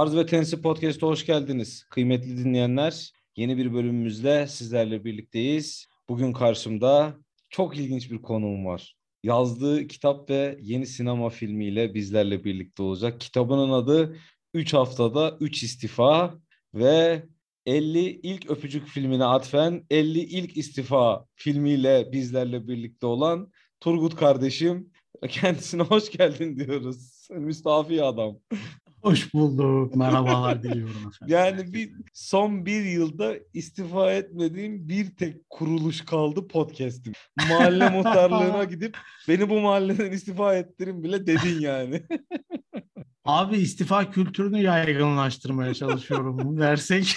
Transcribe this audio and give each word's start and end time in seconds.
Arz 0.00 0.16
ve 0.16 0.26
Tensi 0.26 0.62
Podcast'a 0.62 1.06
hoş 1.06 1.26
geldiniz. 1.26 1.84
Kıymetli 1.90 2.36
dinleyenler, 2.36 3.12
yeni 3.36 3.56
bir 3.56 3.74
bölümümüzle 3.74 4.46
sizlerle 4.46 5.04
birlikteyiz. 5.04 5.88
Bugün 6.08 6.32
karşımda 6.32 7.16
çok 7.50 7.76
ilginç 7.76 8.10
bir 8.10 8.22
konuğum 8.22 8.66
var. 8.66 8.96
Yazdığı 9.24 9.86
kitap 9.86 10.30
ve 10.30 10.58
yeni 10.60 10.86
sinema 10.86 11.28
filmiyle 11.28 11.94
bizlerle 11.94 12.44
birlikte 12.44 12.82
olacak. 12.82 13.20
Kitabının 13.20 13.70
adı 13.70 14.16
3 14.54 14.74
haftada 14.74 15.36
3 15.40 15.62
istifa 15.62 16.34
ve 16.74 17.22
50 17.66 17.98
ilk 18.00 18.50
öpücük 18.50 18.86
filmine 18.86 19.24
atfen 19.24 19.86
50 19.90 20.18
ilk 20.18 20.56
istifa 20.56 21.26
filmiyle 21.34 22.12
bizlerle 22.12 22.68
birlikte 22.68 23.06
olan 23.06 23.52
Turgut 23.80 24.16
kardeşim. 24.16 24.90
Kendisine 25.28 25.82
hoş 25.82 26.10
geldin 26.10 26.56
diyoruz. 26.56 27.28
Müstafi 27.30 28.02
adam. 28.04 28.38
Hoş 29.02 29.34
bulduk. 29.34 29.96
Merhabalar 29.96 30.62
diliyorum 30.62 30.96
efendim. 31.08 31.26
Yani 31.26 31.72
bir 31.72 31.92
son 32.12 32.66
bir 32.66 32.84
yılda 32.84 33.34
istifa 33.54 34.12
etmediğim 34.12 34.88
bir 34.88 35.16
tek 35.16 35.50
kuruluş 35.50 36.04
kaldı 36.04 36.48
podcast'im. 36.48 37.12
Mahalle 37.50 37.88
muhtarlığına 37.88 38.64
gidip 38.70 38.96
beni 39.28 39.50
bu 39.50 39.60
mahalleden 39.60 40.12
istifa 40.12 40.54
ettirin 40.54 41.02
bile 41.04 41.26
dedin 41.26 41.60
yani. 41.60 42.02
Abi 43.24 43.56
istifa 43.56 44.10
kültürünü 44.10 44.62
yaygınlaştırmaya 44.62 45.74
çalışıyorum. 45.74 46.58
Versek. 46.58 47.14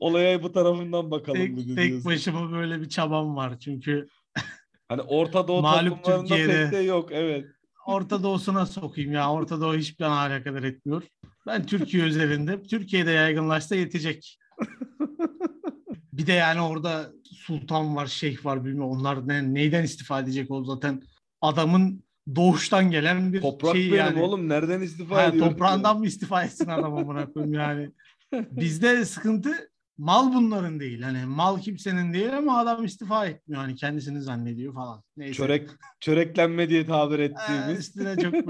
Olaya 0.00 0.42
bu 0.42 0.52
tarafından 0.52 1.10
bakalım. 1.10 1.56
tek, 1.56 1.76
tek 1.76 2.04
başıma 2.04 2.52
böyle 2.52 2.80
bir 2.80 2.88
çabam 2.88 3.36
var 3.36 3.58
çünkü. 3.58 4.08
Hani 4.88 5.02
Orta 5.02 5.48
Doğu 5.48 5.62
Malum 5.62 5.96
toplumlarında 5.96 6.28
Türkiye'de... 6.28 6.62
pek 6.62 6.72
de 6.72 6.76
yok 6.76 7.08
evet. 7.12 7.44
Orta 7.86 8.22
Doğu'suna 8.22 8.66
sokayım 8.66 9.12
ya. 9.12 9.32
Orta 9.32 9.60
Doğu 9.60 9.74
hiçbir 9.76 10.04
bana 10.04 10.18
alakadar 10.20 10.62
etmiyor. 10.62 11.02
Ben 11.46 11.66
Türkiye 11.66 12.02
üzerinde. 12.06 12.62
Türkiye'de 12.62 13.10
yaygınlaşsa 13.10 13.74
yetecek. 13.76 14.38
bir 16.12 16.26
de 16.26 16.32
yani 16.32 16.60
orada 16.60 17.12
sultan 17.24 17.96
var, 17.96 18.06
şeyh 18.06 18.44
var 18.44 18.64
bilmiyorum. 18.64 18.90
Onlar 18.90 19.28
ne, 19.28 19.54
neyden 19.54 19.82
istifa 19.84 20.20
edecek 20.20 20.50
o 20.50 20.64
zaten 20.64 21.02
adamın 21.40 22.04
doğuştan 22.36 22.90
gelen 22.90 23.32
bir 23.32 23.40
Toprak 23.40 23.72
şey 23.72 23.84
benim 23.86 23.96
yani. 23.98 24.22
oğlum 24.22 24.48
nereden 24.48 24.80
istifa 24.80 25.16
Ha, 25.16 25.22
ediyorum? 25.26 25.50
toprağından 25.52 25.98
mı 25.98 26.06
istifa 26.12 26.44
etsin 26.44 26.68
adam 26.68 26.94
amına 26.96 27.32
koyayım 27.32 27.54
yani. 27.54 27.90
Bizde 28.32 29.04
sıkıntı 29.04 29.70
mal 29.98 30.34
bunların 30.34 30.80
değil. 30.80 31.02
Hani 31.02 31.26
mal 31.26 31.60
kimsenin 31.60 32.12
değil 32.12 32.36
ama 32.38 32.58
adam 32.58 32.84
istifa 32.84 33.26
etmiyor. 33.26 33.62
Hani 33.62 33.74
kendisini 33.76 34.20
zannediyor 34.22 34.74
falan. 34.74 35.02
Neyse. 35.16 35.34
Çörek, 35.34 35.68
çöreklenme 36.00 36.68
diye 36.68 36.86
tabir 36.86 37.18
Ee, 37.18 37.24
ettiğimiz. 37.24 37.78
üstüne 37.78 38.16
çok 38.16 38.34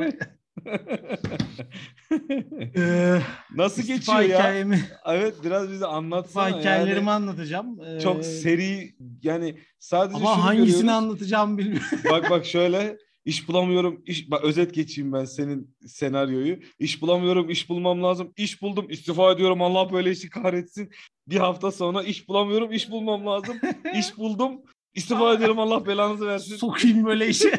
Ee, 2.77 3.19
Nasıl 3.57 3.83
geçiyor 3.83 4.21
ya? 4.21 4.39
hikayemi, 4.39 4.81
Evet 5.07 5.35
biraz 5.45 5.71
bize 5.71 5.87
anlatsana. 5.87 6.49
istifa 6.49 6.61
hikayelerimi 6.61 6.99
yani. 6.99 7.11
anlatacağım. 7.11 7.79
Ee, 7.85 8.01
Çok 8.01 8.25
seri 8.25 8.95
yani 9.23 9.59
sadece 9.79 10.19
şunu 10.19 10.29
Ama 10.29 10.45
hangisini 10.45 10.67
görüyoruz. 10.77 10.89
anlatacağımı 11.03 11.59
bilmiyorum. 11.59 11.87
Bak 12.11 12.31
bak 12.31 12.47
şöyle 12.47 12.97
iş 13.25 13.49
bulamıyorum. 13.49 14.03
iş 14.07 14.31
bak 14.31 14.45
özet 14.45 14.75
geçeyim 14.75 15.13
ben 15.13 15.25
senin 15.25 15.77
senaryoyu. 15.87 16.59
İş 16.79 17.03
bulamıyorum, 17.03 17.51
iş 17.51 17.69
bulmam 17.69 18.03
lazım. 18.03 18.33
İş 18.37 18.63
buldum, 18.63 18.87
istifa 18.91 19.33
ediyorum. 19.33 19.63
Allah 19.63 19.93
böyle 19.93 20.11
işi 20.11 20.31
kahretsin. 20.31 20.91
Bir 21.29 21.37
hafta 21.37 21.71
sonra 21.71 22.03
iş 22.03 22.29
bulamıyorum, 22.29 22.73
iş 22.73 22.91
bulmam 22.91 23.27
lazım. 23.27 23.57
İş 23.99 24.17
buldum, 24.19 24.61
istifa 24.95 25.35
ediyorum. 25.35 25.59
Allah 25.59 25.87
belanızı 25.87 26.27
versin. 26.27 26.57
Sokayım 26.57 27.05
böyle 27.07 27.29
işe. 27.29 27.53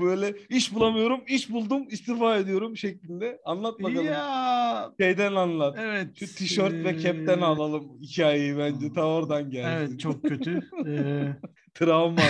Böyle 0.00 0.34
iş 0.50 0.74
bulamıyorum, 0.74 1.20
iş 1.28 1.50
buldum, 1.50 1.88
istifa 1.90 2.36
ediyorum 2.36 2.76
şeklinde. 2.76 3.40
Anlat 3.44 3.82
bakalım. 3.82 4.06
ya 4.06 4.92
Şeyden 5.00 5.34
anlat. 5.34 5.76
evet. 5.80 6.08
Şu 6.18 6.26
tişört 6.26 6.72
ve 6.72 6.88
ee, 6.88 6.96
kepten 6.96 7.40
alalım 7.40 7.98
hikayeyi 8.02 8.58
bence. 8.58 8.92
Ta 8.92 9.06
oradan 9.06 9.50
gelsin. 9.50 9.68
Evet 9.70 10.00
çok 10.00 10.22
kötü. 10.22 10.60
Ee, 10.86 11.36
Travma. 11.74 12.22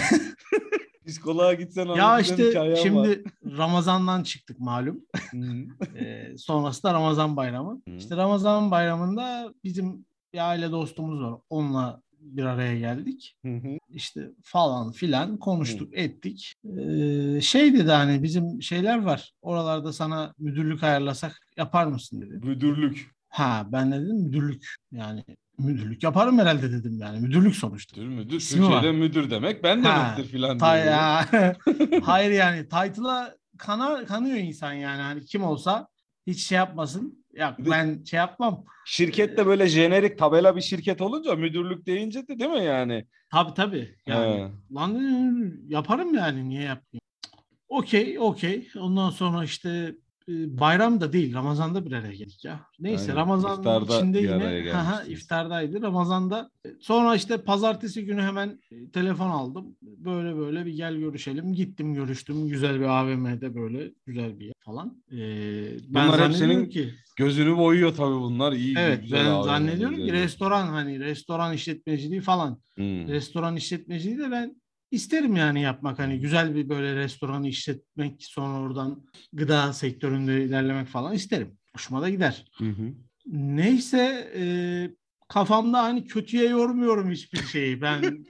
Psikoloğa 1.09 1.55
gitsen 1.55 1.87
ya 1.87 2.21
işte 2.21 2.49
hikayen 2.49 2.73
var. 2.73 2.77
şimdi 2.77 3.25
Ramazan'dan 3.57 4.23
çıktık 4.23 4.61
malum. 4.61 5.01
Hı. 5.31 5.39
Ee, 5.97 6.35
sonrası 6.39 6.83
da 6.83 6.95
Ramazan 6.95 7.37
bayramı. 7.37 7.83
İşte 7.99 8.17
Ramazan 8.17 8.71
bayramında 8.71 9.55
bizim 9.65 10.07
bir 10.33 10.49
aile 10.49 10.71
dostumuz 10.71 11.21
var. 11.23 11.35
Onunla 11.51 12.03
bir 12.21 12.45
araya 12.45 12.79
geldik. 12.79 13.37
Hı 13.45 13.55
hı. 13.57 13.79
İşte 13.89 14.31
falan 14.43 14.93
filan 14.93 15.37
konuştuk 15.37 15.89
ettik. 15.93 16.55
Ee, 16.79 17.41
şey 17.41 17.75
dedi 17.75 17.91
hani 17.91 18.23
bizim 18.23 18.63
şeyler 18.63 19.03
var. 19.03 19.33
Oralarda 19.43 19.93
sana 19.93 20.35
müdürlük 20.39 20.83
ayarlasak 20.83 21.41
yapar 21.57 21.87
mısın 21.87 22.21
dedi. 22.21 22.47
Müdürlük. 22.47 23.11
Ha 23.29 23.67
ben 23.73 23.93
de 23.93 24.01
dedim 24.01 24.17
müdürlük. 24.17 24.75
Yani 24.93 25.25
müdürlük 25.59 26.03
yaparım 26.03 26.39
herhalde 26.39 26.73
dedim 26.73 26.99
yani. 27.01 27.21
Müdürlük 27.21 27.57
sonuçta. 27.57 28.01
Müdür 28.01 28.09
müdür. 28.17 28.37
İsmi 28.37 28.61
Türkiye'de 28.61 28.87
var. 28.89 28.93
müdür 28.95 29.31
demek. 29.31 29.63
Ben 29.63 29.85
de 29.85 29.89
Ha, 29.89 30.15
müdür 30.19 30.29
filan 30.29 30.59
Ta- 30.59 30.77
ya. 30.77 31.27
Hayır 32.03 32.31
yani 32.31 32.63
title'a 32.63 33.35
kana, 33.59 34.05
kanıyor 34.05 34.37
insan 34.37 34.73
yani. 34.73 35.03
Hani 35.03 35.25
kim 35.25 35.45
olsa 35.45 35.89
hiç 36.27 36.47
şey 36.47 36.57
yapmasın. 36.57 37.25
Ya 37.33 37.57
ben 37.59 38.05
şey 38.05 38.17
yapmam. 38.17 38.65
Şirkette 38.87 39.47
böyle 39.47 39.67
jenerik 39.69 40.19
tabela 40.19 40.57
bir 40.57 40.61
şirket 40.61 41.01
olunca 41.01 41.35
müdürlük 41.35 41.87
deyince 41.87 42.29
de 42.29 42.39
değil 42.39 42.51
mi 42.51 42.65
yani? 42.65 43.05
Tabii 43.33 43.55
tabii. 43.55 43.95
Yani 44.07 44.35
He. 44.35 44.75
lan 44.75 44.99
yaparım 45.69 46.15
yani 46.15 46.49
niye 46.49 46.63
yapmayayım? 46.63 47.01
Okey 47.69 48.19
okey. 48.19 48.69
Ondan 48.79 49.11
sonra 49.11 49.45
işte 49.45 49.95
bayram 50.61 51.01
da 51.01 51.13
değil 51.13 51.35
Ramazan'da 51.35 51.87
bir 51.87 51.93
araya 51.93 52.15
geldik 52.15 52.45
ya. 52.45 52.61
Neyse 52.81 53.03
Aynen. 53.03 53.17
Ramazan 53.17 53.59
İftarda 53.59 53.97
içinde 53.97 54.19
yine 54.19 54.39
gelmiştiniz. 54.63 55.09
iftardaydı. 55.09 55.83
Ramazan'da 55.83 56.51
e, 56.67 56.69
sonra 56.81 57.17
işte 57.17 57.37
pazartesi 57.43 58.05
günü 58.05 58.23
hemen 58.23 58.61
e, 58.71 58.91
telefon 58.91 59.31
aldım. 59.31 59.77
Böyle 59.83 60.37
böyle 60.37 60.67
bir 60.67 60.73
gel 60.73 60.97
görüşelim. 60.97 61.53
Gittim 61.53 61.95
görüştüm. 61.95 62.49
Güzel 62.49 62.81
bir 62.81 62.85
AVM'de 62.85 63.55
böyle 63.55 63.91
güzel 64.07 64.39
bir 64.41 64.45
yer 64.45 64.55
falan. 64.61 65.03
Ee, 65.13 65.17
ben 65.89 66.09
Bunlar 66.09 66.29
hep 66.29 66.37
senin 66.37 66.67
ki 66.67 66.95
Gözünü 67.17 67.57
boyuyor 67.57 67.95
tabii 67.95 68.21
bunlar. 68.21 68.53
İyi 68.53 68.75
evet 68.79 69.03
güzel 69.03 69.27
ben 69.27 69.43
zannediyorum 69.43 69.97
ki 69.97 70.13
restoran 70.13 70.67
hani 70.67 71.01
restoran 71.01 71.53
işletmeciliği 71.55 72.21
falan 72.21 72.59
Hmm. 72.75 73.09
restoran 73.09 73.57
işletmeciliği 73.57 74.19
de 74.19 74.31
ben 74.31 74.57
isterim 74.91 75.37
yani 75.37 75.63
yapmak 75.63 75.99
hani 75.99 76.21
güzel 76.21 76.55
bir 76.55 76.69
böyle 76.69 76.97
restoranı 76.97 77.49
işletmek 77.49 78.25
sonra 78.25 78.61
oradan 78.61 79.05
gıda 79.33 79.73
sektöründe 79.73 80.45
ilerlemek 80.45 80.89
falan 80.89 81.15
isterim. 81.15 81.59
Hoşuma 81.73 82.03
da 82.03 82.11
gider. 82.11 82.45
Hı 82.59 82.65
hı. 82.65 82.95
Neyse 83.27 84.33
e, 84.37 84.45
kafamda 85.29 85.83
hani 85.83 86.05
kötüye 86.05 86.49
yormuyorum 86.49 87.11
hiçbir 87.11 87.39
şeyi. 87.39 87.83
Ben 87.83 88.03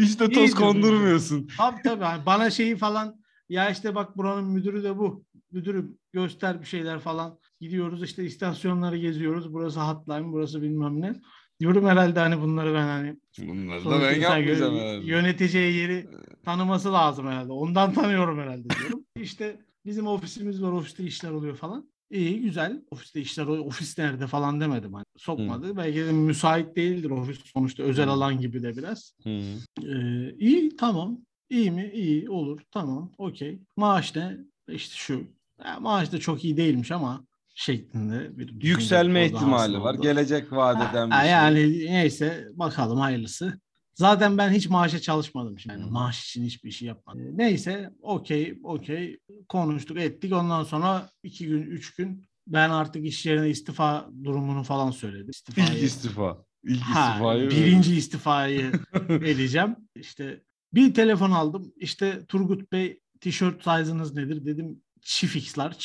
Hiç 0.00 0.20
de 0.20 0.30
toz 0.30 0.54
kondurmuyorsun. 0.54 1.48
tabii 1.58 1.82
tabii 1.84 2.04
hani 2.04 2.26
bana 2.26 2.50
şeyi 2.50 2.76
falan 2.76 3.20
ya 3.48 3.70
işte 3.70 3.94
bak 3.94 4.16
buranın 4.16 4.44
müdürü 4.44 4.82
de 4.82 4.98
bu. 4.98 5.24
Müdürüm 5.52 5.98
göster 6.12 6.60
bir 6.60 6.66
şeyler 6.66 6.98
falan. 6.98 7.38
Gidiyoruz 7.60 8.02
işte 8.02 8.24
istasyonları 8.24 8.96
geziyoruz. 8.96 9.52
Burası 9.52 9.80
hotline, 9.80 10.32
burası 10.32 10.62
bilmem 10.62 11.00
ne. 11.00 11.14
Diyorum 11.60 11.86
herhalde 11.86 12.20
hani 12.20 12.40
bunları 12.40 12.74
ben 12.74 12.82
hani 12.86 13.16
Bunları 13.38 13.84
da 13.84 13.90
ben 14.00 14.20
yapmayacağım 14.20 14.76
yö- 14.76 14.80
herhalde. 14.80 15.06
Yöneteceği 15.06 15.74
yeri 15.74 16.06
tanıması 16.44 16.92
lazım 16.92 17.26
herhalde. 17.26 17.52
Ondan 17.52 17.92
tanıyorum 17.94 18.38
herhalde 18.38 18.68
diyorum. 18.70 19.04
İşte 19.20 19.60
bizim 19.84 20.06
ofisimiz 20.06 20.62
var, 20.62 20.72
ofiste 20.72 21.04
işler 21.04 21.30
oluyor 21.30 21.56
falan. 21.56 21.90
İyi 22.10 22.40
güzel. 22.40 22.82
Ofiste 22.90 23.20
işler. 23.20 23.46
Ofis 23.46 23.98
nerede 23.98 24.26
falan 24.26 24.60
demedim. 24.60 24.94
Hani 24.94 25.04
sokmadı. 25.16 25.76
Belki 25.76 25.98
de 25.98 26.12
müsait 26.12 26.76
değildir 26.76 27.10
ofis. 27.10 27.38
Sonuçta 27.44 27.82
özel 27.82 28.06
Hı. 28.06 28.10
alan 28.10 28.40
gibi 28.40 28.62
de 28.62 28.76
biraz. 28.76 29.12
Hı 29.22 29.30
hı. 29.30 29.86
Ee, 29.88 30.34
iyi 30.38 30.76
tamam. 30.76 31.18
İyi 31.50 31.70
mi? 31.70 31.90
İyi 31.94 32.30
olur. 32.30 32.60
Tamam. 32.70 33.12
Okey. 33.18 33.58
Maaş 33.76 34.16
ne? 34.16 34.36
İşte 34.68 34.94
şu. 34.96 35.22
Ya, 35.64 35.80
maaş 35.80 36.12
da 36.12 36.20
çok 36.20 36.44
iyi 36.44 36.56
değilmiş 36.56 36.92
ama 36.92 37.26
şeklinde 37.62 38.38
bir 38.38 38.62
Yükselme 38.62 39.26
ihtimali 39.26 39.80
var. 39.80 39.94
oldu. 39.94 40.02
Gelecek 40.02 40.52
vaat 40.52 40.90
eden 40.92 41.10
bir 41.10 41.14
Ha, 41.14 41.22
şey. 41.22 41.30
Yani 41.30 41.84
neyse 41.86 42.48
bakalım 42.54 42.98
hayırlısı. 42.98 43.60
Zaten 43.94 44.38
ben 44.38 44.50
hiç 44.50 44.68
maaşa 44.68 44.98
çalışmadım 45.00 45.58
şimdi. 45.58 45.80
Yani 45.80 45.90
maaş 45.90 46.24
için 46.24 46.44
hiçbir 46.44 46.70
şey 46.70 46.88
yapmadım. 46.88 47.20
Ee, 47.20 47.36
Neyse 47.36 47.90
okey 48.02 48.58
okey 48.64 49.18
konuştuk 49.48 49.98
ettik. 49.98 50.32
Ondan 50.32 50.64
sonra 50.64 51.10
iki 51.22 51.46
gün 51.46 51.62
üç 51.62 51.94
gün 51.94 52.24
ben 52.46 52.70
artık 52.70 53.06
iş 53.06 53.26
yerine 53.26 53.50
istifa 53.50 54.08
durumunu 54.24 54.62
falan 54.62 54.90
söyledim. 54.90 55.30
İstifayı, 55.30 55.68
İlk 55.68 55.82
istifa. 55.82 56.44
İlk 56.64 56.82
ha, 56.82 57.10
istifayı. 57.10 57.50
birinci 57.50 57.96
istifayı 58.02 58.72
edeceğim. 59.10 59.76
İşte 59.96 60.42
bir 60.74 60.94
telefon 60.94 61.30
aldım. 61.30 61.72
İşte 61.76 62.24
Turgut 62.28 62.72
Bey 62.72 63.00
tişört 63.20 63.62
size'ınız 63.64 64.14
nedir 64.14 64.44
dedim. 64.46 64.82
Çift 65.02 65.36
X 65.36 65.58
large. 65.58 65.84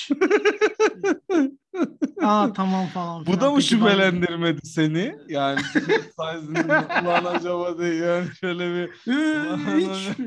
Aa 2.22 2.54
tamam 2.56 2.88
falan 2.88 3.26
Bu 3.26 3.42
da 3.42 3.52
mı 3.52 3.58
Peki 3.60 3.76
ben- 3.76 3.78
şüphelendirmedi 3.90 4.68
seni? 4.68 5.16
Yani 5.30 5.60
size'ın 5.64 6.56
ulan 7.06 7.26
acaba 7.26 7.78
diye 7.78 7.94
yani 7.96 8.28
şöyle 8.40 8.70
bir 8.76 9.12
Ee, 9.12 9.78
hiç. 9.78 10.18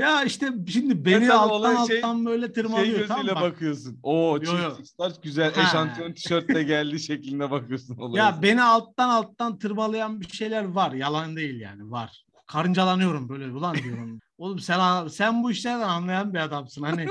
ya 0.00 0.24
işte 0.24 0.48
şimdi 0.68 1.04
beni 1.04 1.26
tabii 1.26 1.32
alttan 1.32 1.84
şey- 1.86 1.96
alttan 1.98 2.26
böyle 2.26 2.46
şey 2.46 2.52
tırmalıyor. 2.54 3.08
tamam 3.08 3.22
gözüyle 3.26 3.34
bak. 3.40 3.42
bakıyorsun. 3.52 3.98
Oo 4.02 4.38
Yo, 4.42 4.52
yo. 4.58 4.76
çift 4.76 4.88
start 4.88 5.22
güzel 5.22 5.54
Ha. 5.54 5.62
eşantiyon 5.62 6.12
tişörtle 6.12 6.62
geldi 6.62 7.00
şeklinde 7.00 7.50
bakıyorsun 7.50 7.96
olaya. 7.96 8.24
Ya 8.24 8.38
beni 8.42 8.62
alttan 8.62 9.08
alttan 9.08 9.58
tırmalayan 9.58 10.20
bir 10.20 10.28
şeyler 10.28 10.64
var. 10.64 10.92
Yalan 10.92 11.36
değil 11.36 11.60
yani 11.60 11.90
var. 11.90 12.24
Karıncalanıyorum 12.46 13.28
böyle 13.28 13.50
ulan 13.52 13.74
diyorum. 13.74 14.20
Oğlum 14.42 14.58
sen 14.58 15.08
sen 15.08 15.42
bu 15.42 15.50
işlerden 15.50 15.88
anlayan 15.88 16.34
bir 16.34 16.38
adamsın. 16.38 16.82
Hani 16.82 17.06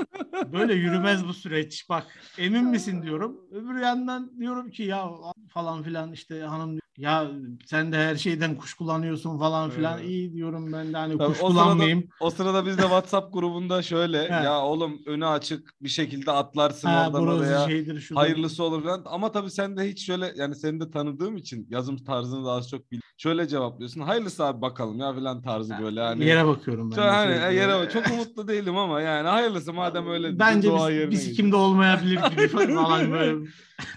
böyle 0.53 0.73
yürümez 0.73 1.27
bu 1.27 1.33
süreç. 1.33 1.89
Bak 1.89 2.07
emin 2.37 2.65
misin 2.65 3.03
diyorum. 3.03 3.41
Öbür 3.51 3.81
yandan 3.81 4.39
diyorum 4.39 4.71
ki 4.71 4.83
ya 4.83 5.09
falan 5.49 5.83
filan 5.83 6.11
işte 6.11 6.41
hanım 6.41 6.80
ya 7.01 7.31
sen 7.65 7.91
de 7.91 7.97
her 7.97 8.15
şeyden 8.15 8.55
kuşkulanıyorsun 8.55 9.39
falan 9.39 9.69
filan. 9.69 9.99
Evet. 9.99 10.09
İyi 10.09 10.33
diyorum 10.33 10.73
ben 10.73 10.93
de 10.93 10.97
hani 10.97 11.17
Tabii 11.17 11.23
o 11.23 11.27
kuşkulanmayayım. 11.27 12.07
O 12.19 12.29
sırada 12.29 12.65
biz 12.65 12.77
de 12.77 12.81
WhatsApp 12.81 13.33
grubunda 13.33 13.81
şöyle 13.81 14.17
ya 14.17 14.61
oğlum 14.61 15.01
önü 15.05 15.25
açık 15.25 15.73
bir 15.81 15.89
şekilde 15.89 16.31
atlarsın 16.31 16.87
Ha, 16.87 17.05
oradan 17.07 17.27
oraya. 17.27 17.65
şeydir 17.67 17.99
şudur. 17.99 18.19
Hayırlısı 18.19 18.63
olur 18.63 18.83
falan. 18.83 19.01
Ama 19.05 19.31
tabii 19.31 19.51
sen 19.51 19.77
de 19.77 19.89
hiç 19.89 20.05
şöyle 20.05 20.33
yani 20.35 20.55
seni 20.55 20.79
de 20.79 20.91
tanıdığım 20.91 21.37
için 21.37 21.67
yazım 21.69 21.97
tarzını 21.97 22.45
da 22.45 22.51
az 22.51 22.69
çok 22.69 22.91
bil. 22.91 22.99
Şöyle 23.17 23.47
cevaplıyorsun. 23.47 24.01
Hayırlısı 24.01 24.45
abi 24.45 24.61
bakalım 24.61 24.99
ya 24.99 25.13
falan 25.13 25.41
tarzı 25.41 25.73
böyle 25.83 26.01
hani. 26.01 26.25
Yere 26.25 26.45
bakıyorum 26.47 26.91
ben. 26.91 26.95
Çok, 26.95 27.05
hani, 27.05 27.35
sürekli. 27.35 27.55
yere 27.55 27.73
bak- 27.73 27.91
çok 27.91 28.11
umutlu 28.11 28.47
değilim 28.47 28.77
ama 28.77 29.01
yani 29.01 29.27
hayırlısı 29.27 29.73
madem 29.73 30.07
öyle 30.07 30.39
Bence 30.39 30.69
biz, 30.71 31.11
biz 31.11 31.33
kimde 31.33 31.55
olmayabilir 31.55 32.19
gibi 32.31 32.47
falan 32.75 33.11
böyle. 33.11 33.47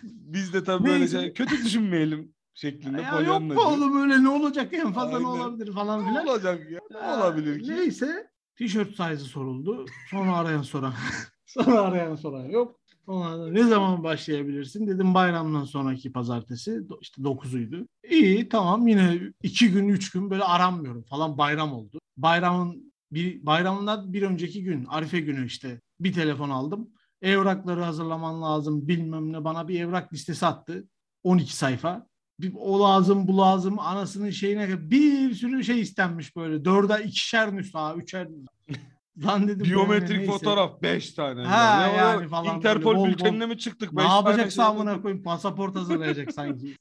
Biz 0.03 0.55
de 0.55 0.65
tabii 0.65 0.85
böyle 0.85 0.99
Neyse. 0.99 1.21
şey, 1.21 1.33
kötü 1.33 1.65
düşünmeyelim 1.65 2.34
şeklinde 2.55 3.03
Ya 3.03 3.21
yok 3.21 3.41
mu 3.43 3.55
oğlum 3.67 4.03
öyle 4.03 4.23
ne 4.23 4.29
olacak 4.29 4.73
en 4.75 4.93
fazla 4.93 5.11
ne 5.21 5.27
Aynen. 5.27 5.41
olabilir 5.41 5.73
falan 5.73 6.05
Ne 6.05 6.09
filan. 6.09 6.27
olacak 6.27 6.71
ya? 6.71 6.81
Ne 6.91 6.99
Ee, 6.99 7.17
olabilir 7.17 7.63
ki? 7.63 7.71
Neyse 7.71 8.27
tişört 8.57 8.89
size'ı 8.91 9.19
soruldu. 9.19 9.87
Sonra 10.11 10.37
arayan 10.37 10.63
soran. 10.63 10.95
sonra 11.47 11.81
arayan 11.81 12.15
soran 12.15 12.45
yok. 12.45 12.81
Sonra 13.07 13.49
ne 13.51 13.65
zaman 13.65 14.05
başlayabilirsin? 14.05 14.87
Dedim 14.87 15.15
bayramdan 15.15 15.65
sonraki 15.65 16.13
pazartesi. 16.13 16.81
İşte 17.01 17.23
9'uydu. 17.23 17.87
İyi 18.11 18.49
tamam 18.49 18.87
yine 18.87 19.21
iki 19.43 19.71
gün 19.71 19.89
üç 19.89 20.11
gün 20.11 20.31
böyle 20.31 20.45
aranmıyorum 20.45 21.03
falan 21.03 21.39
bayram 21.39 21.73
oldu. 21.73 21.99
Bayramın 22.17 22.95
bir 23.13 23.47
bayramından 23.47 24.13
bir 24.13 24.23
önceki 24.23 24.63
gün 24.65 24.85
Arife 24.85 25.21
günü 25.21 25.47
işte 25.47 25.81
bir 26.01 26.13
telefon 26.13 26.51
aldım. 26.51 26.89
Evrakları 27.23 27.83
hazırlaman 27.83 28.43
lazım 28.43 28.89
bilmem 28.89 29.33
ne 29.33 29.45
bana 29.45 29.69
bir 29.69 29.81
evrak 29.81 30.13
listesi 30.13 30.47
attı. 30.47 30.89
12 31.23 31.57
sayfa. 31.57 32.07
Bir, 32.41 32.53
o 32.59 32.81
lazım 32.81 33.29
bu 33.29 33.39
lazım 33.39 33.79
anasının 33.79 34.31
şeyine 34.31 34.91
bir 34.91 35.35
sürü 35.35 35.65
şey 35.65 35.81
istenmiş 35.81 36.37
böyle. 36.37 36.65
Dörde 36.65 37.05
ikişer 37.05 37.57
nüsha, 37.57 37.95
üçer. 37.95 38.29
Lan 39.25 39.49
dedim 39.49 39.65
Biyometrik 39.65 40.19
neyse. 40.19 40.33
fotoğraf 40.33 40.83
5 40.83 41.13
tane. 41.13 41.45
Ha, 41.45 41.91
o? 41.93 41.97
yani 41.97 42.29
falan 42.29 42.57
Interpol 42.57 42.95
bol 42.95 43.01
bol- 43.01 43.09
bültenine 43.09 43.47
mi 43.47 43.59
çıktık? 43.59 43.93
Ne 43.93 44.03
yapacaksa 44.03 44.63
şey 44.63 44.65
amına 44.65 45.03
koyayım 45.03 45.23
pasaport 45.23 45.77
hazırlayacak 45.81 46.33
sanki. 46.33 46.77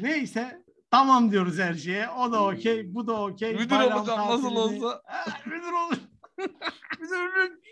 Neyse 0.00 0.62
tamam 0.90 1.32
diyoruz 1.32 1.58
her 1.58 1.74
şeye. 1.74 2.10
O 2.10 2.32
da 2.32 2.44
okey, 2.44 2.94
bu 2.94 3.06
da 3.06 3.22
okey. 3.22 3.54
Müdür 3.54 3.76
olacağım 3.80 4.30
nasıl 4.30 4.56
olsa. 4.56 5.02
Ha, 5.06 5.24
müdür 5.46 5.72
olur. 5.72 5.98
Müdürlük. 7.00 7.62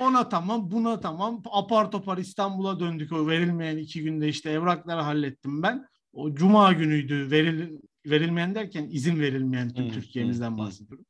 Ona 0.00 0.28
tamam, 0.28 0.70
buna 0.70 1.00
tamam. 1.00 1.42
Apar 1.52 1.90
topar 1.90 2.18
İstanbul'a 2.18 2.80
döndük. 2.80 3.12
O 3.12 3.28
verilmeyen 3.28 3.76
iki 3.76 4.02
günde 4.02 4.28
işte 4.28 4.50
evrakları 4.50 5.00
hallettim 5.00 5.62
ben. 5.62 5.86
O 6.12 6.34
cuma 6.34 6.72
günüydü 6.72 7.30
veril, 7.30 7.78
verilmeyen 8.06 8.54
derken 8.54 8.88
izin 8.90 9.20
verilmeyen 9.20 9.68
tüm 9.68 9.84
Türkiye'mizden 9.90 10.58
bahsediyorum. 10.58 11.04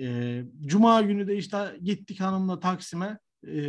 Ee, 0.00 0.44
Cuma 0.66 1.02
günü 1.02 1.26
de 1.26 1.36
işte 1.36 1.58
gittik 1.82 2.20
hanımla 2.20 2.60
Taksim'e. 2.60 3.18
Ee, 3.46 3.60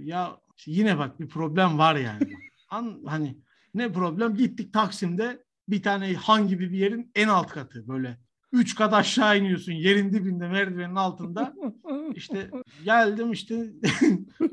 ya 0.00 0.36
işte 0.56 0.70
yine 0.70 0.98
bak 0.98 1.20
bir 1.20 1.28
problem 1.28 1.78
var 1.78 1.96
yani. 1.96 2.32
An, 2.70 3.02
hani 3.06 3.38
ne 3.74 3.92
problem? 3.92 4.36
Gittik 4.36 4.72
Taksim'de 4.72 5.44
bir 5.68 5.82
tane 5.82 6.14
han 6.14 6.48
gibi 6.48 6.72
bir 6.72 6.78
yerin 6.78 7.10
en 7.14 7.28
alt 7.28 7.48
katı 7.48 7.88
böyle. 7.88 8.18
Üç 8.52 8.74
kat 8.74 8.94
aşağı 8.94 9.38
iniyorsun 9.38 9.72
yerin 9.72 10.12
dibinde 10.12 10.48
merdivenin 10.48 10.94
altında. 10.94 11.54
İşte 12.14 12.50
geldim 12.84 13.32
işte 13.32 13.54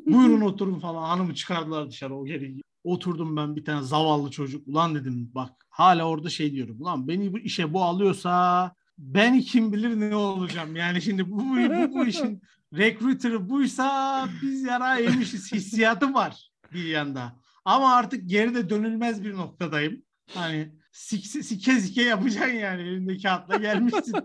buyurun 0.06 0.42
oturun 0.42 0.80
falan 0.80 1.08
hanımı 1.08 1.36
çıkardılar 1.36 1.90
dışarı 1.90 2.16
o 2.16 2.26
geri. 2.26 2.62
Oturdum 2.84 3.38
ben 3.38 3.56
bir 3.56 3.66
tane 3.66 3.84
zavallı 3.84 4.32
çocuk. 4.32 4.68
Ulan 4.68 4.96
dedim 4.96 5.32
bak 5.36 5.66
hala 5.70 6.08
orada 6.08 6.30
şey 6.30 6.54
diyorum. 6.54 6.82
Ulan 6.82 7.08
beni 7.08 7.34
bu 7.34 7.40
işe 7.40 7.74
bu 7.74 7.84
alıyorsa 7.84 8.74
ben 8.98 9.42
kim 9.42 9.74
bilir 9.74 10.00
ne 10.00 10.16
olacağım. 10.16 10.76
Yani 10.76 11.02
şimdi 11.02 11.32
bu, 11.32 11.40
bu, 11.40 11.56
bu, 11.56 11.94
bu 11.96 12.06
işin 12.06 12.42
recruiter'ı 12.74 13.50
buysa 13.50 14.28
biz 14.42 14.64
yara 14.64 14.96
yemişiz 14.96 15.52
hissiyatı 15.52 16.14
var 16.14 16.52
bir 16.74 16.84
yanda. 16.84 17.36
Ama 17.66 17.94
artık 17.94 18.30
geride 18.30 18.70
dönülmez 18.70 19.24
bir 19.24 19.34
noktadayım. 19.34 20.04
Hani 20.34 20.79
sik, 21.00 21.26
sike 21.26 21.80
sike 21.80 22.02
yapacaksın 22.02 22.58
yani 22.58 22.82
elindeki 22.82 23.24
kağıtla 23.24 23.56
gelmişsin. 23.58 24.16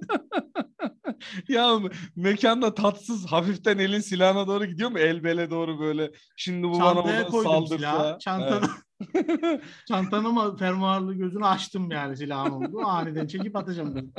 ya 1.49 1.79
mekanda 2.17 2.75
tatsız 2.75 3.27
hafiften 3.27 3.79
elin 3.79 4.01
silahına 4.01 4.47
doğru 4.47 4.65
gidiyor 4.67 4.91
mu? 4.91 4.99
El 4.99 5.25
bele 5.25 5.51
doğru 5.51 5.81
böyle. 5.81 6.11
Şimdi 6.37 6.69
bu 6.69 6.81
bana 6.81 6.95
Çantaya 6.95 7.19
buradan 7.19 7.31
koydum 7.31 7.51
saldırsa. 7.51 7.77
silahı. 7.77 8.19
Çantanı, 8.19 8.69
çantanıma 9.89 10.57
fermuarlı 10.57 11.15
gözünü 11.15 11.47
açtım 11.47 11.91
yani 11.91 12.17
silahın 12.17 12.51
oldu. 12.51 12.81
Aniden 12.85 13.27
çekip 13.27 13.57
atacağım 13.57 13.95
dedim. 13.95 14.13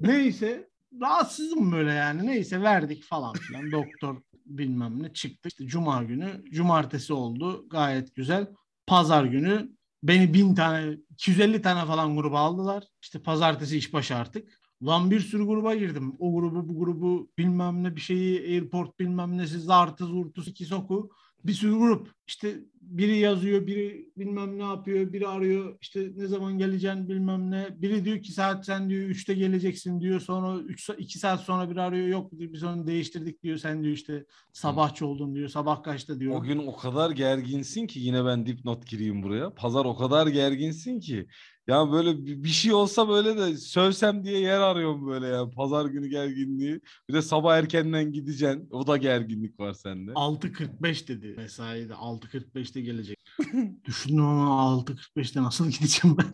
Neyse 0.00 0.68
rahatsızım 1.00 1.72
böyle 1.72 1.92
yani. 1.92 2.26
Neyse 2.26 2.62
verdik 2.62 3.04
falan 3.04 3.32
filan. 3.32 3.72
Doktor 3.72 4.16
bilmem 4.46 5.02
ne 5.02 5.12
çıktı. 5.12 5.48
İşte 5.48 5.66
cuma 5.66 6.02
günü. 6.02 6.44
Cumartesi 6.52 7.12
oldu. 7.12 7.68
Gayet 7.68 8.14
güzel. 8.14 8.46
Pazar 8.86 9.24
günü 9.24 9.68
beni 10.02 10.34
bin 10.34 10.54
tane 10.54 10.96
250 11.20 11.62
tane 11.62 11.86
falan 11.86 12.16
gruba 12.16 12.40
aldılar. 12.40 12.84
İşte 13.02 13.22
pazartesi 13.22 13.76
işbaşı 13.76 14.16
artık. 14.16 14.48
Lan 14.82 15.10
bir 15.10 15.20
sürü 15.20 15.46
gruba 15.46 15.74
girdim. 15.74 16.16
O 16.18 16.34
grubu 16.34 16.68
bu 16.68 16.78
grubu 16.78 17.30
bilmem 17.38 17.82
ne 17.84 17.96
bir 17.96 18.00
şeyi 18.00 18.40
airport 18.40 19.00
bilmem 19.00 19.38
nesi 19.38 19.60
zartı 19.60 20.04
zurtu 20.06 20.42
iki 20.46 20.64
soku 20.64 21.10
bir 21.44 21.52
sürü 21.52 21.78
grup. 21.78 22.12
İşte 22.26 22.58
biri 22.80 23.18
yazıyor, 23.18 23.66
biri 23.66 24.08
bilmem 24.16 24.58
ne 24.58 24.62
yapıyor, 24.62 25.12
biri 25.12 25.28
arıyor. 25.28 25.78
İşte 25.80 26.10
ne 26.16 26.26
zaman 26.26 26.58
geleceksin 26.58 27.08
bilmem 27.08 27.50
ne. 27.50 27.68
Biri 27.82 28.04
diyor 28.04 28.22
ki 28.22 28.32
saat 28.32 28.66
sen 28.66 28.90
diyor 28.90 29.08
3'te 29.08 29.34
geleceksin 29.34 30.00
diyor. 30.00 30.20
Sonra 30.20 30.60
3 30.60 30.90
2 30.98 31.18
saat 31.18 31.40
sonra 31.40 31.70
biri 31.70 31.80
arıyor. 31.80 32.06
Yok 32.06 32.32
biz 32.32 32.64
onu 32.64 32.86
değiştirdik 32.86 33.42
diyor. 33.42 33.56
Sen 33.56 33.82
diyor 33.82 33.94
işte 33.94 34.24
sabahçı 34.52 35.06
oldun 35.06 35.34
diyor. 35.34 35.48
Sabah 35.48 35.82
kaçta 35.82 36.20
diyor. 36.20 36.34
O 36.34 36.42
gün 36.42 36.58
o 36.58 36.76
kadar 36.76 37.10
gerginsin 37.10 37.86
ki 37.86 38.00
yine 38.00 38.24
ben 38.24 38.46
dipnot 38.46 38.86
gireyim 38.86 39.22
buraya. 39.22 39.54
Pazar 39.54 39.84
o 39.84 39.96
kadar 39.96 40.26
gerginsin 40.26 41.00
ki. 41.00 41.26
Ya 41.68 41.92
böyle 41.92 42.26
bir 42.44 42.48
şey 42.48 42.72
olsa 42.72 43.08
böyle 43.08 43.36
de 43.36 43.56
sövsem 43.56 44.24
diye 44.24 44.40
yer 44.40 44.60
arıyorum 44.60 45.06
böyle 45.06 45.26
ya. 45.26 45.50
Pazar 45.50 45.86
günü 45.86 46.08
gerginliği. 46.08 46.80
Bir 47.08 47.14
de 47.14 47.22
sabah 47.22 47.56
erkenden 47.56 48.12
gideceksin. 48.12 48.68
O 48.70 48.86
da 48.86 48.96
gerginlik 48.96 49.60
var 49.60 49.72
sende. 49.72 50.10
6.45 50.10 51.08
dedi 51.08 51.34
mesaide. 51.36 51.92
6.45'te 51.92 52.80
gelecek. 52.80 53.18
Düşündüm 53.84 54.24
ama 54.24 54.80
6.45'te 54.80 55.42
nasıl 55.42 55.70
gideceğim 55.70 56.16
ben? 56.18 56.32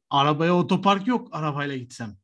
Arabaya 0.10 0.56
otopark 0.56 1.06
yok 1.06 1.28
arabayla 1.32 1.76
gitsem. 1.76 2.16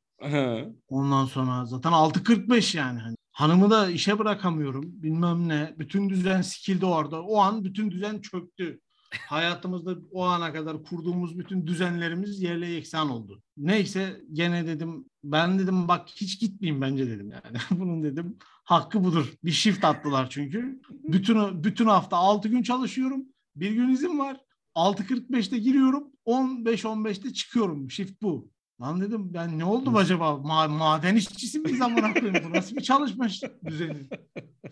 Ondan 0.88 1.24
sonra 1.26 1.64
zaten 1.64 1.92
6.45 1.92 2.76
yani. 2.76 2.98
Hani 3.00 3.16
hanımı 3.32 3.70
da 3.70 3.90
işe 3.90 4.18
bırakamıyorum. 4.18 4.84
Bilmem 4.86 5.48
ne. 5.48 5.74
Bütün 5.78 6.08
düzen 6.08 6.42
sikildi 6.42 6.86
orada. 6.86 7.22
O 7.22 7.36
an 7.38 7.64
bütün 7.64 7.90
düzen 7.90 8.20
çöktü. 8.20 8.80
Hayatımızda 9.18 9.96
o 10.12 10.24
ana 10.24 10.52
kadar 10.52 10.82
kurduğumuz 10.82 11.38
bütün 11.38 11.66
düzenlerimiz 11.66 12.42
yerle 12.42 12.66
yeksan 12.66 13.10
oldu. 13.10 13.42
Neyse 13.56 14.20
gene 14.32 14.66
dedim 14.66 15.04
ben 15.24 15.58
dedim 15.58 15.88
bak 15.88 16.08
hiç 16.08 16.40
gitmeyeyim 16.40 16.80
bence 16.80 17.10
dedim 17.10 17.30
yani. 17.30 17.58
Bunun 17.80 18.02
dedim 18.02 18.36
hakkı 18.64 19.04
budur. 19.04 19.32
Bir 19.44 19.50
shift 19.50 19.84
attılar 19.84 20.30
çünkü. 20.30 20.80
Bütün 20.90 21.64
bütün 21.64 21.86
hafta 21.86 22.16
6 22.16 22.48
gün 22.48 22.62
çalışıyorum. 22.62 23.24
Bir 23.56 23.70
gün 23.70 23.88
izin 23.88 24.18
var. 24.18 24.40
6.45'te 24.74 25.58
giriyorum. 25.58 26.04
15-15'te 26.26 27.32
çıkıyorum. 27.32 27.90
Shift 27.90 28.22
bu. 28.22 28.50
Lan 28.82 29.00
dedim 29.00 29.34
ben 29.34 29.58
ne 29.58 29.64
oldum 29.64 29.96
acaba? 29.96 30.24
Ma- 30.24 30.78
maden 30.78 31.16
işçisi 31.16 31.58
miyiz 31.58 31.80
amına 31.80 32.14
koyayım? 32.14 32.44
Bu 32.50 32.56
nasıl 32.56 32.76
bir 32.76 32.82
çalışma 32.82 33.26
düzeni? 33.66 33.96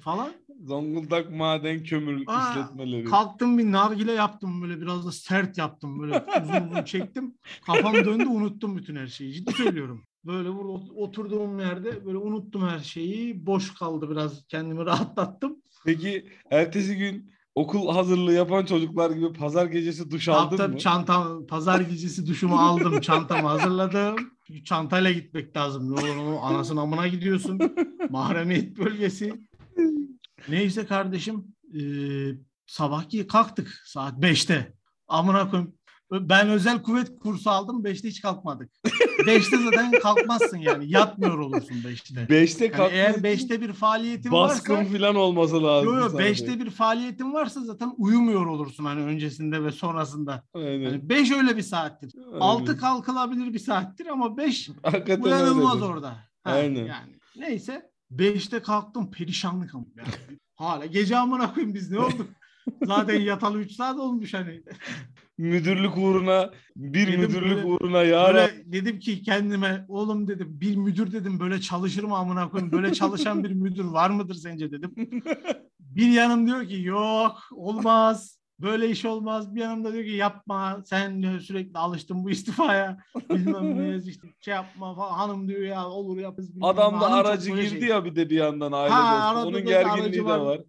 Falan. 0.01 0.33
Zonguldak 0.65 1.31
maden 1.31 1.83
kömür 1.85 2.23
Aa, 2.27 2.51
işletmeleri. 2.51 3.05
Kalktım 3.05 3.59
bir 3.59 3.73
nargile 3.73 4.13
yaptım 4.13 4.63
böyle 4.63 4.81
biraz 4.81 5.07
da 5.07 5.13
sert 5.13 5.59
yaptım 5.59 6.01
böyle 6.01 6.25
uzun 6.43 6.69
uzun 6.71 6.85
çektim. 6.85 7.35
Kafam 7.67 7.95
döndü 7.95 8.27
unuttum 8.27 8.77
bütün 8.77 8.97
her 8.97 9.07
şeyi. 9.07 9.33
Ciddi 9.33 9.53
söylüyorum. 9.53 10.05
Böyle 10.25 10.55
burada 10.55 10.69
ot- 10.73 10.91
oturduğum 10.97 11.59
yerde 11.61 12.07
böyle 12.07 12.19
unuttum 12.19 12.69
her 12.69 12.79
şeyi. 12.79 13.47
Boş 13.47 13.75
kaldı 13.75 14.11
biraz 14.11 14.47
kendimi 14.49 14.85
rahatlattım. 14.87 15.57
Peki 15.85 16.27
ertesi 16.51 16.97
gün 16.97 17.33
okul 17.55 17.89
hazırlığı 17.95 18.33
yapan 18.33 18.65
çocuklar 18.65 19.11
gibi 19.11 19.33
pazar 19.33 19.67
gecesi 19.67 20.11
duş 20.11 20.29
aldın 20.29 20.57
Tabii 20.57 20.73
mı? 20.73 20.79
çantam, 20.79 21.47
pazar 21.47 21.81
gecesi 21.81 22.27
duşumu 22.27 22.57
aldım. 22.57 23.01
Çantamı 23.01 23.49
hazırladım. 23.49 24.17
Çünkü 24.47 24.65
çantayla 24.65 25.11
gitmek 25.13 25.57
lazım. 25.57 25.97
Ne 25.97 26.01
olur 26.01 26.33
o 26.33 26.41
anasının 26.41 26.81
amına 26.81 27.09
gidiyorsun. 27.09 27.59
Mahremiyet 28.11 28.79
bölgesi. 28.79 29.33
Neyse 30.49 30.87
kardeşim. 30.87 31.45
E, 31.75 31.81
sabahki 32.67 33.27
kalktık 33.27 33.83
saat 33.85 34.19
5'te. 34.19 34.73
Amına 35.09 35.51
koyayım. 35.51 35.75
Ben 36.13 36.49
özel 36.49 36.83
kuvvet 36.83 37.19
kursu 37.19 37.51
aldım. 37.51 37.85
5'te 37.85 38.09
hiç 38.09 38.21
kalkmadık. 38.23 38.71
5'te 39.27 39.57
zaten 39.65 39.91
kalkmazsın 40.03 40.57
yani. 40.59 40.91
Yatmıyor 40.91 41.39
olursun 41.39 41.75
5'te. 41.75 42.29
Beşte 42.29 42.65
Yani 42.65 42.73
kalkmak 42.73 42.93
eğer 42.93 43.15
5'te 43.15 43.61
bir 43.61 43.73
faaliyetin 43.73 44.33
baskın 44.33 44.75
varsa 44.77 44.91
falan 44.99 45.15
olması 45.17 45.63
lazım. 45.63 45.89
Yo 45.89 45.97
yo 45.99 46.09
sana 46.09 46.23
5'te 46.23 46.61
bir 46.61 46.71
faaliyetin 46.71 47.33
varsa 47.33 47.61
zaten 47.65 47.93
uyumuyor 47.99 48.47
olursun 48.47 48.85
hani 48.85 49.03
öncesinde 49.03 49.65
ve 49.65 49.73
sonrasında. 49.73 50.43
Aynen. 50.55 50.81
Yani 50.81 51.09
5 51.09 51.31
öyle 51.31 51.57
bir 51.57 51.63
saattir. 51.63 52.13
Aynen. 52.27 52.41
6 52.41 52.77
kalkılabilir 52.77 53.55
bir 53.55 53.59
saattir 53.59 54.07
ama 54.07 54.37
5 54.37 54.71
Hakikaten 54.83 55.23
uyanılmaz 55.23 55.75
öyledir. 55.75 55.89
orada. 55.93 56.09
Ha, 56.45 56.51
Aynen. 56.51 56.85
Yani 56.85 57.19
neyse 57.37 57.91
5'te 58.13 58.63
kalktım 58.63 59.11
perişanlık 59.11 59.75
ama. 59.75 59.85
Yani. 59.97 60.09
Hala 60.55 60.87
gece 60.87 61.17
amına 61.17 61.55
koyayım 61.55 61.75
biz 61.75 61.91
ne 61.91 61.99
olduk? 61.99 62.27
Zaten 62.85 63.21
yatalı 63.21 63.59
3 63.59 63.73
saat 63.73 63.99
olmuş 63.99 64.35
hani. 64.35 64.63
Müdürlük 65.41 65.97
uğruna 65.97 66.51
bir 66.77 67.07
Dedim 67.09 67.21
müdürlük 67.21 67.57
böyle- 67.57 67.65
uğruna 67.67 68.03
ya 68.03 68.27
Böyle 68.29 68.51
dedim 68.67 68.99
ki 68.99 69.23
kendime 69.23 69.85
oğlum 69.89 70.29
dedim 70.29 70.61
bir 70.61 70.77
müdür 70.77 71.13
dedim 71.13 71.41
böyle 71.41 71.61
çalışır 71.61 72.05
mı 72.05 72.17
amına 72.17 72.51
koyayım? 72.51 72.73
Böyle 72.73 72.93
çalışan 72.93 73.45
bir 73.45 73.51
müdür 73.51 73.85
var 73.85 74.11
mıdır 74.11 74.35
sence 74.35 74.71
dedim. 74.73 74.95
Bir 75.81 76.09
yanım 76.11 76.47
diyor 76.47 76.69
ki 76.69 76.83
yok 76.83 77.39
olmaz. 77.53 78.41
Böyle 78.61 78.91
iş 78.91 79.05
olmaz. 79.05 79.55
Bir 79.55 79.61
yanım 79.61 79.85
da 79.85 79.93
diyor 79.93 80.05
ki 80.05 80.11
yapma. 80.11 80.83
Sen 80.87 81.23
diyor, 81.23 81.41
sürekli 81.41 81.79
alıştın 81.79 82.25
bu 82.25 82.31
istifaya. 82.31 82.99
Bilmem 83.31 83.79
ne 83.79 83.97
işte 84.07 84.29
şey 84.41 84.55
yapma 84.55 84.95
falan. 84.95 85.13
Hanım 85.13 85.49
diyor 85.49 85.61
ya 85.61 85.89
olur 85.89 86.19
yaparız. 86.19 86.51
Adam 86.63 87.01
da 87.01 87.13
aracı 87.13 87.51
böyle 87.53 87.65
girdi 87.65 87.81
şey. 87.81 87.89
ya 87.89 88.05
bir 88.05 88.17
de 88.17 88.31
bir 88.31 88.37
yandan 88.37 88.73
aile 88.73 88.93
Ha, 88.95 89.13
dostu. 89.17 89.27
arada 89.29 89.47
Onun 89.47 89.65
gerginliği 89.65 90.13
de 90.13 90.25
var. 90.25 90.39
var. 90.39 90.61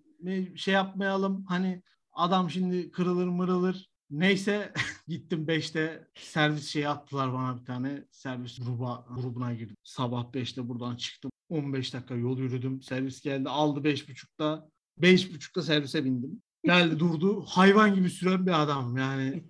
Şey 0.55 0.73
yapmayalım 0.73 1.45
hani 1.47 1.81
adam 2.13 2.49
şimdi 2.49 2.91
kırılır 2.91 3.27
mırılır. 3.27 3.90
Neyse 4.11 4.73
gittim 5.07 5.45
5'te 5.47 6.07
servis 6.15 6.67
şeyi 6.67 6.87
attılar 6.87 7.33
bana 7.33 7.59
bir 7.59 7.65
tane. 7.65 8.03
Servis 8.11 8.59
gruba, 8.59 9.05
grubuna 9.15 9.53
girdim. 9.53 9.75
Sabah 9.83 10.31
5'te 10.33 10.67
buradan 10.67 10.95
çıktım. 10.95 11.31
15 11.49 11.93
dakika 11.93 12.15
yol 12.15 12.37
yürüdüm. 12.39 12.81
Servis 12.81 13.21
geldi 13.21 13.49
aldı 13.49 13.89
5.30'da. 13.89 14.69
5.30'da 15.01 15.61
servise 15.61 16.05
bindim. 16.05 16.41
Geldi 16.63 16.99
durdu. 16.99 17.41
Hayvan 17.47 17.95
gibi 17.95 18.09
süren 18.09 18.45
bir 18.45 18.61
adam 18.61 18.97
yani. 18.97 19.43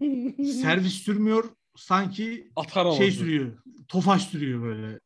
Servis 0.46 0.94
sürmüyor. 1.04 1.50
Sanki 1.76 2.52
Atar 2.56 2.92
şey 2.92 3.12
sürüyor. 3.12 3.58
Tofaş 3.88 4.28
sürüyor 4.28 4.62
böyle. 4.62 5.00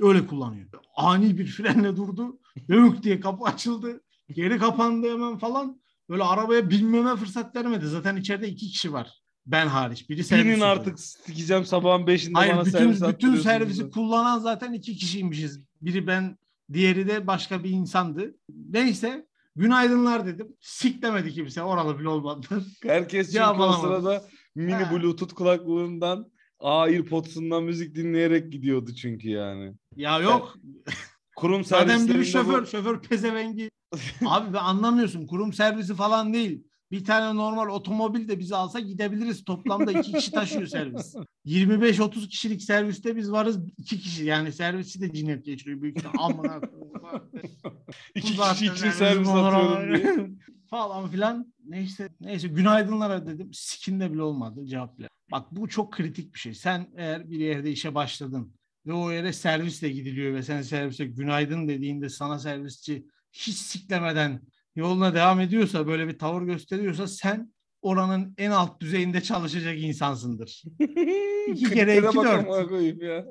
Öyle 0.00 0.26
kullanıyor. 0.26 0.66
Ani 0.96 1.38
bir 1.38 1.46
frenle 1.46 1.96
durdu. 1.96 2.40
Yok 2.68 3.02
diye 3.02 3.20
kapı 3.20 3.44
açıldı. 3.44 4.00
Geri 4.28 4.58
kapandı 4.58 5.12
hemen 5.12 5.38
falan. 5.38 5.80
Böyle 6.08 6.22
arabaya 6.22 6.70
binmeme 6.70 7.16
fırsat 7.16 7.56
vermedi. 7.56 7.86
Zaten 7.86 8.16
içeride 8.16 8.48
iki 8.48 8.66
kişi 8.68 8.92
var. 8.92 9.22
Ben 9.46 9.66
hariç. 9.66 10.10
Biri 10.10 10.24
servis 10.24 10.44
Binin 10.44 10.60
artık 10.60 11.00
sikeceğim 11.00 11.64
sabahın 11.64 12.06
beşinde 12.06 12.38
Hayır 12.38 12.52
bana 12.52 12.64
bütün, 12.64 12.78
servis 12.78 13.02
bütün 13.02 13.36
servisi 13.36 13.80
burada. 13.80 13.90
kullanan 13.90 14.38
zaten 14.38 14.72
iki 14.72 14.96
kişiymişiz. 14.96 15.60
Biri 15.82 16.06
ben, 16.06 16.38
diğeri 16.72 17.08
de 17.08 17.26
başka 17.26 17.64
bir 17.64 17.70
insandı. 17.70 18.34
Neyse 18.70 19.26
günaydınlar 19.56 20.26
dedim. 20.26 20.48
Siklemedi 20.60 21.32
kimse. 21.32 21.62
Oralı 21.62 21.98
bile 21.98 22.08
olmadı. 22.08 22.46
Herkes 22.82 23.32
çünkü 23.32 23.44
o 23.44 23.72
sırada 23.72 24.24
mini 24.54 24.74
Ha. 24.74 24.92
bluetooth 24.92 25.34
kulaklığından 25.34 26.30
AirPods'undan 26.60 27.62
müzik 27.62 27.94
dinleyerek 27.94 28.52
gidiyordu 28.52 28.94
çünkü 28.94 29.28
yani. 29.28 29.74
ya 29.96 30.18
yok. 30.18 30.56
Kurum 31.36 31.64
Zaten 31.64 31.86
bir 31.88 32.12
servislerinde 32.12 32.24
şoför, 32.24 32.62
bu 32.62 32.66
şoför 32.66 33.02
pezevengi. 33.02 33.70
Abi 34.26 34.52
ben 34.52 34.58
anlamıyorsun. 34.58 35.26
Kurum 35.26 35.52
servisi 35.52 35.94
falan 35.94 36.34
değil. 36.34 36.64
Bir 36.90 37.04
tane 37.04 37.36
normal 37.36 37.68
otomobil 37.68 38.28
de 38.28 38.38
bizi 38.38 38.56
alsa 38.56 38.80
gidebiliriz. 38.80 39.44
Toplamda 39.44 39.92
iki 39.92 40.12
kişi 40.12 40.30
taşıyor 40.30 40.66
servis. 40.66 41.14
25-30 41.46 42.28
kişilik 42.28 42.62
serviste 42.62 43.16
biz 43.16 43.32
varız 43.32 43.58
iki 43.78 44.00
kişi. 44.00 44.24
Yani 44.24 44.52
servisi 44.52 45.00
de 45.00 45.12
cinnet 45.12 45.44
geçiriyor 45.44 45.82
büyük 45.82 45.98
ihtimal. 45.98 46.24
Amına 46.24 46.60
koyayım. 46.60 46.92
iki 48.14 48.36
kişi 48.36 48.66
için 48.66 48.90
servis 48.90 49.28
atıyorum 49.28 49.94
diye. 49.96 50.30
falan 50.70 51.08
filan. 51.08 51.52
Neyse 51.64 52.08
neyse 52.20 52.48
günaydınlara 52.48 53.26
dedim. 53.26 53.50
Sikinde 53.52 54.12
bile 54.12 54.22
olmadı 54.22 54.66
cevap 54.66 54.98
bile. 54.98 55.08
Bak 55.32 55.46
bu 55.50 55.68
çok 55.68 55.92
kritik 55.92 56.34
bir 56.34 56.38
şey. 56.38 56.54
Sen 56.54 56.88
eğer 56.96 57.30
bir 57.30 57.38
yerde 57.38 57.70
işe 57.70 57.94
başladın 57.94 58.54
ve 58.86 58.92
o 58.92 59.10
yere 59.10 59.32
servisle 59.32 59.88
gidiliyor 59.88 60.34
ve 60.34 60.42
sen 60.42 60.62
servise 60.62 61.06
günaydın 61.06 61.68
dediğinde 61.68 62.08
sana 62.08 62.38
servisçi 62.38 63.06
hiç 63.36 63.56
siklemeden 63.56 64.40
yoluna 64.76 65.14
devam 65.14 65.40
ediyorsa 65.40 65.86
böyle 65.86 66.08
bir 66.08 66.18
tavır 66.18 66.42
gösteriyorsa 66.42 67.06
sen 67.06 67.52
oranın 67.82 68.34
en 68.38 68.50
alt 68.50 68.80
düzeyinde 68.80 69.22
çalışacak 69.22 69.78
insansındır. 69.78 70.62
İki 71.48 71.70
kere 71.70 71.96
iki 71.96 72.16
dört. 72.16 72.46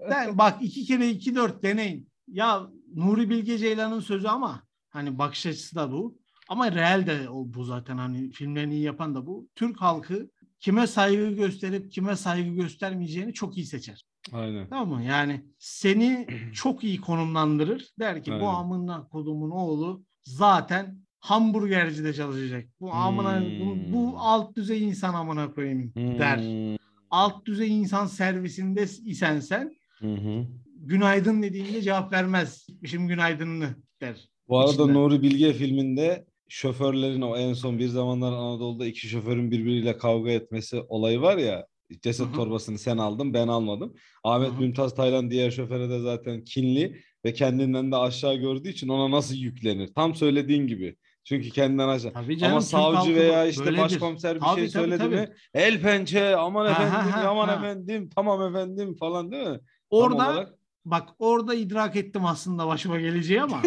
Ben, 0.10 0.38
bak 0.38 0.58
iki 0.62 0.86
kere 0.86 1.10
iki 1.10 1.36
dört 1.36 1.64
deneyin. 1.64 2.10
Ya 2.28 2.70
Nuri 2.96 3.30
Bilge 3.30 3.58
Ceylan'ın 3.58 4.00
sözü 4.00 4.28
ama 4.28 4.64
hani 4.90 5.18
bakış 5.18 5.46
açısı 5.46 5.76
da 5.76 5.92
bu. 5.92 6.18
Ama 6.50 6.72
real 6.72 7.08
de 7.08 7.30
o 7.30 7.44
bu 7.54 7.64
zaten 7.64 7.98
hani 7.98 8.32
filmlerini 8.32 8.76
iyi 8.76 8.84
yapan 8.84 9.16
da 9.16 9.26
bu. 9.26 9.48
Türk 9.56 9.82
halkı 9.82 10.30
kime 10.60 10.88
saygı 10.88 11.32
gösterip 11.32 11.92
kime 11.92 12.16
saygı 12.16 12.50
göstermeyeceğini 12.50 13.34
çok 13.34 13.58
iyi 13.58 13.66
seçer. 13.66 14.06
Aynen. 14.34 14.68
Tamam 14.70 14.90
mı? 15.00 15.04
Yani 15.04 15.46
seni 15.60 16.28
çok 16.54 16.84
iyi 16.84 17.02
konumlandırır. 17.02 17.90
Der 18.00 18.24
ki 18.24 18.32
bu 18.32 18.36
Aynen. 18.36 18.46
amına 18.46 19.08
kodumun 19.08 19.50
oğlu 19.50 20.04
zaten 20.24 21.00
hamburgercide 21.20 22.14
çalışacak. 22.14 22.66
Bu 22.80 22.92
amına 22.94 23.40
Hmm. 23.42 23.60
bu, 23.60 23.94
bu 23.94 24.16
alt 24.20 24.56
düzey 24.56 24.84
insan 24.84 25.14
amına 25.14 25.54
koyayım 25.54 25.94
der. 25.96 26.38
Hmm. 26.38 26.78
Alt 27.12 27.46
düzey 27.46 27.80
insan 27.80 28.06
servisinde 28.06 28.84
isen 29.06 29.40
sen 29.40 29.72
Hı 30.00 30.14
hı. 30.14 30.46
günaydın 30.76 31.42
dediğinde 31.44 31.82
cevap 31.82 32.14
vermez. 32.14 32.66
Gitmişim 32.68 33.08
günaydınını 33.08 33.76
der. 34.02 34.30
Bu 34.48 34.60
arada 34.60 34.72
İçinde. 34.74 34.94
Nuri 34.94 35.22
Bilge 35.22 35.54
filminde 35.54 36.26
şoförlerin 36.48 37.22
o 37.22 37.38
en 37.38 37.54
son 37.54 37.80
bir 37.80 37.88
zamanlar 37.88 38.32
Anadolu'da 38.34 38.86
iki 38.86 39.08
şoförün 39.08 39.52
birbiriyle 39.52 39.98
kavga 39.98 40.32
etmesi 40.32 40.82
olayı 40.82 41.22
var 41.22 41.38
ya. 41.38 41.66
Ceset 42.02 42.34
torbasını 42.36 42.78
sen 42.80 42.98
aldın 42.98 43.34
ben 43.34 43.48
almadım. 43.48 43.94
Ahmet 44.24 44.52
Hı 44.52 44.56
hı. 44.56 44.60
Mümtaz 44.60 44.96
Taylan 44.96 45.32
diğer 45.32 45.52
şoföre 45.52 45.90
de 45.90 46.00
zaten 46.00 46.44
kinli 46.44 47.02
ve 47.26 47.34
kendinden 47.34 47.92
de 47.92 47.96
aşağı 47.96 48.36
gördüğü 48.36 48.70
için 48.70 48.88
ona 48.88 49.12
nasıl 49.12 49.36
yüklenir? 49.36 49.94
Tam 49.96 50.16
söylediğin 50.16 50.68
gibi. 50.68 50.96
Çünkü 51.24 51.50
kendinden 51.50 51.88
aşağı. 51.88 52.14
Tabii 52.14 52.38
canım, 52.38 52.52
Ama 52.54 52.62
savcı 52.62 53.16
veya 53.16 53.46
işte 53.46 53.66
böyledir. 53.66 53.82
başkomiser 53.84 54.36
bir 54.36 54.42
Tabii, 54.42 54.56
şey 54.60 54.70
tabii, 54.70 54.72
söyledi 54.84 54.98
tabii. 55.04 55.16
mi? 55.16 55.30
El 55.54 55.82
pençe, 55.82 56.36
aman 56.36 56.66
Ha, 56.66 56.72
efendim, 56.72 57.12
ha, 57.12 57.24
ha, 57.24 57.30
aman 57.30 57.48
ha. 57.48 57.56
efendim, 57.56 58.10
tamam 58.16 58.42
efendim 58.56 58.96
falan 59.00 59.32
değil 59.32 59.48
mi? 59.48 59.60
Orada 59.90 60.16
olarak. 60.16 60.54
bak 60.86 61.10
orada 61.20 61.56
idrak 61.56 61.96
ettim 61.96 62.26
aslında 62.26 62.68
başıma 62.68 63.00
geleceği 63.00 63.42
ama 63.42 63.62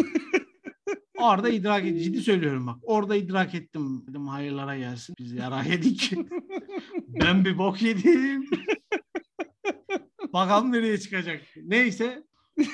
orada 1.21 1.49
idrak 1.49 1.83
ettim. 1.85 1.97
Ciddi 2.03 2.21
söylüyorum 2.21 2.67
bak. 2.67 2.75
Orada 2.81 3.15
idrak 3.15 3.55
ettim. 3.55 4.03
Dedim 4.07 4.27
hayırlara 4.27 4.77
gelsin. 4.77 5.15
Biz 5.19 5.31
yara 5.33 5.63
yedik. 5.63 6.13
ben 7.21 7.45
bir 7.45 7.57
bok 7.57 7.81
yedim. 7.81 8.49
Bakalım 10.33 10.71
nereye 10.71 10.99
çıkacak. 10.99 11.41
Neyse. 11.63 12.23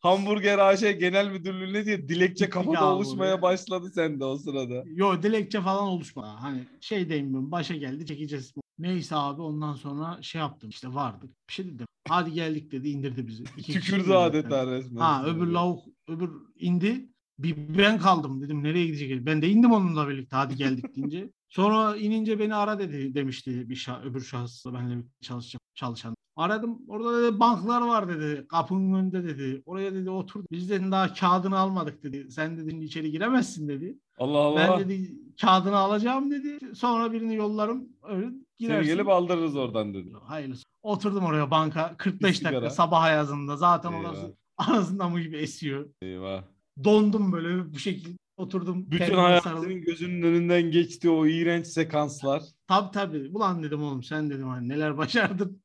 Hamburger 0.00 0.58
AŞ 0.58 0.80
Genel 0.80 1.30
Müdürlüğü'ne 1.30 1.84
diye 1.86 2.08
dilekçe 2.08 2.48
kafada 2.48 2.78
abi 2.80 2.94
oluşmaya 2.94 3.34
oraya. 3.34 3.42
başladı 3.42 3.90
sende 3.94 4.24
o 4.24 4.36
sırada. 4.36 4.84
Yo 4.86 5.22
dilekçe 5.22 5.60
falan 5.60 5.88
oluşmadı. 5.88 6.26
Hani 6.26 6.64
şey 6.80 7.08
deyim 7.08 7.52
başa 7.52 7.76
geldi 7.76 8.06
çekeceğiz. 8.06 8.54
Neyse 8.78 9.16
abi 9.16 9.42
ondan 9.42 9.74
sonra 9.74 10.22
şey 10.22 10.38
yaptım 10.38 10.70
işte 10.70 10.94
vardık. 10.94 11.30
Bir 11.48 11.52
şey 11.52 11.66
dedim. 11.66 11.86
Hadi 12.08 12.32
geldik 12.32 12.72
dedi 12.72 12.88
indirdi 12.88 13.26
bizi. 13.26 13.44
İki 13.56 13.72
Tükürdü 13.72 14.12
adeta 14.12 14.66
resmen. 14.66 15.00
Ha 15.00 15.24
öbür 15.26 15.46
lavuk 15.46 15.84
öbür 16.08 16.30
indi. 16.56 17.08
Bir 17.38 17.56
ben 17.78 17.98
kaldım 17.98 18.42
dedim 18.42 18.62
nereye 18.62 18.86
gidecek? 18.86 19.26
Ben 19.26 19.42
de 19.42 19.48
indim 19.48 19.72
onunla 19.72 20.08
birlikte 20.08 20.36
hadi 20.36 20.56
geldik 20.56 20.96
deyince. 20.96 21.30
Sonra 21.52 21.96
inince 21.96 22.38
beni 22.38 22.54
ara 22.54 22.78
dedi 22.78 23.14
demişti 23.14 23.68
bir 23.68 23.74
şah, 23.74 24.04
öbür 24.04 24.20
şahıs 24.20 24.66
benimle 24.66 25.04
çalışacak 25.20 25.60
çalışan. 25.74 26.14
Aradım 26.36 26.78
orada 26.88 27.22
dedi 27.22 27.40
banklar 27.40 27.80
var 27.82 28.08
dedi 28.08 28.46
kapının 28.48 28.94
önünde 28.94 29.24
dedi. 29.24 29.62
Oraya 29.66 29.94
dedi 29.94 30.10
otur. 30.10 30.44
Biz 30.50 30.70
dedi 30.70 30.90
daha 30.90 31.14
kağıdını 31.14 31.58
almadık 31.58 32.02
dedi. 32.02 32.30
Sen 32.30 32.58
dedin 32.58 32.80
içeri 32.80 33.10
giremezsin 33.10 33.68
dedi. 33.68 33.98
Allah 34.18 34.38
Allah. 34.38 34.58
Ben 34.78 34.80
dedi 34.88 35.14
kağıdını 35.40 35.76
alacağım 35.76 36.30
dedi. 36.30 36.74
Sonra 36.74 37.12
birini 37.12 37.34
yollarım 37.34 37.88
öyle 38.02 38.26
Seni 38.26 38.44
girersin. 38.58 38.90
gelip 38.92 39.08
aldırırız 39.08 39.56
oradan 39.56 39.94
dedi. 39.94 40.12
Hayırlısı. 40.22 40.64
Oturdum 40.82 41.24
oraya 41.24 41.50
banka 41.50 41.94
45 41.98 42.36
sigara. 42.38 42.52
dakika 42.54 42.70
sabah 42.70 43.02
ayazında 43.02 43.56
zaten 43.56 43.92
Eyvah. 43.92 44.00
orası 44.10 44.36
anasından 44.56 45.12
mı 45.12 45.20
gibi 45.20 45.36
esiyor. 45.36 45.86
Eyvah. 46.02 46.44
Dondum 46.84 47.32
böyle 47.32 47.72
bu 47.74 47.78
şekilde 47.78 48.16
oturdum. 48.36 48.90
Bütün 48.90 49.14
hayatının 49.14 49.82
gözünün 49.82 50.22
önünden 50.22 50.70
geçti 50.70 51.10
o 51.10 51.26
iğrenç 51.26 51.66
sekanslar. 51.66 52.42
Tabii 52.68 52.90
tabii. 52.90 53.30
Ulan 53.34 53.62
dedim 53.62 53.82
oğlum 53.82 54.02
sen 54.02 54.30
dedim 54.30 54.48
hani 54.48 54.68
neler 54.68 54.96
başardın. 54.96 55.62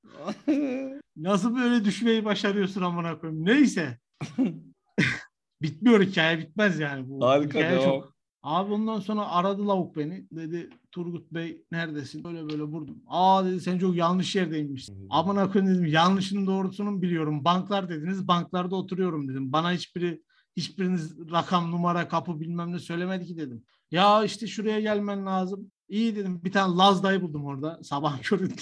Nasıl 1.17 1.55
böyle 1.55 1.85
düşmeyi 1.85 2.25
başarıyorsun 2.25 2.81
amına 2.81 3.19
koyayım. 3.19 3.45
Neyse. 3.45 3.97
Bitmiyor 5.61 6.01
hikaye 6.01 6.39
bitmez 6.39 6.79
yani. 6.79 7.09
Bu 7.09 7.25
Harika 7.25 7.59
hikaye 7.59 7.81
çok. 7.81 8.17
Abi 8.43 8.73
ondan 8.73 8.99
sonra 8.99 9.31
aradı 9.31 9.67
lavuk 9.67 9.95
beni. 9.97 10.27
Dedi 10.31 10.69
Turgut 10.91 11.31
Bey 11.31 11.61
neredesin? 11.71 12.23
Böyle 12.23 12.49
böyle 12.49 12.71
buradum. 12.71 13.01
Aa 13.07 13.45
dedi 13.45 13.61
sen 13.61 13.79
çok 13.79 13.95
yanlış 13.95 14.35
yerdeymişsin. 14.35 15.07
Amına 15.09 15.51
koyayım 15.51 15.75
dedim. 15.75 15.85
Yanlışın 15.85 16.47
doğrusunu 16.47 17.01
biliyorum. 17.01 17.45
Banklar 17.45 17.89
dediniz. 17.89 18.27
Banklarda 18.27 18.75
oturuyorum 18.75 19.29
dedim. 19.29 19.51
Bana 19.51 19.71
hiçbiri 19.71 20.21
hiçbiriniz 20.57 21.31
rakam, 21.31 21.71
numara, 21.71 22.07
kapı 22.07 22.39
bilmem 22.39 22.71
ne 22.73 22.79
söylemedi 22.79 23.25
ki 23.25 23.37
dedim. 23.37 23.63
Ya 23.91 24.23
işte 24.23 24.47
şuraya 24.47 24.79
gelmen 24.79 25.25
lazım. 25.25 25.71
İyi 25.89 26.15
dedim. 26.15 26.41
Bir 26.43 26.51
tane 26.51 26.75
Laz 26.75 27.03
dayı 27.03 27.21
buldum 27.21 27.45
orada 27.45 27.79
sabah 27.83 28.21
köründe. 28.23 28.61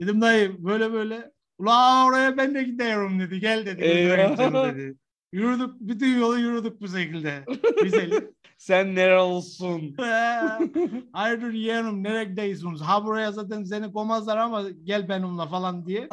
dedim 0.00 0.20
dayı 0.20 0.64
böyle 0.64 0.92
böyle. 0.92 1.30
Ula 1.58 2.06
oraya 2.06 2.36
ben 2.36 2.54
de 2.54 2.62
gidiyorum 2.62 3.20
dedi. 3.20 3.40
Gel 3.40 3.66
dedi. 3.66 3.82
Eyvah. 3.82 4.74
dedi. 4.74 4.96
Yürüdük. 5.32 5.70
Bütün 5.80 6.18
yolu 6.20 6.38
yürüdük 6.38 6.80
bu 6.80 6.88
şekilde. 6.88 7.44
Güzel. 7.82 8.10
Sen 8.58 8.94
nerelisin? 8.94 9.96
Hayırdır 11.12 11.52
yeğenim 11.52 12.02
nereye 12.02 12.24
gidiyorsunuz? 12.24 12.80
Ha 12.80 13.04
buraya 13.06 13.32
zaten 13.32 13.64
seni 13.64 13.92
koymazlar 13.92 14.36
ama 14.36 14.70
gel 14.84 15.08
benimle 15.08 15.46
falan 15.48 15.86
diye. 15.86 16.08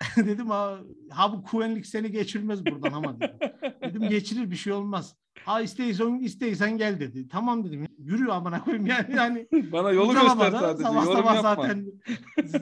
dedim 0.16 0.46
ha, 0.50 0.78
ha 1.10 1.32
bu 1.32 1.42
kuvenlik 1.42 1.86
seni 1.86 2.10
geçirmez 2.10 2.66
buradan 2.66 2.92
ama 2.92 3.20
dedim. 3.20 3.36
Dedim 3.82 4.08
geçirir 4.08 4.50
bir 4.50 4.56
şey 4.56 4.72
olmaz. 4.72 5.16
Ha 5.44 5.60
isteysen 5.60 6.18
isteysen 6.18 6.78
gel 6.78 7.00
dedi. 7.00 7.28
Tamam 7.28 7.64
dedim. 7.64 7.86
Yürü 7.98 8.30
amına 8.30 8.64
koyayım 8.64 8.86
yani. 8.86 9.16
yani 9.16 9.48
Bana 9.72 9.90
yolu 9.90 10.12
göster 10.12 10.50
sadece. 10.50 10.82
Sabah 10.82 11.04
Yorum 11.04 11.16
sabah 11.16 11.34
yapma. 11.34 11.42
zaten 11.42 11.86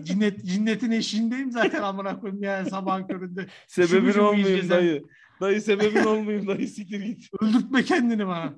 cinnet, 0.04 0.44
cinnetin 0.46 0.90
eşiğindeyim 0.90 1.52
zaten 1.52 1.82
amına 1.82 2.20
koyayım 2.20 2.42
yani 2.42 2.70
sabahın 2.70 3.06
köründe. 3.06 3.46
Sebebin 3.66 4.12
şubur 4.12 4.24
olmayayım 4.24 4.70
dayı. 4.70 5.04
Dayı 5.40 5.60
sebebin 5.60 6.04
olmayayım 6.04 6.46
dayı 6.46 6.68
siktir 6.68 7.00
git. 7.00 7.28
Öldürtme 7.40 7.84
kendini 7.84 8.26
bana. 8.26 8.54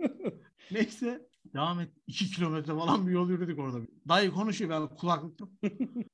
Neyse. 0.71 1.21
Devam 1.55 1.81
et. 1.81 1.89
İki 2.07 2.31
kilometre 2.31 2.75
falan 2.75 3.07
bir 3.07 3.13
yol 3.13 3.31
yürüdük 3.31 3.59
orada. 3.59 3.79
Dayı 4.09 4.31
konuşuyor 4.31 4.71
ben 4.71 4.97
kulaklıkta. 4.97 5.45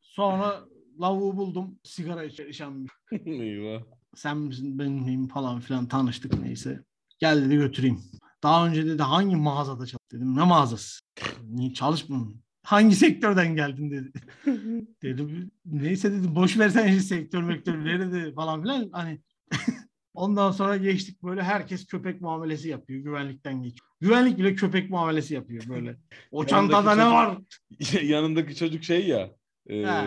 Sonra 0.01 0.61
lavuğu 1.01 1.37
buldum. 1.37 1.79
Sigara 1.83 2.25
içen. 2.25 2.87
Eyvah. 3.27 3.83
Sen 4.15 4.37
misin 4.39 4.79
ben 4.79 4.91
miyim 4.91 5.29
falan 5.29 5.61
filan 5.61 5.89
tanıştık 5.89 6.41
neyse. 6.41 6.85
Gel 7.19 7.45
dedi 7.45 7.57
götüreyim. 7.57 8.01
Daha 8.43 8.67
önce 8.67 8.87
dedi 8.87 9.03
hangi 9.03 9.37
mağazada 9.37 9.87
çalış 9.87 10.13
dedim. 10.13 10.37
Ne 10.37 10.45
mağazası? 10.45 11.01
Niye 11.49 11.75
çalışmıyorum? 11.75 12.43
Hangi 12.63 12.97
sektörden 12.97 13.57
geldin 13.57 13.91
dedi. 13.91 14.13
Dedim 15.03 15.51
neyse 15.65 16.13
dedim 16.13 16.35
boş 16.35 16.59
versen 16.59 16.93
şu 16.93 17.01
sektör 17.01 17.43
mektörleri 17.43 18.13
de 18.13 18.33
falan 18.35 18.63
filan 18.63 18.89
hani 18.93 19.21
Ondan 20.17 20.51
sonra 20.51 20.77
geçtik 20.77 21.23
böyle 21.23 21.43
herkes 21.43 21.87
köpek 21.87 22.21
muamelesi 22.21 22.69
yapıyor. 22.69 23.01
Güvenlikten 23.01 23.63
geçiyor. 23.63 23.89
Güvenlik 24.01 24.39
bile 24.39 24.55
köpek 24.55 24.91
muamelesi 24.91 25.35
yapıyor 25.35 25.65
böyle. 25.69 25.97
O 26.31 26.47
çantada 26.47 26.95
ne 26.95 27.07
var? 27.07 27.39
Yanındaki 28.03 28.57
çocuk 28.57 28.85
şey 28.85 29.07
ya. 29.07 29.31
E, 29.69 29.83
Ha. 29.83 30.03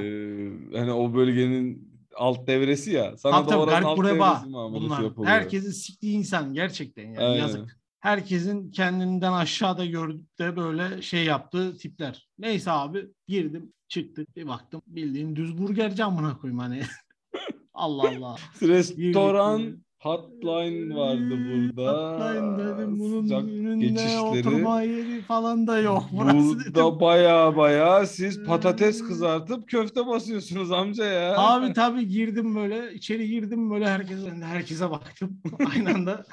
hani 0.79 0.91
o 0.93 1.13
bölgenin 1.13 1.89
alt 2.15 2.47
devresi 2.47 2.91
ya. 2.91 3.17
Sana 3.17 3.41
Tabii 3.41 3.51
da 3.51 3.59
oranın 3.59 3.85
alt 3.85 4.47
muamelesi 4.47 4.89
bunlar. 4.89 5.01
yapılıyor. 5.03 5.31
Herkesin 5.31 5.71
siktiği 5.71 6.13
insan 6.17 6.53
gerçekten 6.53 7.03
yani 7.03 7.19
Aynen. 7.19 7.39
yazık. 7.41 7.79
Herkesin 7.99 8.71
kendinden 8.71 9.33
aşağıda 9.33 9.85
gördüğü 9.85 10.23
de 10.39 10.55
böyle 10.55 11.01
şey 11.01 11.25
yaptığı 11.25 11.77
tipler. 11.77 12.29
Neyse 12.39 12.71
abi 12.71 13.05
girdim 13.27 13.73
çıktık 13.87 14.35
bir 14.35 14.47
baktım 14.47 14.81
bildiğin 14.87 15.35
düz 15.35 15.57
burgerci 15.57 16.03
amına 16.03 16.37
koyayım 16.37 16.59
hani. 16.59 16.81
Allah 17.73 18.09
Allah. 18.17 18.35
Restoran 18.61 19.83
hotline 19.99 20.95
vardı 20.95 21.29
burada. 21.29 21.91
Hotline 22.13 22.57
dedim 22.77 22.99
bunun 22.99 23.21
Sıcak 23.23 23.43
önünde 23.43 23.85
geçişleri. 23.85 24.19
oturma 24.19 24.81
yeri 24.81 25.21
falan 25.21 25.67
da 25.67 25.79
yok. 25.79 26.03
Burası 26.11 26.59
dedim. 26.59 26.73
Burada 26.75 26.99
baya 26.99 27.57
baya 27.57 28.05
siz 28.05 28.43
patates 28.43 29.03
kızartıp 29.07 29.67
köfte 29.69 30.07
basıyorsunuz 30.07 30.71
amca 30.71 31.05
ya. 31.05 31.37
Abi 31.37 31.73
tabii 31.73 32.07
girdim 32.07 32.55
böyle 32.55 32.93
içeri 32.93 33.27
girdim 33.27 33.71
böyle 33.71 33.87
herkese 33.87 34.29
herkese 34.29 34.89
baktım 34.89 35.41
aynı 35.75 35.89
anda. 35.89 36.25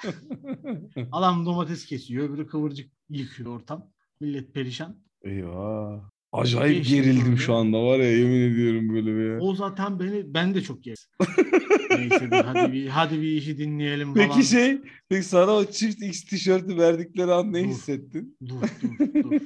Adam 1.12 1.46
domates 1.46 1.87
kesiyor 1.87 2.29
öbürü 2.29 2.46
kıvırcık 2.46 2.90
yıkıyor 3.11 3.57
ortam. 3.57 3.87
Millet 4.20 4.55
perişan. 4.55 4.96
Eyvah. 5.22 6.00
Acayip 6.40 6.77
Geçtim 6.79 6.96
gerildim 7.03 7.38
şu 7.38 7.55
anda 7.55 7.83
var 7.83 7.99
ya 7.99 8.18
yemin 8.18 8.53
ediyorum 8.53 8.88
böyle 8.94 9.16
bir. 9.16 9.38
O 9.40 9.55
zaten 9.55 10.01
beni 10.01 10.35
ben 10.35 10.55
de 10.55 10.62
çok 10.62 10.87
yerim. 10.87 11.03
Neyse 11.90 12.31
bir, 12.31 12.37
hadi 12.37 12.72
bir 12.72 12.87
hadi 12.88 13.22
bir 13.22 13.29
işi 13.33 13.59
dinleyelim 13.59 14.14
falan. 14.14 14.29
Peki 14.29 14.46
şey, 14.46 14.79
peki 15.09 15.22
sana 15.27 15.51
o 15.53 15.64
çift 15.64 16.03
X 16.03 16.25
tişörtü 16.25 16.79
verdikleri 16.79 17.33
an 17.33 17.53
ne 17.53 17.64
Dur. 17.64 17.68
hissettin? 17.68 18.37
Dur 18.46 18.61
dur 18.83 18.99
dur. 19.14 19.31
dur. 19.31 19.40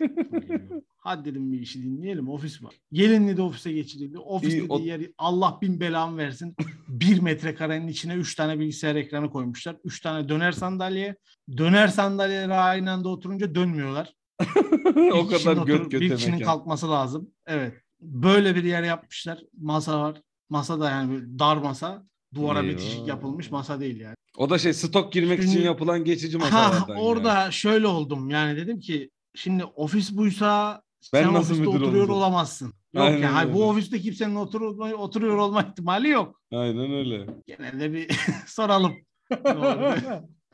Hadi 1.03 1.31
dedim 1.31 1.53
bir 1.53 1.61
işi 1.61 1.83
dinleyelim 1.83 2.29
ofis 2.29 2.63
var. 2.63 2.75
Gelinli 2.93 3.37
de 3.37 3.43
ofise 3.43 3.73
geçirildi. 3.73 4.19
Ofis 4.19 4.55
İyi, 4.55 4.67
o- 4.69 4.81
yer 4.81 5.01
Allah 5.19 5.59
bin 5.63 5.81
belamı 5.81 6.17
versin. 6.17 6.55
bir 6.89 7.21
metrekarenin 7.23 7.89
içine 7.89 8.15
üç 8.15 8.35
tane 8.35 8.59
bilgisayar 8.61 8.97
ekranı 8.97 9.31
koymuşlar. 9.31 9.77
Üç 9.85 10.01
tane 10.01 10.29
döner 10.29 10.53
sandalye. 10.53 11.17
Döner 11.57 11.89
sandalyelere 11.89 12.55
aynı 12.55 12.91
anda 12.91 13.09
oturunca 13.09 13.55
dönmüyorlar. 13.55 14.15
o 15.13 15.27
kadar 15.27 15.57
oturup 15.57 15.91
göt 15.91 16.01
Bir 16.01 16.17
kişinin 16.17 16.41
kalkması 16.41 16.91
lazım. 16.91 17.31
Evet. 17.47 17.75
Böyle 18.01 18.55
bir 18.55 18.65
yer 18.65 18.83
yapmışlar. 18.83 19.39
Masa 19.61 20.01
var. 20.01 20.23
Masa 20.49 20.81
da 20.81 20.91
yani 20.91 21.11
böyle 21.13 21.39
dar 21.39 21.57
masa. 21.57 22.07
Duvara 22.35 22.59
Eyvah. 22.63 22.71
bitişik 22.73 23.07
yapılmış 23.09 23.51
masa 23.51 23.81
değil 23.81 24.01
yani. 24.01 24.15
O 24.37 24.51
da 24.51 24.59
şey 24.59 24.73
stok 24.73 25.13
girmek 25.13 25.39
için 25.43 25.53
Şimdi- 25.53 25.67
yapılan 25.67 26.05
geçici 26.05 26.39
Ha, 26.39 26.45
masalardan. 26.45 26.89
yani. 26.95 27.01
orada 27.01 27.51
şöyle 27.51 27.87
oldum. 27.87 28.31
Yani 28.31 28.57
dedim 28.57 28.81
ki 28.81 29.11
şimdi 29.35 29.65
ofis 29.65 30.17
buysa 30.17 30.83
Ben 31.13 31.23
sen 31.25 31.35
nasıl 31.35 31.55
ofiste 31.55 31.69
oturuyor 31.69 31.93
olacağım? 31.95 32.11
olamazsın. 32.11 32.67
Yok 32.95 33.05
Aynen 33.05 33.19
ya 33.19 33.35
hayır, 33.35 33.49
bu 33.55 33.55
öyle. 33.55 33.65
ofiste 33.65 34.01
kimsenin 34.01 34.35
otur 34.35 34.61
oturuyor 34.95 35.37
olma 35.37 35.63
ihtimali 35.63 36.09
yok. 36.09 36.41
Aynen 36.53 36.93
öyle. 36.93 37.27
Genelde 37.47 37.93
bir 37.93 38.09
soralım. 38.47 38.93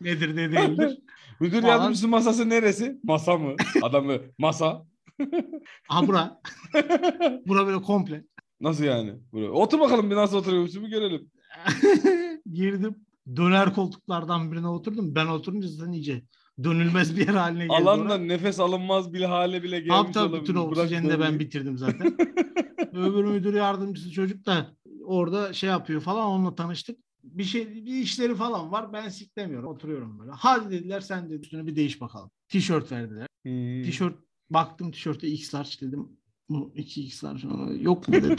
Nedir 0.00 0.36
ne 0.36 0.52
değildir. 0.52 0.98
Müdür 1.40 1.60
Falan. 1.62 1.72
yardımcısı 1.72 2.08
masası 2.08 2.48
neresi? 2.48 2.98
Masa 3.04 3.36
mı? 3.38 3.54
Adamı 3.82 4.18
masa. 4.38 4.86
Ha 5.88 6.06
bura. 6.06 6.40
Bura 7.46 7.66
böyle 7.66 7.82
komple. 7.82 8.24
Nasıl 8.60 8.84
yani? 8.84 9.14
Buraya. 9.32 9.50
Otur 9.50 9.80
bakalım 9.80 10.10
bir 10.10 10.16
nasıl 10.16 10.36
oturuyormuşsun 10.36 10.84
bir 10.84 10.88
görelim. 10.90 11.30
Girdim. 12.52 12.96
Döner 13.36 13.74
koltuklardan 13.74 14.52
birine 14.52 14.68
oturdum. 14.68 15.14
Ben 15.14 15.26
oturunca 15.26 15.68
zaten 15.68 15.92
iyice 15.92 16.22
dönülmez 16.64 17.16
bir 17.16 17.26
yer 17.26 17.34
haline 17.34 17.66
geldi. 17.66 17.72
Alandan 17.72 18.28
nefes 18.28 18.60
alınmaz 18.60 19.12
bir 19.12 19.22
hale 19.22 19.62
bile 19.62 19.80
gelmiş 19.80 19.96
Tabii 20.02 20.12
tabii 20.12 20.24
olabilir. 20.24 20.42
bütün 20.42 20.54
oksijeni 20.54 21.08
de 21.08 21.20
ben 21.20 21.38
bitirdim 21.38 21.78
zaten. 21.78 22.16
Öbür 22.92 23.24
müdür 23.24 23.54
yardımcısı 23.54 24.10
çocuk 24.10 24.46
da 24.46 24.66
orada 25.04 25.52
şey 25.52 25.70
yapıyor 25.70 26.00
falan 26.00 26.26
onunla 26.26 26.54
tanıştık. 26.54 26.98
Bir 27.26 27.44
şey 27.44 27.86
bir 27.86 27.94
işleri 27.94 28.34
falan 28.34 28.72
var. 28.72 28.92
Ben 28.92 29.08
siklemiyorum. 29.08 29.68
Oturuyorum 29.68 30.18
böyle. 30.18 30.30
Hadi 30.30 30.70
dediler 30.70 31.00
sen 31.00 31.30
de 31.30 31.34
üstüne 31.34 31.66
bir 31.66 31.76
değiş 31.76 32.00
bakalım. 32.00 32.30
Tişört 32.48 32.92
verdiler. 32.92 33.26
Hmm. 33.42 33.82
Tişört 33.82 34.14
baktım 34.50 34.90
tişörte 34.90 35.28
X 35.28 35.54
large 35.54 35.70
dedim. 35.80 36.08
Bu 36.48 36.72
2X 36.76 37.24
large 37.24 37.48
yok 37.82 38.08
mu 38.08 38.14
dedim. 38.14 38.36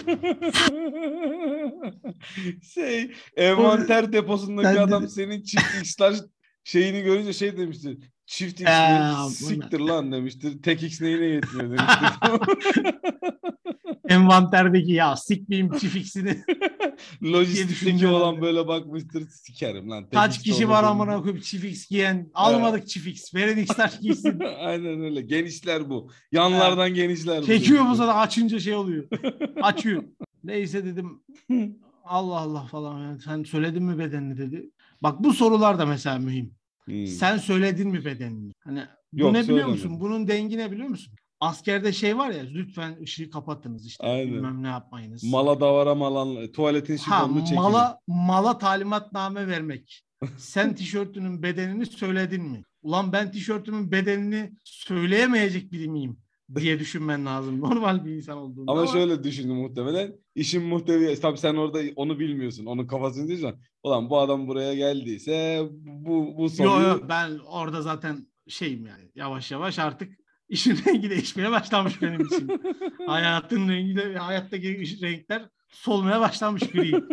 şey 2.74 3.12
envanter 3.36 4.14
deposundaki 4.14 4.80
adam 4.80 5.04
dedi- 5.04 5.12
senin 5.12 5.42
çift 5.44 5.82
X'ler 5.82 6.16
şeyini 6.64 7.02
görünce 7.02 7.34
şey 7.34 7.58
demiştir. 7.58 7.98
Çift 8.26 8.62
X 8.62 8.70
Ee? 8.70 9.12
Siktir 9.30 9.80
lan 9.80 10.12
demiştir. 10.12 10.62
Tek 10.62 10.84
X 10.84 11.02
neyine 11.02 11.26
yetmiyor 11.26 11.70
demiştir. 11.70 12.10
Envanterdeki 14.10 14.92
ya 14.92 15.16
sikmeyeyim. 15.16 15.72
Lojistikteki 17.24 17.70
düşünüyor 17.70 18.12
olan 18.12 18.34
yani. 18.34 18.42
böyle 18.42 18.68
bakmıştır. 18.68 19.30
Sikerim 19.30 19.90
lan. 19.90 20.10
Kaç 20.10 20.40
kişi 20.44 20.70
var 20.70 20.84
amına 20.84 21.42
çift 21.42 21.66
X 21.66 21.88
giyen. 21.88 22.32
Almadık 22.34 22.98
X. 23.08 23.34
Verin 23.36 23.58
X 23.58 23.80
large 23.80 23.96
giysin. 24.02 24.40
Aynen 24.60 25.02
öyle. 25.02 25.22
Genişler 25.22 25.90
bu. 25.90 26.12
Yanlardan 26.32 26.94
genişler 26.94 27.42
bu. 27.42 27.46
Çekiyor 27.46 27.90
bu 27.90 27.96
zaten 27.96 28.20
açınca 28.20 28.60
şey 28.60 28.76
oluyor. 28.76 29.08
Açıyor. 29.62 30.04
Neyse 30.44 30.86
dedim. 30.86 31.24
Allah 32.04 32.40
Allah 32.40 32.66
falan. 32.66 33.00
Yani 33.04 33.22
sen 33.22 33.44
söyledin 33.44 33.84
mi 33.84 34.00
bedenini 34.00 34.38
dedi. 34.38 34.70
Bak 35.04 35.24
bu 35.24 35.34
sorular 35.34 35.80
da 35.80 35.86
mesela 35.86 36.20
mühim. 36.20 36.52
Hmm. 36.86 37.08
Sen 37.08 37.38
söyledin 37.38 37.90
mi 37.90 38.06
bedenini? 38.06 38.52
Hani 38.60 38.84
bu 39.14 39.22
Yok, 39.22 39.32
ne 39.32 39.44
biliyor 39.44 39.68
musun? 39.68 40.00
Bunun 40.00 40.28
dengi 40.28 40.58
ne 40.58 40.72
biliyor 40.72 40.88
musun? 40.88 41.14
Askerde 41.40 41.94
şey 41.94 42.18
var 42.18 42.30
ya 42.30 42.44
lütfen 42.44 42.98
ışığı 43.02 43.30
kapatınız 43.30 43.86
işte. 43.86 44.08
Aynen. 44.08 44.34
Bilmem 44.34 44.64
ne 44.64 44.68
yapmayınız. 44.68 45.24
Mala 45.24 45.60
davara 45.60 45.96
malan 45.96 46.52
tuvaletin 46.52 46.98
ha, 46.98 47.04
şifonunu 47.04 47.40
çekin. 47.40 47.56
mala, 47.56 48.00
mala 48.08 48.58
talimatname 48.58 49.48
vermek. 49.48 50.04
sen 50.38 50.76
tişörtünün 50.76 51.44
bedenini 51.44 51.86
söyledin 51.86 52.44
mi? 52.44 52.64
Ulan 52.82 53.12
ben 53.14 53.32
tişörtümün 53.32 53.92
bedenini 53.92 54.52
söyleyemeyecek 54.64 55.72
biri 55.72 55.88
miyim? 55.88 56.18
diye 56.56 56.80
düşünmen 56.80 57.26
lazım. 57.26 57.62
Normal 57.62 58.06
bir 58.06 58.12
insan 58.12 58.38
olduğunu. 58.38 58.72
Ama, 58.72 58.88
şöyle 58.88 59.24
düşündüm 59.24 59.56
muhtemelen. 59.56 60.16
İşin 60.36 60.64
muhtevi 60.64 61.20
tabii 61.20 61.38
sen 61.38 61.56
orada 61.56 61.80
onu 61.96 62.20
bilmiyorsun. 62.20 62.66
Onun 62.66 62.88
kafasını 62.88 63.28
diyorsan. 63.28 63.56
Ulan 63.84 64.10
bu 64.10 64.20
adam 64.20 64.48
buraya 64.48 64.74
geldiyse 64.74 65.62
bu 65.82 66.38
bu 66.38 66.50
soruyu... 66.50 66.88
Yok 66.88 67.00
yok 67.00 67.10
ben 67.10 67.40
orada 67.48 67.82
zaten 67.82 68.28
şeyim 68.48 68.86
yani 68.86 69.12
yavaş 69.16 69.52
yavaş 69.52 69.80
artık 69.80 70.18
işin 70.50 70.78
rengi 70.86 71.10
değişmeye 71.10 71.52
başlamış 71.52 72.02
benim 72.02 72.26
için. 72.26 72.62
Hayatın 73.08 73.70
rengi 73.70 73.96
de 73.96 74.18
hayattaki 74.18 75.02
renkler 75.02 75.50
solmaya 75.70 76.22
başlamış 76.22 76.74
biriyim. 76.74 77.08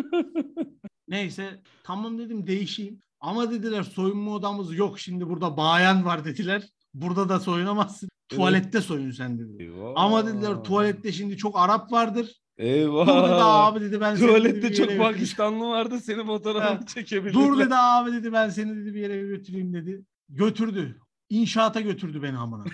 Neyse 1.08 1.62
tamam 1.84 2.18
dedim 2.18 2.46
değişeyim. 2.46 3.00
Ama 3.20 3.50
dediler 3.50 3.82
soyunma 3.82 4.34
odamız 4.34 4.76
yok 4.76 4.98
şimdi 5.00 5.28
burada 5.28 5.56
bayan 5.56 6.04
var 6.04 6.24
dediler. 6.24 6.62
Burada 6.94 7.28
da 7.28 7.40
soyunamazsın. 7.40 8.08
Tuvalette 8.28 8.80
soyun 8.80 9.10
sen 9.10 9.38
dedi. 9.38 9.62
Eyvah. 9.62 9.92
Ama 9.96 10.26
dediler 10.26 10.64
tuvalette 10.64 11.12
şimdi 11.12 11.36
çok 11.36 11.58
Arap 11.58 11.92
vardır. 11.92 12.40
Eyvah. 12.58 13.06
Dur 13.06 13.24
dedi 13.24 13.34
abi 13.42 13.80
dedi 13.80 14.00
ben 14.00 14.14
seni 14.16 14.28
dedi, 14.28 14.36
Tuvalette 14.36 14.70
bir 14.70 14.74
çok 14.74 14.98
Pakistanlı 14.98 15.68
vardı 15.68 16.00
senin 16.00 16.26
fotoğrafını 16.26 16.78
Ha. 16.78 16.86
çekebilirler. 16.86 17.34
Dur 17.34 17.58
dedi 17.58 17.74
abi 17.74 18.12
dedi 18.12 18.32
ben 18.32 18.48
seni 18.48 18.76
dedi 18.76 18.94
bir 18.94 19.00
yere 19.00 19.22
götüreyim 19.22 19.72
dedi. 19.74 20.04
Götürdü. 20.28 20.98
İnşaata 21.30 21.80
götürdü 21.80 22.22
beni 22.22 22.38
amına. 22.38 22.64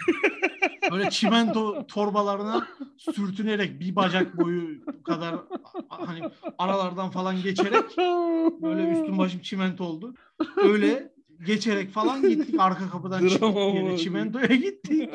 Böyle 0.92 1.11
çimento 1.11 1.87
torbalarına 1.87 2.66
sürtünerek 2.98 3.81
bir 3.81 3.96
bacak 3.96 4.37
boyu 4.37 4.85
kadar 5.05 5.35
hani 5.88 6.20
aralardan 6.59 7.11
falan 7.11 7.42
geçerek 7.42 7.96
böyle 8.62 8.90
üstüm 8.90 9.18
başım 9.18 9.40
çimento 9.40 9.85
oldu. 9.85 10.14
Öyle 10.57 11.12
geçerek 11.46 11.90
falan 11.90 12.29
gittik 12.29 12.55
arka 12.59 12.90
kapıdan 12.90 13.29
çıktık 13.29 13.57
yine 13.57 13.98
çimentoya 13.98 14.46
gittik. 14.46 15.11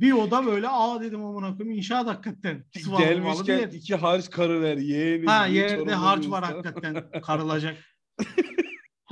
Bir 0.00 0.12
oda 0.12 0.46
böyle 0.46 0.68
aa 0.68 1.00
dedim 1.00 1.24
amına 1.24 1.56
koyayım 1.56 1.78
inşaat 1.78 2.06
hakikaten. 2.06 2.64
Gelmişken 2.98 3.68
iki 3.68 3.94
harç 3.94 4.30
karı 4.30 4.62
ver 4.62 4.76
yeğenim. 4.76 5.26
Ha 5.26 5.46
yerde 5.46 5.94
harç 5.94 6.28
var 6.28 6.44
hakikaten 6.44 7.04
karılacak. 7.22 7.76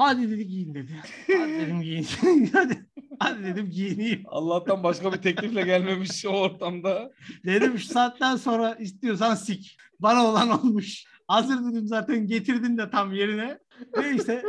Hadi 0.02 0.30
dedi 0.30 0.46
giyin 0.46 0.74
dedi. 0.74 0.92
Hadi 1.38 1.52
dedim 1.52 1.82
giyin. 1.82 2.06
hadi, 2.52 2.86
hadi 3.18 3.44
dedim 3.44 3.70
giyineyim. 3.70 4.22
Allah'tan 4.26 4.82
başka 4.82 5.12
bir 5.12 5.18
teklifle 5.18 5.62
gelmemiş 5.62 6.26
o 6.26 6.28
ortamda. 6.30 7.12
Dedim 7.44 7.78
şu 7.78 7.86
saatten 7.86 8.36
sonra 8.36 8.74
istiyorsan 8.74 9.34
sik. 9.34 9.76
Bana 10.00 10.26
olan 10.26 10.50
olmuş. 10.60 11.04
Hazır 11.28 11.58
dedim 11.58 11.86
zaten 11.86 12.26
getirdin 12.26 12.78
de 12.78 12.90
tam 12.90 13.12
yerine. 13.12 13.58
Neyse 13.96 14.42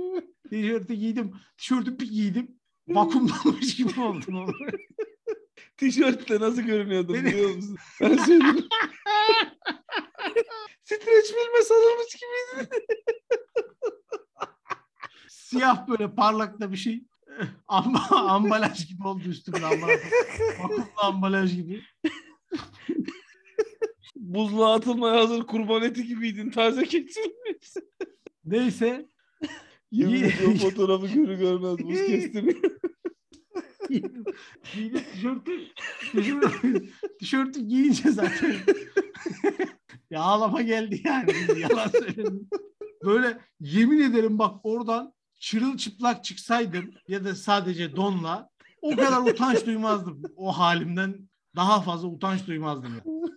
tişörtü 0.50 0.94
giydim. 0.94 1.32
Tişörtü 1.58 1.98
bir 1.98 2.08
giydim. 2.10 2.50
Vakumlanmış 2.88 3.76
gibi 3.76 4.00
oldum. 4.00 4.34
oğlum. 4.34 4.54
Tişörtte 5.76 6.40
nasıl 6.40 6.62
görünüyordun 6.62 7.14
Beni- 7.14 7.24
biliyor 7.26 7.54
musun? 7.54 7.76
Ben 8.00 8.16
söyleyeyim. 8.16 8.68
Streç 10.84 11.26
filme 11.26 11.62
sarılmış 11.64 12.14
gibiydi. 12.14 12.70
Siyah 15.50 15.88
böyle 15.88 16.14
parlak 16.14 16.60
da 16.60 16.72
bir 16.72 16.76
şey. 16.76 17.04
Amba, 17.68 17.98
ambalaj 18.10 18.88
gibi 18.88 19.06
oldu 19.06 19.22
üstümde. 19.28 19.66
Ambalaj. 19.66 20.00
Vakumlu 20.62 20.84
ambalaj 21.02 21.54
gibi. 21.56 21.82
Buzluğa 24.16 24.74
atılmaya 24.74 25.20
hazır 25.20 25.42
kurban 25.42 25.82
eti 25.82 26.06
gibiydin. 26.06 26.50
Taze 26.50 26.84
kesilmiş. 26.84 27.74
Neyse 28.44 29.08
Yemin 29.90 30.14
Ye- 30.14 30.26
ediyorum 30.26 30.56
fotoğrafı 30.58 31.06
görür 31.06 31.38
görmez 31.38 31.78
buz 31.78 32.06
kestim. 32.06 32.62
Giydim 34.74 35.04
tişörtü. 35.12 35.60
Tişörtü, 36.12 36.88
tişörtü 37.18 37.60
giyince 37.60 38.10
zaten 38.10 38.54
ya 40.10 40.20
ağlama 40.20 40.62
geldi 40.62 41.02
yani. 41.04 41.32
Yalan 41.60 41.88
söyledim. 41.88 42.48
Böyle 43.04 43.38
yemin 43.60 44.00
ederim 44.00 44.38
bak 44.38 44.54
oradan 44.62 45.12
çırılçıplak 45.40 46.24
çıksaydım 46.24 46.90
ya 47.08 47.24
da 47.24 47.34
sadece 47.34 47.96
donla 47.96 48.48
o 48.82 48.90
kadar 48.96 49.30
utanç 49.30 49.66
duymazdım. 49.66 50.22
O 50.36 50.52
halimden 50.58 51.28
daha 51.56 51.80
fazla 51.80 52.08
utanç 52.08 52.46
duymazdım. 52.46 52.92
Yani. 52.92 53.30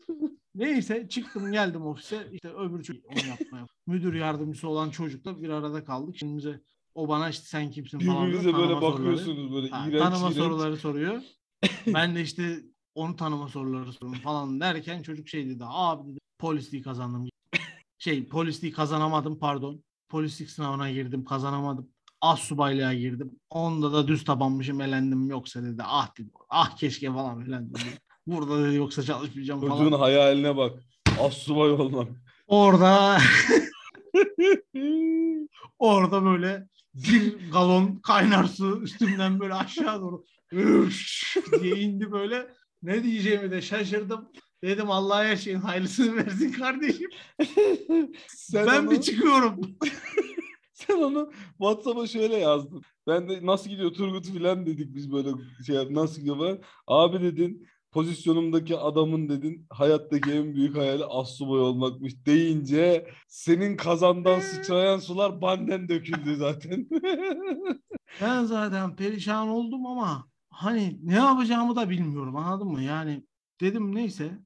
Neyse 0.56 1.08
çıktım 1.10 1.52
geldim 1.52 1.86
ofise 1.86 2.28
işte 2.32 2.50
öbür 2.50 2.84
çocuk 2.84 3.06
onu 3.06 3.28
yapmaya. 3.28 3.66
Müdür 3.88 4.14
yardımcısı 4.14 4.70
olan 4.70 4.90
çocukla 4.90 5.42
bir 5.42 5.50
arada 5.50 5.84
kaldık. 5.84 6.16
Şimdi 6.18 6.62
o 6.96 7.08
bana 7.08 7.30
işte 7.30 7.46
sen 7.46 7.72
kimsin 7.72 8.00
falan. 8.00 8.28
Birbirinize 8.28 8.54
böyle 8.54 8.68
tanıma 8.68 8.82
soruları. 8.82 9.12
bakıyorsunuz 9.12 9.54
böyle 9.54 9.70
Ha, 9.70 9.88
iğrenç 9.88 10.04
tanıma 10.04 10.28
iğrenç. 10.28 10.36
soruları 10.38 10.78
soruyor. 10.78 11.22
ben 11.88 12.16
de 12.16 12.22
işte 12.22 12.64
onu 12.96 13.16
tanıma 13.16 13.48
soruları 13.48 13.94
soruyorum 13.94 14.22
falan 14.22 14.60
derken 14.60 15.02
çocuk 15.02 15.28
şey 15.30 15.50
dedi. 15.50 15.64
Abi 15.68 16.12
dedi 16.12 16.20
polisliği 16.40 16.84
kazandım. 16.84 17.30
Şey 17.98 18.28
polisliği 18.28 18.74
kazanamadım 18.74 19.40
pardon. 19.40 19.84
Polislik 20.14 20.50
sınavına 20.50 20.92
girdim 20.92 21.26
kazanamadım. 21.26 21.90
Az 22.22 22.40
subaylığa 22.40 22.94
girdim. 22.94 23.32
Onda 23.50 23.94
da 23.94 24.08
düz 24.08 24.24
tabanmışım 24.24 24.82
elendim 24.82 25.30
yoksa 25.30 25.64
dedi. 25.64 25.84
Ah 25.86 26.18
dedi. 26.18 26.30
Ah 26.50 26.78
keşke 26.78 27.08
falan 27.14 27.44
filan 27.44 27.70
dedi. 27.70 27.80
Burada 28.28 28.64
dedi 28.64 28.76
yoksa 28.76 29.04
çalışmayacağım 29.04 29.62
falan. 29.62 29.78
Çocuğun 29.78 30.00
hayaline 30.00 30.58
bak. 30.58 30.80
Assubay 31.20 31.72
olmak. 31.72 32.08
Orada 32.48 33.18
orada 35.80 36.26
böyle 36.26 36.68
bir 36.94 37.52
galon 37.52 37.96
kaynar 37.96 38.44
su 38.44 38.82
üstümden 38.84 39.40
böyle 39.40 39.54
aşağı 39.54 40.02
doğru 40.02 40.24
diye 41.62 41.76
indi 41.76 42.12
böyle. 42.12 42.48
Ne 42.84 43.04
diyeceğimi 43.04 43.52
de 43.52 43.62
şaşırdım. 43.62 44.30
Dedim 44.64 44.92
Allah 44.92 45.24
her 45.24 45.36
şeyin 45.36 45.58
hayırlısını 45.60 46.16
versin 46.16 46.52
kardeşim. 46.52 47.10
Sen 48.28 48.68
ben 48.68 48.84
onu, 48.84 48.92
bir 48.92 49.02
çıkıyorum. 49.02 49.62
sen 50.74 50.98
onu 50.98 51.32
WhatsApp'a 51.58 52.08
şöyle 52.08 52.38
yazdın. 52.38 52.82
Ben 53.08 53.30
de 53.30 53.46
nasıl 53.46 53.70
gidiyor 53.70 53.94
Turgut 53.94 54.26
filan 54.26 54.66
dedik 54.66 54.96
biz 54.96 55.12
böyle 55.12 55.30
şey 55.66 55.76
yap- 55.76 55.92
nasıl 55.92 56.20
gidiyor 56.20 56.38
falan. 56.38 56.60
Abi 56.88 57.22
dedin 57.22 57.68
pozisyonumdaki 57.92 58.78
adamın 58.78 59.30
dedin 59.30 59.66
hayattaki 59.70 60.32
en 60.32 60.56
büyük 60.56 60.78
hayali 60.78 61.06
assubay 61.06 61.60
olmakmış 61.60 62.26
deyince 62.26 63.08
senin 63.28 63.78
kazandan 63.78 64.40
sıçrayan 64.40 65.00
sular 65.00 65.42
banden 65.42 65.90
döküldü 65.90 66.36
zaten. 66.36 66.88
Ben 68.22 68.44
zaten 68.44 68.96
perişan 68.96 69.48
oldum 69.48 69.86
ama 69.86 70.28
hani 70.50 71.00
ne 71.04 71.16
yapacağımı 71.16 71.76
da 71.76 71.90
bilmiyorum 71.90 72.36
anladın 72.36 72.68
mı? 72.68 72.82
Yani 72.84 73.24
dedim 73.62 73.96
neyse. 73.96 74.40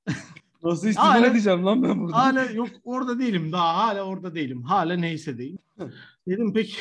Nasıl 0.63 0.87
istifa 0.87 1.09
Hala- 1.09 1.27
edeceğim 1.27 1.65
lan 1.65 1.83
ben 1.83 1.99
burada? 2.01 2.17
Hala 2.17 2.43
yok 2.45 2.69
orada 2.83 3.19
değilim 3.19 3.51
daha 3.51 3.77
hala 3.77 4.03
orada 4.03 4.35
değilim. 4.35 4.63
Hala 4.63 4.93
neyse 4.95 5.37
değil. 5.37 5.57
dedim 6.27 6.53
peki 6.53 6.77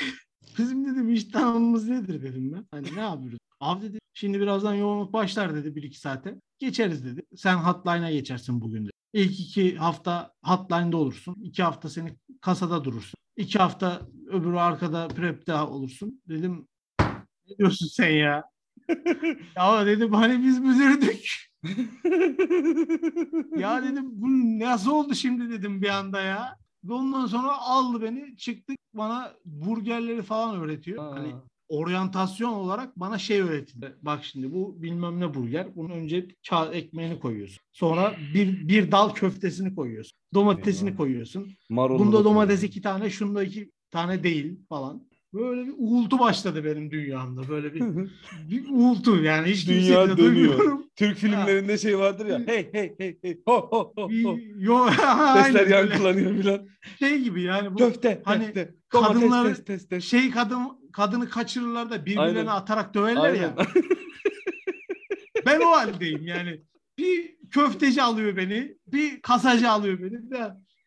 bizim 0.58 0.84
dedim 0.84 1.12
iş 1.12 1.24
tanımımız 1.24 1.88
nedir 1.88 2.22
dedim 2.22 2.52
ben. 2.52 2.66
Hani 2.70 2.96
ne 2.96 3.00
yapıyoruz? 3.00 3.38
Abi 3.60 3.82
dedi 3.82 3.98
şimdi 4.14 4.40
birazdan 4.40 4.74
yoğunluk 4.74 5.12
başlar 5.12 5.54
dedi 5.54 5.76
bir 5.76 5.82
iki 5.82 6.00
saate. 6.00 6.34
Geçeriz 6.58 7.04
dedi. 7.04 7.22
Sen 7.36 7.56
hotline'a 7.56 8.10
geçersin 8.10 8.60
bugün 8.60 8.82
dedi. 8.82 8.92
İlk 9.12 9.40
iki 9.40 9.76
hafta 9.76 10.32
hotline'da 10.44 10.96
olursun. 10.96 11.36
İki 11.42 11.62
hafta 11.62 11.88
seni 11.88 12.16
kasada 12.40 12.84
durursun. 12.84 13.16
İki 13.36 13.58
hafta 13.58 14.00
öbürü 14.26 14.56
arkada 14.56 15.08
prep'te 15.08 15.54
olursun. 15.54 16.22
Dedim 16.28 16.68
ne 17.48 17.58
diyorsun 17.58 17.86
sen 17.86 18.10
ya? 18.10 18.44
Ya 19.56 19.86
dedim 19.86 20.12
hani 20.12 20.42
biz 20.44 20.58
müdürdük. 20.58 21.46
Ya 23.58 23.82
dedim 23.82 24.04
bu 24.10 24.26
nasıl 24.58 24.90
oldu 24.90 25.14
şimdi 25.14 25.50
dedim 25.50 25.82
bir 25.82 25.88
anda 25.88 26.20
ya. 26.20 26.56
Ondan 26.90 27.26
sonra 27.26 27.58
aldı 27.58 28.02
beni 28.02 28.36
çıktık 28.36 28.76
bana 28.94 29.32
burgerleri 29.44 30.22
falan 30.22 30.60
öğretiyor. 30.60 31.12
Hani 31.12 31.32
Ha. 31.32 31.42
oryantasyon 31.68 32.52
olarak 32.52 32.96
bana 33.00 33.18
şey 33.18 33.40
öğretti. 33.40 33.74
Bak 34.02 34.24
şimdi 34.24 34.52
bu 34.52 34.82
bilmem 34.82 35.20
ne 35.20 35.34
burger. 35.34 35.76
Bunun 35.76 35.90
önce 35.90 36.28
kağıt 36.48 36.74
ekmeğini 36.74 37.18
koyuyorsun. 37.20 37.58
Sonra 37.72 38.14
bir, 38.34 38.68
bir 38.68 38.90
dal 38.90 39.10
köftesini 39.10 39.74
koyuyorsun. 39.74 40.18
Domatesini 40.34 40.96
koyuyorsun. 40.96 41.52
Marullu 41.68 41.98
Bunda 41.98 42.18
da 42.20 42.24
domates 42.24 42.62
iki 42.62 42.82
tane, 42.82 43.10
şunda 43.10 43.42
iki 43.42 43.70
tane 43.90 44.22
değil 44.22 44.60
falan. 44.68 45.02
Böyle 45.36 45.66
bir 45.66 45.74
uğultu 45.78 46.18
başladı 46.18 46.64
benim 46.64 46.90
dünyamda. 46.90 47.48
Böyle 47.48 47.74
bir, 47.74 47.82
bir 48.50 48.64
uğultu 48.70 49.22
yani 49.22 49.48
hiç 49.48 49.68
Dünya 49.68 50.02
dönüyor. 50.08 50.16
duymuyorum. 50.18 50.86
Türk 50.96 51.18
filmlerinde 51.18 51.78
şey 51.78 51.98
vardır 51.98 52.26
ya. 52.26 52.42
Hey 52.46 52.68
hey 52.72 52.94
hey 52.98 53.18
hey. 53.22 53.40
Ho 53.46 53.68
ho 53.70 53.92
ho. 53.96 54.08
ho. 54.24 54.36
Yo, 54.58 54.86
Sesler 55.44 55.66
yankılanıyor 55.66 56.36
filan. 56.36 56.66
şey 56.98 57.20
gibi 57.20 57.42
yani 57.42 57.74
bu 57.74 57.76
Köfte, 57.76 58.22
hani 58.24 58.44
köfte. 58.44 58.74
Domates, 58.92 59.22
kadınları- 59.22 59.48
tes, 59.54 59.64
tes, 59.64 59.88
tes. 59.88 60.04
şey 60.04 60.30
kadın 60.30 60.60
kadını 60.92 61.28
kaçırırlar 61.28 61.90
da 61.90 62.06
birbirlerine 62.06 62.38
Aynen. 62.38 62.46
atarak 62.46 62.94
döverler 62.94 63.20
Aynen. 63.22 63.42
ya. 63.42 63.54
Ben 65.46 65.60
o 65.60 65.66
haldeyim 65.70 66.26
yani. 66.26 66.60
Bir 66.98 67.36
köfteci 67.50 68.02
alıyor 68.02 68.36
beni, 68.36 68.76
bir 68.86 69.20
kasacı 69.22 69.70
alıyor 69.70 69.98
beni. 69.98 70.30
Bir, 70.30 70.40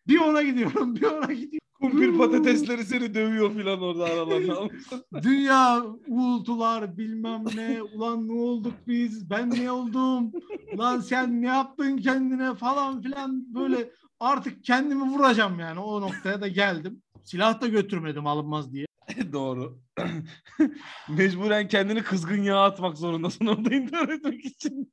bir 0.07 0.19
ona 0.19 0.41
gidiyorum, 0.41 0.95
bir 1.01 1.03
ona 1.03 1.33
gidiyorum. 1.33 1.59
Kumpir 1.81 2.17
patatesleri 2.17 2.85
seni 2.85 3.13
dövüyor 3.13 3.53
filan 3.55 3.81
orada 3.81 4.03
aralarında. 4.03 4.69
Dünya 5.23 5.83
uğultular 6.07 6.97
bilmem 6.97 7.43
ne. 7.55 7.81
Ulan 7.81 8.27
ne 8.27 8.33
olduk 8.33 8.73
biz? 8.87 9.29
Ben 9.29 9.49
ne 9.49 9.71
oldum? 9.71 10.31
Ulan 10.73 10.99
sen 10.99 11.41
ne 11.41 11.47
yaptın 11.47 11.97
kendine 11.97 12.55
falan 12.55 13.01
filan 13.01 13.53
böyle 13.55 13.91
artık 14.19 14.63
kendimi 14.63 15.03
vuracağım 15.03 15.59
yani 15.59 15.79
o 15.79 16.01
noktaya 16.01 16.41
da 16.41 16.47
geldim. 16.47 17.01
Silah 17.23 17.61
da 17.61 17.67
götürmedim 17.67 18.27
alınmaz 18.27 18.73
diye. 18.73 18.88
Doğru. 19.34 19.80
Mecburen 21.10 21.67
kendini 21.67 22.04
kızgın 22.04 22.43
yağa 22.43 22.63
atmak 22.63 22.98
zorundasın 22.98 23.45
orada 23.45 23.76
intihar 23.76 24.10
etmek 24.10 24.45
için. 24.45 24.91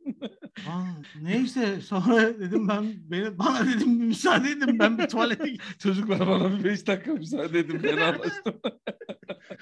Lan 0.69 1.05
neyse 1.23 1.81
sonra 1.81 2.39
dedim 2.41 2.69
ben 2.69 2.95
beni 2.97 3.39
bana 3.39 3.67
dedim 3.67 4.01
bir 4.01 4.05
müsaade 4.05 4.51
edin 4.51 4.79
ben 4.79 4.99
bir 4.99 5.09
tuvalete. 5.09 5.57
Çocuklar 5.79 6.21
bana 6.21 6.59
bir 6.59 6.65
beş 6.65 6.87
dakika 6.87 7.13
müsaade 7.13 7.59
edin 7.59 7.79
fenalaştım. 7.79 8.61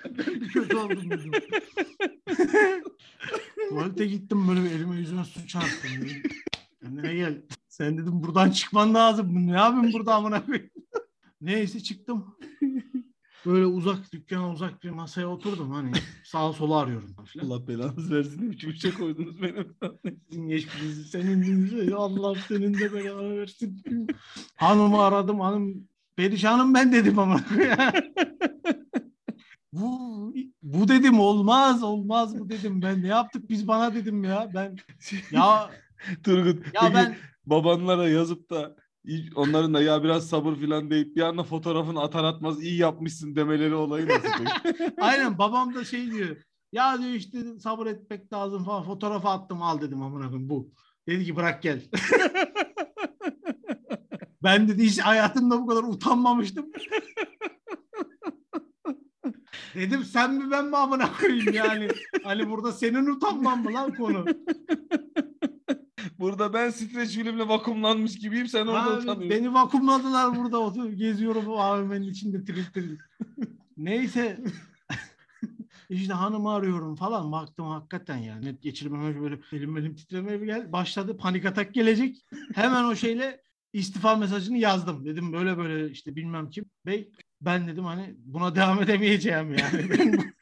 Ben 0.05 0.41
bir 0.41 0.49
kötü 0.49 0.77
oldum 0.77 1.11
dedim. 1.11 1.33
tuvalete 3.69 4.07
gittim 4.07 4.49
böyle 4.49 4.75
elime 4.75 4.97
yüzüme 4.97 5.25
su 5.25 5.47
çarptım. 5.47 5.91
Dedim. 6.01 6.23
Kendine 6.83 7.15
gel. 7.15 7.43
Sen 7.69 7.99
dedim 7.99 8.23
buradan 8.23 8.51
çıkman 8.51 8.95
lazım. 8.95 9.47
Ne 9.47 9.57
yapayım 9.57 9.93
burada 9.93 10.15
amına 10.15 10.47
koyayım. 10.47 10.71
Neyse 11.41 11.81
çıktım. 11.81 12.34
Böyle 13.47 13.67
uzak 13.67 14.13
dükkana 14.13 14.51
uzak 14.51 14.83
bir 14.83 14.91
masaya 14.91 15.27
oturdum 15.27 15.71
hani 15.71 15.93
sağa 16.25 16.53
sola 16.53 16.79
arıyorum. 16.79 17.15
Falan. 17.15 17.47
Allah 17.47 17.69
belanızı 17.69 18.15
versin. 18.17 18.51
Bir 18.51 18.77
şey 18.77 18.93
koydunuz 18.93 19.43
benim. 19.43 19.77
Sizin 20.29 20.49
geçmişiniz 20.49 21.11
senin. 21.11 21.93
Allah 21.93 22.35
senin 22.49 22.75
de 22.75 22.93
belanı 22.93 23.39
versin. 23.39 23.83
Hanımı 24.57 25.03
aradım 25.03 25.41
hanım 25.41 25.89
perişanım 26.17 26.75
ben 26.75 26.93
dedim 26.93 27.19
ama. 27.19 27.41
bu, 29.73 30.35
bu 30.63 30.89
dedim 30.89 31.21
olmaz 31.21 31.83
olmaz 31.83 32.39
bu 32.39 32.49
dedim 32.49 32.83
ben 32.83 33.03
ne 33.03 33.07
yaptık 33.07 33.51
biz 33.51 33.69
bana 33.69 33.95
dedim 33.95 34.25
ya 34.25 34.51
ben 34.55 34.77
ya 35.31 35.71
Turgut. 36.25 36.67
ya 36.75 36.81
peki 36.81 36.95
ben 36.95 37.17
babanlara 37.47 38.09
yazıp 38.09 38.51
da 38.51 38.77
onların 39.35 39.75
da 39.75 39.83
ya 39.83 40.03
biraz 40.05 40.29
sabır 40.29 40.57
filan 40.57 40.91
deyip 40.91 41.17
bir 41.17 41.21
anda 41.21 41.43
fotoğrafını 41.43 42.03
atar 42.03 42.25
atmaz 42.25 42.63
iyi 42.63 42.79
yapmışsın 42.79 43.37
demeleri 43.37 43.75
olayı 43.75 44.09
nasıl 44.09 44.29
aynen 45.01 45.39
babam 45.39 45.75
da 45.75 45.85
şey 45.85 46.11
diyor 46.11 46.37
ya 46.75 46.99
diyor 46.99 47.11
işte 47.11 47.39
sabır 47.61 47.87
etmek 47.87 48.33
lazım 48.33 48.65
falan 48.65 48.83
fotoğrafı 48.83 49.29
attım 49.29 49.63
al 49.63 49.81
dedim 49.81 50.03
amına 50.03 50.27
koyayım 50.29 50.49
bu. 50.49 50.73
Dedi 51.09 51.25
ki 51.25 51.37
bırak 51.37 51.63
gel. 51.63 51.83
ben 54.43 54.69
dedi 54.69 54.85
hiç 54.85 54.99
hayatımda 54.99 55.61
bu 55.61 55.67
kadar 55.67 55.83
utanmamıştım. 55.83 56.67
Dedim 59.75 60.05
sen 60.05 60.35
mi 60.35 60.51
ben 60.51 60.65
mi 60.65 60.77
amına 60.77 61.13
koyayım 61.21 61.55
yani. 61.55 61.89
Hani 62.25 62.51
burada 62.51 62.73
senin 62.73 63.07
utanman 63.07 63.63
mı 63.63 63.73
lan 63.73 63.95
konu? 63.95 64.25
Burada 66.25 66.53
ben 66.53 66.71
streç 66.71 67.11
filmle 67.11 67.49
vakumlanmış 67.49 68.19
gibiyim 68.19 68.49
sen 68.49 68.67
orada 68.67 68.83
Ha, 68.83 68.91
utanıyorsun. 68.91 69.31
beni 69.31 69.55
vakumladılar 69.55 70.37
burada 70.37 70.59
otur 70.59 70.93
geziyorum 70.93 71.47
bu 71.47 71.61
AVM'nin 71.61 72.11
içinde 72.11 72.45
tril 72.45 72.65
tril. 72.65 72.99
Neyse. 73.77 74.41
işte 75.91 76.13
hanımı 76.13 76.53
arıyorum 76.55 76.95
falan 76.95 77.33
baktım 77.33 77.67
hakikaten 77.67 78.17
yani 78.17 78.45
net 78.47 78.63
geçirmeme 78.63 79.21
böyle 79.21 79.39
elim 79.53 79.77
elim 79.77 79.95
titremeye 79.97 80.41
bir 80.41 80.47
gel 80.47 80.73
başladı 80.73 81.17
panik 81.17 81.45
atak 81.45 81.75
gelecek. 81.75 82.25
Hemen 82.55 82.85
o 82.85 82.97
şeyle 82.97 83.43
istifa 83.73 84.17
mesajını 84.17 84.59
yazdım. 84.59 85.05
Dedim 85.05 85.33
böyle 85.33 85.59
böyle 85.59 85.91
işte 85.91 86.17
bilmem 86.17 86.51
kim. 86.51 86.65
Bey 86.87 87.11
ben 87.41 87.67
dedim 87.69 87.85
hani 87.85 88.15
buna 88.19 88.55
devam 88.55 88.83
edemeyeceğim 88.83 89.55
yani. 89.55 89.89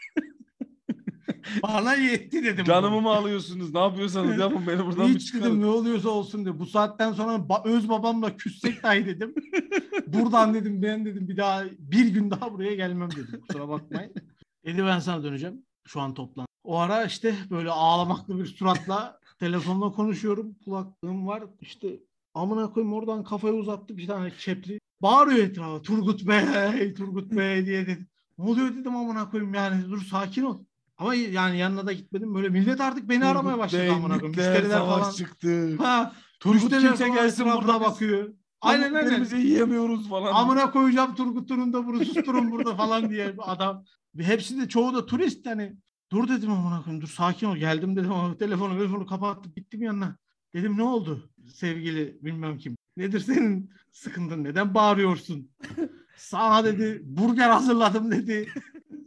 Bana 1.62 1.94
yetti 1.94 2.44
dedim. 2.44 2.64
Canımı 2.64 3.00
mı 3.00 3.10
alıyorsunuz? 3.10 3.74
Ne 3.74 3.80
yapıyorsanız 3.80 4.38
yapın 4.38 4.66
beni 4.66 4.86
buradan 4.86 5.08
bir 5.08 5.14
Hiç 5.14 5.26
çıkarın. 5.26 5.44
dedim 5.44 5.60
ne 5.62 5.66
oluyorsa 5.66 6.08
olsun 6.08 6.44
diye. 6.44 6.58
Bu 6.58 6.66
saatten 6.66 7.12
sonra 7.12 7.32
ba- 7.32 7.68
öz 7.68 7.88
babamla 7.88 8.36
küssek 8.36 8.82
dahi 8.82 9.06
dedim. 9.06 9.34
Buradan 10.06 10.54
dedim 10.54 10.82
ben 10.82 11.04
dedim 11.04 11.28
bir 11.28 11.36
daha 11.36 11.64
bir 11.78 12.06
gün 12.06 12.30
daha 12.30 12.52
buraya 12.52 12.74
gelmem 12.74 13.10
dedim. 13.10 13.40
Kusura 13.48 13.68
bakmayın. 13.68 14.12
Dedi 14.64 14.84
ben 14.84 14.98
sana 14.98 15.22
döneceğim. 15.24 15.62
Şu 15.86 16.00
an 16.00 16.14
toplan. 16.14 16.46
O 16.64 16.78
ara 16.78 17.04
işte 17.04 17.34
böyle 17.50 17.70
ağlamaklı 17.70 18.38
bir 18.40 18.46
suratla 18.46 19.18
telefonla 19.38 19.92
konuşuyorum. 19.92 20.54
Kulaklığım 20.64 21.26
var. 21.26 21.42
İşte 21.60 21.88
amına 22.34 22.70
koyayım 22.72 22.94
oradan 22.94 23.24
kafayı 23.24 23.54
uzattı 23.54 23.96
bir 23.96 24.06
tane 24.06 24.30
kepli. 24.30 24.78
Bağırıyor 25.02 25.38
etrafa 25.38 25.82
Turgut 25.82 26.26
Bey, 26.28 26.94
Turgut 26.94 27.32
Bey 27.32 27.66
diye 27.66 27.86
dedi. 27.86 28.06
Ne 28.38 28.44
oluyor 28.44 28.76
dedim 28.76 28.96
amına 28.96 29.30
koyayım 29.30 29.54
yani 29.54 29.84
dur 29.90 30.02
sakin 30.04 30.42
ol. 30.42 30.58
Ama 31.02 31.14
yani 31.14 31.58
yanına 31.58 31.86
da 31.86 31.92
gitmedim. 31.92 32.34
Böyle 32.34 32.48
millet 32.48 32.80
artık 32.80 33.08
beni 33.08 33.24
aramaya 33.24 33.58
başladı 33.58 33.82
Bey, 33.82 33.90
amına 33.90 34.18
koyayım. 34.18 34.36
Müşteriler 34.36 34.78
falan. 34.78 35.10
çıktı. 35.10 35.76
Ha, 35.76 36.12
Turgut 36.40 36.70
kimse 36.70 36.94
falan 36.96 37.14
gelsin 37.14 37.46
burada 37.46 37.80
bakıyor. 37.80 38.34
Aynen 38.60 38.94
aynen. 38.94 39.36
Yiyemiyoruz 39.36 40.08
falan. 40.08 40.32
Amına 40.32 40.70
koyacağım 40.70 41.14
Turgut'un 41.14 41.72
da 41.72 41.86
bunu 41.86 42.04
susturun 42.04 42.50
burada 42.50 42.76
falan 42.76 43.10
diye 43.10 43.34
adam. 43.38 43.84
Hepsi 44.18 44.60
de 44.60 44.68
çoğu 44.68 44.94
da 44.94 45.06
turist 45.06 45.46
hani. 45.46 45.76
Dur 46.12 46.28
dedim 46.28 46.50
amına 46.50 46.82
koyayım 46.82 47.02
dur 47.02 47.08
sakin 47.08 47.46
ol. 47.46 47.56
Geldim 47.56 47.96
dedim 47.96 48.12
ama 48.12 48.36
telefonu 48.36 48.78
telefonu 48.78 49.06
kapattım 49.06 49.52
gittim 49.56 49.82
yanına. 49.82 50.16
Dedim 50.54 50.78
ne 50.78 50.82
oldu 50.82 51.30
sevgili 51.54 52.18
bilmem 52.22 52.58
kim. 52.58 52.76
Nedir 52.96 53.20
senin 53.20 53.70
sıkıntın 53.92 54.44
neden 54.44 54.74
bağırıyorsun? 54.74 55.50
Sana 56.16 56.64
dedi 56.64 57.00
burger 57.04 57.50
hazırladım 57.50 58.10
dedi. 58.10 58.48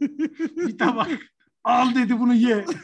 Bir 0.56 0.78
tabak 0.78 1.35
al 1.66 1.94
dedi 1.94 2.20
bunu 2.20 2.34
ye. 2.34 2.64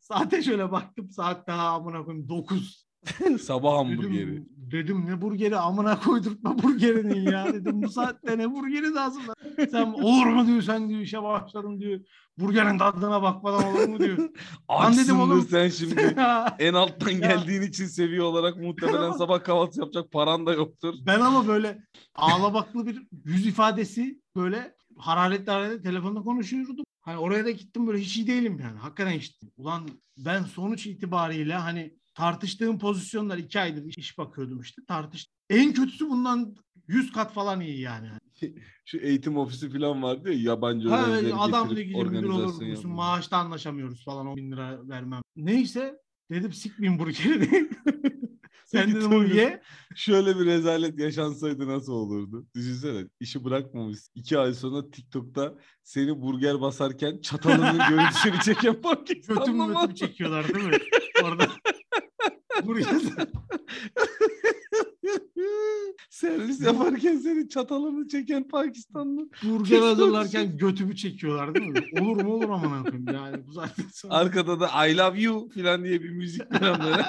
Saate 0.00 0.42
şöyle 0.42 0.72
baktım 0.72 1.10
saat 1.10 1.46
daha 1.46 1.68
amına 1.68 2.04
koyayım 2.04 2.28
9. 2.28 2.86
Sabah 3.40 3.78
hamburgeri. 3.78 4.26
Dedim, 4.26 4.48
dedim 4.56 5.06
ne 5.06 5.20
burgeri 5.20 5.56
amına 5.56 6.00
koydurtma 6.00 6.62
burgerinin 6.62 7.30
ya 7.30 7.46
dedim 7.54 7.82
bu 7.82 7.88
saatte 7.88 8.38
ne 8.38 8.50
burgeri 8.50 8.94
lazım 8.94 9.22
lan. 9.28 9.66
Sen 9.70 9.86
olur 9.92 10.26
mu 10.26 10.46
diyor 10.46 10.62
sen 10.62 10.88
diyor 10.88 11.00
işe 11.00 11.22
başladım 11.22 11.80
diyor. 11.80 12.00
Burgerin 12.38 12.78
tadına 12.78 13.22
bakmadan 13.22 13.64
olur 13.64 13.88
mu 13.88 13.98
diyor. 13.98 14.18
Lan 14.70 14.96
dedim 14.96 15.20
oğlum. 15.20 15.46
sen 15.50 15.68
şimdi. 15.68 16.16
En 16.58 16.74
alttan 16.74 17.20
geldiğin 17.20 17.62
için 17.62 17.86
seviye 17.86 18.22
olarak 18.22 18.56
muhtemelen 18.56 19.12
sabah 19.12 19.44
kahvaltı 19.44 19.80
yapacak 19.80 20.12
paran 20.12 20.46
da 20.46 20.52
yoktur. 20.52 20.94
ben 21.06 21.20
ama 21.20 21.48
böyle 21.48 21.82
ağlamaklı 22.14 22.86
bir 22.86 23.06
yüz 23.24 23.46
ifadesi 23.46 24.20
böyle 24.36 24.75
hararetli 24.98 25.50
hararetli 25.50 25.82
telefonda 25.82 26.20
konuşuyordum. 26.20 26.84
Hani 27.00 27.18
oraya 27.18 27.44
da 27.44 27.50
gittim 27.50 27.86
böyle 27.86 27.98
hiç 27.98 28.16
iyi 28.16 28.26
değilim 28.26 28.58
yani. 28.60 28.78
Hakikaten 28.78 29.12
hiç. 29.12 29.38
Ulan 29.56 29.88
ben 30.18 30.42
sonuç 30.42 30.86
itibariyle 30.86 31.54
hani 31.54 31.94
tartıştığım 32.14 32.78
pozisyonlar 32.78 33.38
iki 33.38 33.60
aydır 33.60 33.84
iş 33.96 34.18
bakıyordum 34.18 34.60
işte 34.60 34.82
tartış. 34.88 35.28
En 35.50 35.72
kötüsü 35.72 36.08
bundan 36.10 36.54
100 36.88 37.12
kat 37.12 37.32
falan 37.32 37.60
iyi 37.60 37.80
yani. 37.80 38.08
Şu 38.84 38.98
eğitim 38.98 39.36
ofisi 39.36 39.70
falan 39.72 40.02
vardı 40.02 40.32
ya 40.32 40.52
yabancı 40.52 40.88
Ha, 40.88 41.06
öğrencileri 41.06 41.34
adam 41.34 41.68
getirip 41.68 41.96
olur 41.96 42.06
organizasyon 42.06 42.68
yapmak. 42.68 42.84
Maaşta 42.84 43.36
anlaşamıyoruz 43.36 44.04
falan 44.04 44.26
10 44.26 44.36
bin 44.36 44.52
lira 44.52 44.88
vermem. 44.88 45.20
Neyse 45.36 45.96
dedim 46.30 46.52
sikmeyin 46.52 46.98
burgeri. 46.98 47.70
Dedim 48.76 49.12
onu 49.12 49.34
ye. 49.34 49.60
Şöyle 49.94 50.38
bir 50.38 50.44
rezalet 50.46 50.98
yaşansaydı 50.98 51.68
nasıl 51.68 51.92
olurdu? 51.92 52.46
Düşünsene 52.54 53.04
işi 53.20 53.44
bırakmamış. 53.44 53.98
İki 54.14 54.38
ay 54.38 54.54
sonra 54.54 54.90
TikTok'ta 54.90 55.54
seni 55.82 56.20
burger 56.22 56.60
basarken 56.60 57.20
çatalının 57.20 57.78
görüntüsünü 57.88 58.38
çeken 58.44 58.80
Pakistanlı 58.80 59.52
mı? 59.52 59.72
götümü 59.74 59.94
çekiyorlar 59.94 60.48
değil 60.54 60.64
mi? 60.66 60.78
Orada. 61.24 61.48
Buraya 62.64 62.84
Servis 66.10 66.60
yaparken 66.60 67.16
senin 67.16 67.48
çatalını 67.48 68.08
çeken 68.08 68.48
Pakistanlı. 68.48 69.28
burger 69.42 69.80
hazırlarken 69.80 70.56
götümü 70.58 70.96
çekiyorlar 70.96 71.54
değil 71.54 71.68
mi? 71.68 71.84
Olur 72.00 72.24
mu 72.24 72.32
olur 72.34 72.48
aman 72.50 72.82
koyayım 72.82 73.06
yani 73.14 73.46
bu 73.46 73.52
zaten 73.52 73.84
sonra. 73.92 74.14
Arkada 74.14 74.60
da 74.60 74.86
I 74.86 74.96
love 74.96 75.20
you 75.20 75.48
falan 75.50 75.84
diye 75.84 76.02
bir 76.02 76.10
müzik 76.10 76.52
falan 76.52 76.80
böyle. 76.84 77.04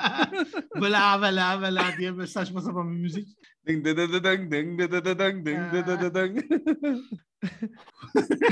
Bela 0.82 1.22
bela 1.22 1.62
bela 1.62 1.84
diye 2.00 2.18
böyle 2.18 2.28
saçma 2.28 2.62
sapan 2.62 2.96
bir 2.96 3.02
müzik. 3.02 3.28
Deng 3.68 3.86
de 3.86 3.98
de 3.98 4.14
de 4.14 4.24
deng 4.24 4.52
deng 4.52 4.80
de 4.80 4.92
de 4.92 5.06
de 5.06 5.20
deng 5.20 5.46
deng 5.46 5.74
de 5.74 5.88
de 5.88 6.02
de 6.02 6.14
deng. 6.14 6.38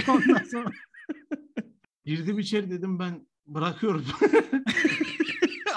Ondan 0.09 0.43
sonra 0.51 0.71
girdim 2.05 2.39
içeri 2.39 2.71
dedim 2.71 2.99
ben 2.99 3.27
bırakıyorum. 3.47 4.05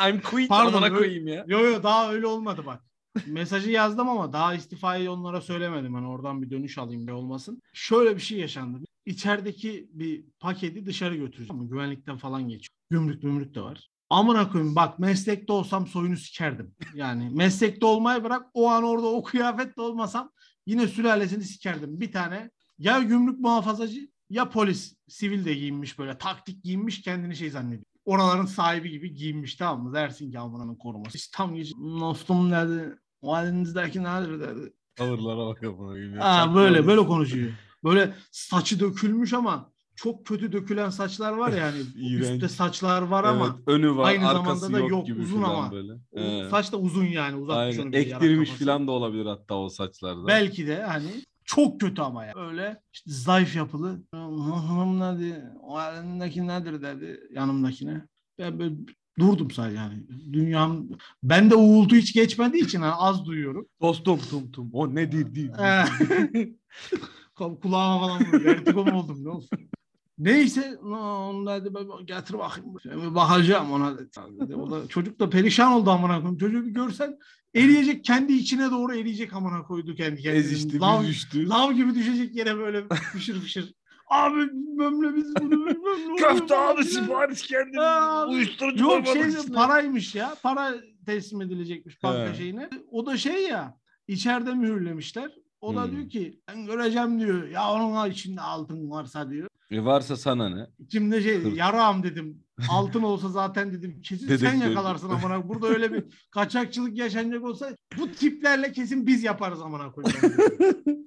I'm 0.09 0.21
quit 0.21 0.49
Pardon, 0.49 0.73
amına 0.83 0.95
koyayım 0.95 1.27
ya. 1.27 1.45
Yo 1.49 1.61
yo 1.61 1.83
daha 1.83 2.13
öyle 2.13 2.27
olmadı 2.27 2.63
bak. 2.67 2.83
Mesajı 3.27 3.71
yazdım 3.71 4.09
ama 4.09 4.33
daha 4.33 4.55
istifayı 4.55 5.11
onlara 5.11 5.41
söylemedim. 5.41 5.95
Hani 5.95 6.07
oradan 6.09 6.43
bir 6.43 6.51
dönüş 6.51 6.79
alayım 6.79 7.07
ne 7.07 7.13
olmasın. 7.13 7.63
Şöyle 7.73 8.17
bir 8.17 8.21
şey 8.21 8.39
yaşandı. 8.39 8.79
İçerideki 9.07 9.89
bir 9.93 10.25
paketi 10.41 10.87
dışarı 10.87 11.17
götüreceğim. 11.17 11.61
Ama 11.61 11.69
Güvenlikten 11.69 12.17
falan 12.17 12.49
geçiyor. 12.49 12.75
Gümrük 12.91 13.23
gümrük 13.23 13.55
de 13.55 13.61
var. 13.61 13.91
Amına 14.11 14.53
koyayım 14.53 14.77
bak 14.77 14.99
meslekte 14.99 15.53
olsam 15.53 15.87
soyunu 15.87 16.17
sikerdim. 16.17 16.75
Yani 16.95 17.31
meslekte 17.31 17.87
olmayı 17.87 18.25
bırak 18.25 18.47
o 18.55 18.69
an 18.69 18.85
orada 18.85 19.07
o 19.07 19.23
kıyafetle 19.23 19.83
olmasam 19.83 20.31
yine 20.67 20.89
sülalesini 20.89 21.45
sikerdim. 21.45 22.01
Bir 22.01 22.13
tane 22.13 22.51
ya 22.79 22.99
gümrük 22.99 23.41
muhafazacı 23.41 24.09
ya 24.31 24.49
polis 24.51 24.97
sivil 25.09 25.45
de 25.45 25.55
giyinmiş 25.55 25.99
böyle 25.99 26.19
taktik 26.19 26.65
giyinmiş 26.65 27.03
kendini 27.03 27.37
şey 27.37 27.51
zannediyor. 27.51 27.85
Oraların 28.09 28.47
sahibi 28.47 28.91
gibi 28.91 29.15
giyinmiş 29.15 29.55
tamam 29.55 29.83
mı? 29.83 29.95
Dersin 29.95 30.31
ki 30.31 30.39
Alman'ın 30.39 30.75
koruması. 30.75 31.17
İşte 31.17 31.37
tam 31.37 31.55
gece 31.55 31.75
dostum 32.01 32.51
nerede? 32.51 32.99
O 33.23 33.33
halinizdeki 33.33 34.03
nedir 34.03 34.41
dedi. 34.41 34.73
Tavırlara 34.97 35.47
bak 35.47 35.63
amına 35.63 36.25
Aa, 36.25 36.55
böyle 36.55 36.87
böyle 36.87 37.07
konuşuyor. 37.07 37.53
Böyle 37.85 38.15
saçı 38.31 38.81
dökülmüş 38.81 39.33
ama 39.33 39.73
çok 39.97 40.27
kötü 40.27 40.53
dökülen 40.53 40.91
saçlar 40.91 41.33
var 41.33 41.53
ya 41.53 41.67
hani 41.67 41.79
üstte 42.19 42.49
saçlar 42.49 43.03
var 43.03 43.25
ama 43.25 43.47
Evet, 43.47 43.69
önü 43.69 43.97
var, 43.97 44.09
aynı 44.09 44.33
zamanda 44.33 44.73
da 44.73 44.79
yok, 44.79 44.91
yok, 44.91 45.07
gibi 45.07 45.23
uzun 45.23 45.43
ama. 45.43 45.73
böyle. 45.73 45.93
He. 46.15 46.51
saç 46.51 46.73
da 46.73 46.77
uzun 46.77 47.05
yani 47.05 47.37
uzatmış 47.37 47.79
Aynen. 47.79 47.93
Ektirmiş 47.93 48.51
falan 48.51 48.87
da 48.87 48.93
olabilir 48.93 49.27
hatta 49.27 49.55
o 49.55 49.69
saçlarda. 49.69 50.27
Belki 50.27 50.67
de 50.67 50.83
hani 50.83 51.11
çok 51.49 51.81
kötü 51.81 52.03
ama 52.03 52.25
ya. 52.25 52.33
Öyle 52.37 52.83
işte 52.93 53.11
zayıf 53.11 53.57
yapılı. 53.57 54.03
Hanım 54.13 55.01
dedi. 55.01 55.45
O 55.63 55.81
elindeki 55.81 56.47
nedir 56.47 56.83
dedi 56.83 57.21
yanımdakine. 57.33 58.07
Ben 58.39 58.59
böyle 58.59 58.75
durdum 59.19 59.51
sadece 59.51 59.77
yani. 59.77 60.07
Dünyam 60.33 60.89
bende 61.23 61.55
uğultu 61.55 61.97
hiç 61.97 62.15
geçmediği 62.15 62.65
için 62.65 62.81
hani 62.81 62.93
az 62.93 63.25
duyuyorum. 63.25 63.67
Dostum 63.81 64.19
tum 64.31 64.51
tum. 64.53 64.71
O 64.73 64.95
nedir 64.95 65.35
değil. 65.35 65.51
Ee, 65.51 65.85
Kulağıma 67.35 67.99
falan 68.07 68.21
vuruyor. 68.27 68.45
Vertigo 68.45 68.85
mu 68.85 68.99
oldum 68.99 69.25
ne 69.25 69.29
olsun. 69.29 69.59
Neyse 70.19 70.77
onu 70.83 71.47
dedi 71.47 71.75
"Ben 71.75 72.07
getir 72.07 72.39
bakayım. 72.39 72.75
Ben 72.85 73.15
bakacağım 73.15 73.73
ona 73.73 73.99
dedi. 73.99 74.11
Dedi, 74.41 74.55
O 74.57 74.71
da 74.71 74.89
çocuk 74.89 75.21
da 75.21 75.31
perişan 75.31 75.73
oldu 75.73 75.91
amına 75.91 76.17
koyayım. 76.17 76.39
Çocuğu 76.39 76.67
bir 76.67 76.71
görsen 76.71 77.19
eriyecek 77.55 78.05
kendi 78.05 78.33
içine 78.33 78.71
doğru 78.71 78.95
eriyecek 78.95 79.33
amına 79.35 79.63
koydu 79.63 79.95
kendi 79.95 80.23
kendine. 80.23 80.41
Ezişti, 80.41 80.81
Lav, 80.81 81.03
büzüştü. 81.03 81.49
lav 81.49 81.73
gibi 81.73 81.95
düşecek 81.95 82.35
yere 82.37 82.57
böyle 82.59 82.89
fışır 83.13 83.41
fışır. 83.41 83.75
Abi 84.11 84.37
bilmem 84.41 85.17
biz 85.17 85.35
bunu 85.41 85.51
bilmem 85.51 86.17
Köfte 86.17 86.57
abi 86.59 86.85
sipariş 86.85 87.43
kendin. 87.43 87.79
Ha, 87.79 88.27
Uyuşturucu 88.29 88.85
Yok 88.85 89.07
şey 89.07 89.23
paraymış 89.55 90.15
ya. 90.15 90.37
Para 90.43 90.75
teslim 91.07 91.41
edilecekmiş 91.43 92.03
banka 92.03 92.33
He. 92.33 92.37
şeyine. 92.37 92.71
O 92.91 93.07
da 93.07 93.17
şey 93.17 93.43
ya 93.49 93.77
içeride 94.09 94.55
mühürlemişler. 94.55 95.31
O 95.61 95.77
da 95.77 95.85
Hmm. 95.85 95.93
diyor 95.93 96.09
ki 96.09 96.41
ben 96.49 96.67
göreceğim 96.67 97.21
diyor. 97.21 97.49
Ya 97.49 97.73
onun 97.73 98.11
içinde 98.11 98.41
altın 98.41 98.91
varsa 98.91 99.31
diyor. 99.31 99.49
E 99.71 99.85
varsa 99.85 100.17
sana 100.17 100.49
ne? 100.49 100.67
İçimde 100.79 101.23
şey 101.23 101.39
Hır. 101.43 101.53
yarağım 101.53 102.03
dedim. 102.03 102.45
Altın 102.69 103.03
olsa 103.03 103.29
zaten 103.29 103.73
dedim 103.73 104.03
kesin 104.03 104.37
sen 104.37 104.55
yakalarsın 104.55 105.11
amına. 105.11 105.49
Burada 105.49 105.67
öyle 105.69 105.93
bir 105.93 106.05
kaçakçılık 106.31 106.97
yaşanacak 106.97 107.45
olsa 107.45 107.77
bu 107.99 108.13
tiplerle 108.13 108.73
kesin 108.73 109.07
biz 109.07 109.23
yaparız 109.25 109.61
amına 109.61 109.93
koyayım. 109.93 110.37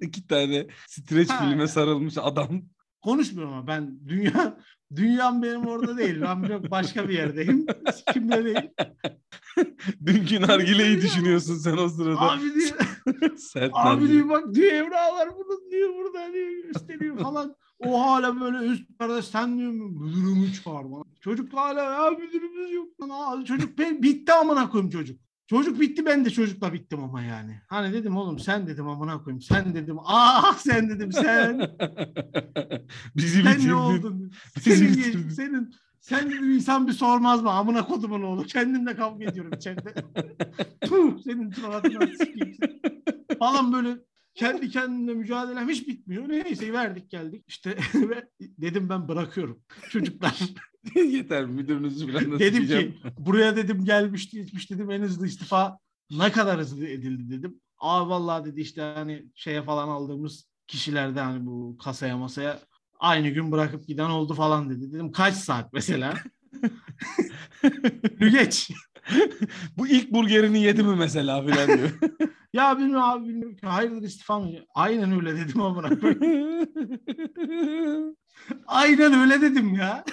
İki 0.00 0.26
tane 0.26 0.66
streç 0.88 1.30
Ha, 1.30 1.44
filme 1.44 1.66
sarılmış 1.66 2.14
adam. 2.18 2.62
Konuşmuyorum 3.02 3.54
ama 3.54 3.66
ben 3.66 3.98
dünya 4.08 4.58
dünyam 4.96 5.42
benim 5.42 5.66
orada 5.66 5.96
değil. 5.96 6.20
Ben 6.20 6.70
başka 6.70 7.08
bir 7.08 7.14
yerdeyim. 7.14 7.66
Kimde 8.12 8.44
değil. 8.44 8.70
Dünkü 10.06 10.40
nargileyi 10.40 11.02
düşünüyorsun 11.02 11.54
sen 11.54 11.76
o 11.76 11.88
sırada. 11.88 12.20
Abi 12.20 12.54
diyor. 12.54 13.36
Sert 13.36 13.70
Abi 13.74 14.08
diyor 14.08 14.28
bak 14.28 14.54
diyor 14.54 14.72
Emrah 14.72 15.12
var 15.12 15.28
bunun 15.36 15.70
diyor 15.70 15.90
burada 15.94 16.32
diyor 16.32 16.48
gösteriyor 16.64 17.18
falan. 17.18 17.54
O 17.86 18.00
hala 18.00 18.40
böyle 18.40 18.66
üst 18.66 18.98
perde 18.98 19.22
sen 19.22 19.58
diyor 19.58 19.72
müdürümü 19.72 20.52
çağırma. 20.52 21.04
Çocuk 21.20 21.52
hala 21.54 21.82
ya 21.82 22.10
müdürümüz 22.10 22.72
yok. 22.72 22.88
lan. 23.08 23.44
Çocuk 23.44 23.78
be- 23.78 24.02
bitti 24.02 24.32
amına 24.32 24.70
koyayım 24.70 24.90
çocuk. 24.90 25.20
Çocuk 25.46 25.80
bitti 25.80 26.06
ben 26.06 26.24
de 26.24 26.30
çocukla 26.30 26.72
bittim 26.72 27.04
ama 27.04 27.22
yani. 27.22 27.60
Hani 27.68 27.92
dedim 27.92 28.16
oğlum 28.16 28.38
sen 28.38 28.66
dedim 28.66 28.88
amına 28.88 29.22
koyayım. 29.22 29.42
Sen 29.42 29.74
dedim 29.74 29.96
ah 30.04 30.54
sen 30.58 30.88
dedim 30.88 31.12
sen. 31.12 31.60
Bizi 33.16 33.42
sen 33.42 33.52
bitirdin. 33.52 33.68
ne 33.68 33.74
oldun? 33.74 34.32
Bizi 34.56 34.76
Senin, 34.76 34.92
bitirdin. 34.92 35.28
senin 35.28 35.74
sen 36.00 36.30
dedim 36.30 36.52
insan 36.52 36.86
bir 36.86 36.92
sormaz 36.92 37.42
mı 37.42 37.50
amına 37.50 37.86
kodumun 37.86 38.22
oğlu. 38.22 38.42
Kendimle 38.44 38.96
kavga 38.96 39.24
ediyorum 39.24 39.52
içeride. 39.56 39.94
Tuh, 40.84 41.18
senin 41.24 41.50
suratına 41.50 42.06
sikeyim. 42.06 42.56
Falan 43.38 43.72
böyle 43.72 43.96
kendi 44.34 44.70
kendine 44.70 45.14
mücadelem 45.14 45.68
hiç 45.68 45.88
bitmiyor. 45.88 46.28
Neyse 46.28 46.72
verdik 46.72 47.10
geldik. 47.10 47.44
İşte 47.48 47.76
dedim 48.40 48.88
ben 48.88 49.08
bırakıyorum. 49.08 49.62
Çocuklar 49.90 50.40
Yeter 50.94 51.44
müdürünüzü 51.44 52.12
falan 52.12 52.32
da 52.32 52.38
dedim 52.38 52.54
sikeceğim. 52.54 52.92
ki 52.92 52.98
buraya 53.18 53.56
dedim 53.56 53.84
gelmişti 53.84 54.36
geçmiş 54.36 54.70
dedim 54.70 54.90
en 54.90 55.02
hızlı 55.02 55.26
istifa 55.26 55.78
ne 56.10 56.32
kadar 56.32 56.60
hızlı 56.60 56.86
edildi 56.86 57.38
dedim. 57.38 57.60
Aa 57.78 58.08
vallahi 58.08 58.44
dedi 58.44 58.60
işte 58.60 58.82
hani 58.82 59.26
şeye 59.34 59.62
falan 59.62 59.88
aldığımız 59.88 60.48
kişilerde 60.66 61.20
hani 61.20 61.46
bu 61.46 61.76
kasaya 61.84 62.16
masaya 62.18 62.60
aynı 62.98 63.28
gün 63.28 63.52
bırakıp 63.52 63.86
giden 63.86 64.10
oldu 64.10 64.34
falan 64.34 64.70
dedi. 64.70 64.92
Dedim 64.92 65.12
kaç 65.12 65.34
saat 65.34 65.72
mesela? 65.72 66.14
Geç. 68.20 68.70
Bu 69.78 69.88
ilk 69.88 70.12
burgerini 70.12 70.62
yedi 70.62 70.82
mi 70.82 70.96
mesela 70.96 71.42
filan 71.46 71.78
diyor. 71.78 71.90
Ya 72.54 72.78
bilmiyorum 72.78 73.02
abi 73.04 73.28
bilmiyorum 73.28 73.56
ki. 73.56 73.66
Hayırdır 73.66 74.02
istifa 74.02 74.38
mı? 74.40 74.48
Aynen 74.74 75.12
öyle 75.12 75.36
dedim 75.36 75.60
amına. 75.60 75.88
Aynen 78.66 79.12
öyle 79.12 79.40
dedim 79.40 79.74
ya. 79.74 80.04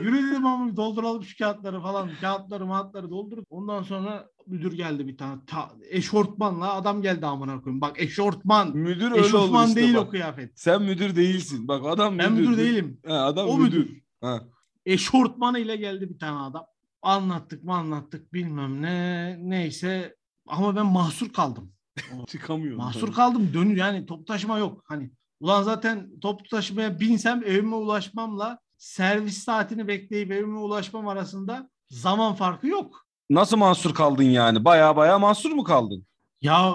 Yürü 0.00 0.30
dedim 0.30 0.46
ama 0.46 0.76
dolduralım 0.76 1.22
şu 1.24 1.38
kağıtları 1.38 1.80
falan. 1.80 2.10
Kağıtları 2.20 2.66
mağıtları 2.66 3.10
doldurduk. 3.10 3.46
Ondan 3.50 3.82
sonra 3.82 4.28
müdür 4.46 4.72
geldi 4.72 5.08
bir 5.08 5.16
tane. 5.16 5.40
Ta, 5.46 5.70
eşortmanla 5.90 6.74
adam 6.74 7.02
geldi 7.02 7.26
amına 7.26 7.60
koyayım. 7.60 7.80
Bak 7.80 8.02
eşortman. 8.02 8.76
müdür 8.76 9.10
öyle 9.12 9.26
Eşofman 9.26 9.68
işte 9.68 9.80
değil 9.80 9.94
bak. 9.94 10.06
o 10.06 10.10
kıyafet. 10.10 10.60
Sen 10.60 10.82
müdür 10.82 11.16
değilsin. 11.16 11.68
Bak 11.68 11.82
adam 11.86 12.18
Ben 12.18 12.32
müdür. 12.32 12.48
müdür 12.48 12.58
değilim. 12.58 13.00
Ha, 13.06 13.14
adam 13.24 13.48
O 13.48 13.58
müdür. 13.58 13.78
müdür. 13.78 14.02
Ha. 14.20 14.40
Eşortman 14.86 15.54
ile 15.54 15.76
geldi 15.76 16.08
bir 16.10 16.18
tane 16.18 16.38
adam. 16.38 16.64
Anlattık 17.04 17.64
mı 17.64 17.74
anlattık 17.74 18.32
bilmem 18.32 18.82
ne. 18.82 19.36
Neyse 19.40 20.16
ama 20.46 20.76
ben 20.76 20.86
mahsur 20.86 21.32
kaldım. 21.32 21.72
Çıkamıyor. 22.26 22.76
Mahsur 22.76 23.12
kaldım. 23.12 23.50
Dönü 23.54 23.78
yani 23.78 24.06
top 24.06 24.26
taşıma 24.26 24.58
yok. 24.58 24.84
Hani 24.86 25.10
ulan 25.40 25.62
zaten 25.62 26.10
top 26.20 26.50
taşımaya 26.50 27.00
binsem 27.00 27.42
evime 27.44 27.76
ulaşmamla 27.76 28.58
servis 28.78 29.38
saatini 29.44 29.88
bekleyip 29.88 30.32
evime 30.32 30.58
ulaşmam 30.58 31.08
arasında 31.08 31.70
zaman 31.88 32.34
farkı 32.34 32.66
yok. 32.66 33.06
Nasıl 33.30 33.56
mahsur 33.56 33.94
kaldın 33.94 34.22
yani? 34.22 34.64
Baya 34.64 34.96
baya 34.96 35.18
mahsur 35.18 35.50
mu 35.50 35.64
kaldın? 35.64 36.06
Ya 36.40 36.74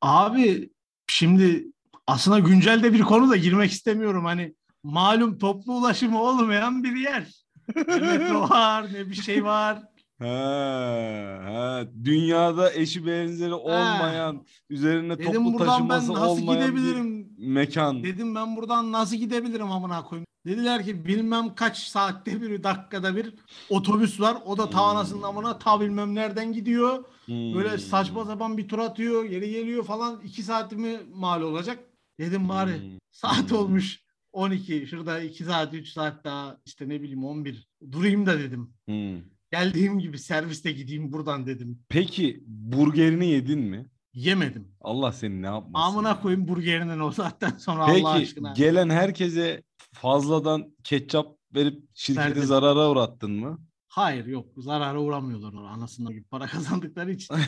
abi 0.00 0.70
şimdi 1.06 1.66
aslında 2.06 2.38
güncelde 2.38 2.92
bir 2.92 3.02
konu 3.02 3.30
da 3.30 3.36
girmek 3.36 3.70
istemiyorum. 3.70 4.24
Hani 4.24 4.54
malum 4.82 5.38
toplu 5.38 5.72
ulaşımı 5.72 6.22
olmayan 6.22 6.84
bir 6.84 6.96
yer. 6.96 7.26
Ne 7.88 8.18
metro 8.18 8.40
var 8.50 8.92
ne 8.92 9.08
bir 9.10 9.14
şey 9.14 9.44
var. 9.44 9.82
Ha, 10.18 10.26
ha. 11.44 11.82
Dünyada 12.04 12.72
eşi 12.74 13.06
benzeri 13.06 13.54
olmayan, 13.54 14.46
üzerine 14.70 15.18
Dedim 15.18 15.32
toplu 15.32 15.52
buradan 15.58 15.88
ben 15.88 15.98
taşıması 15.98 16.12
nasıl 16.14 16.42
olmayan 16.42 16.60
gidebilirim? 16.70 17.28
bir 17.38 17.46
mekan. 17.46 18.02
Dedim 18.02 18.34
ben 18.34 18.56
buradan 18.56 18.92
nasıl 18.92 19.16
gidebilirim 19.16 19.70
amına 19.72 20.04
koyayım. 20.04 20.26
Dediler 20.46 20.84
ki 20.84 21.04
bilmem 21.06 21.54
kaç 21.54 21.78
saatte 21.78 22.42
bir 22.42 22.62
dakikada 22.62 23.16
bir 23.16 23.34
otobüs 23.70 24.20
var. 24.20 24.36
O 24.46 24.58
da 24.58 24.70
ta 24.70 24.78
Hmm. 24.78 24.96
anasının 24.96 25.22
amına 25.22 25.58
ta 25.58 25.80
bilmem 25.80 26.14
nereden 26.14 26.52
gidiyor. 26.52 27.04
Hmm. 27.24 27.54
Böyle 27.54 27.78
saçma 27.78 28.24
sapan 28.24 28.56
bir 28.56 28.68
tur 28.68 28.78
atıyor. 28.78 29.24
Geri 29.24 29.50
geliyor 29.50 29.84
falan. 29.84 30.20
iki 30.24 30.42
saatimi 30.42 30.96
mal 31.14 31.42
olacak. 31.42 31.78
Dedim 32.20 32.48
bari 32.48 32.72
Hmm. 32.82 32.98
saat 33.12 33.50
Hmm. 33.50 33.58
olmuş 33.58 34.00
12. 34.32 34.86
Şurada 34.86 35.20
2 35.20 35.44
saat 35.44 35.74
3 35.74 35.88
saat 35.88 36.24
daha 36.24 36.58
işte 36.66 36.88
ne 36.88 37.02
bileyim 37.02 37.24
11. 37.24 37.68
Durayım 37.92 38.26
da 38.26 38.38
dedim. 38.38 38.70
Hmm. 38.86 39.22
Geldiğim 39.52 39.98
gibi 39.98 40.18
serviste 40.18 40.72
gideyim 40.72 41.12
buradan 41.12 41.46
dedim. 41.46 41.78
Peki 41.88 42.42
burgerini 42.46 43.26
yedin 43.26 43.58
mi? 43.60 43.86
Yemedim. 44.14 44.68
Allah 44.80 45.12
seni 45.12 45.42
ne 45.42 45.46
yapmasın? 45.46 45.88
Amına 45.88 46.08
ya. 46.08 46.20
koyayım 46.20 46.48
burgerinin 46.48 47.00
o 47.00 47.10
saatten 47.10 47.56
sonra 47.58 47.86
Peki 47.86 48.00
Allah 48.06 48.10
aşkına. 48.10 48.52
gelen 48.52 48.90
herkese 48.90 49.62
fazladan 49.92 50.74
ketçap 50.84 51.26
verip 51.54 51.82
şirketi 51.94 52.26
Verdim. 52.28 52.42
zarara 52.42 52.90
uğrattın 52.90 53.30
mı? 53.30 53.58
Hayır 53.88 54.26
yok 54.26 54.46
zarara 54.56 55.00
uğramıyorlar 55.00 55.64
anasından 55.64 56.12
gibi 56.12 56.24
para 56.24 56.46
kazandıkları 56.46 57.12
için. 57.12 57.34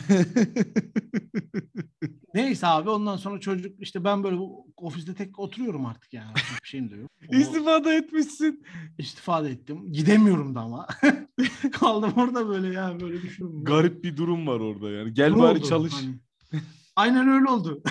Neyse 2.33 2.67
abi 2.67 2.89
ondan 2.89 3.17
sonra 3.17 3.39
çocuk 3.39 3.81
işte 3.81 4.03
ben 4.03 4.23
böyle 4.23 4.37
bu 4.37 4.67
ofiste 4.77 5.13
tek 5.15 5.39
oturuyorum 5.39 5.85
artık 5.85 6.13
yani. 6.13 6.33
Hiçbir 6.55 6.67
şeyim 6.67 6.91
de 6.91 6.95
yok. 6.95 7.11
O 7.33 7.35
İstifade 7.35 7.95
etmişsin. 7.95 8.63
istifade 8.97 9.49
ettim. 9.49 9.91
Gidemiyorum 9.91 10.55
da 10.55 10.59
ama. 10.61 10.87
Kaldım 11.71 12.13
orada 12.15 12.47
böyle 12.47 12.67
ya 12.73 12.99
böyle 12.99 13.21
düşünüyorum. 13.21 13.63
Garip 13.63 14.03
bir 14.03 14.17
durum 14.17 14.47
var 14.47 14.59
orada 14.59 14.89
yani. 14.91 15.13
Gel 15.13 15.31
Ne 15.31 15.39
bari 15.39 15.57
oldu? 15.59 15.67
çalış. 15.67 15.93
Hani- 15.93 16.19
Aynen 16.95 17.27
öyle 17.29 17.49
oldu. 17.49 17.83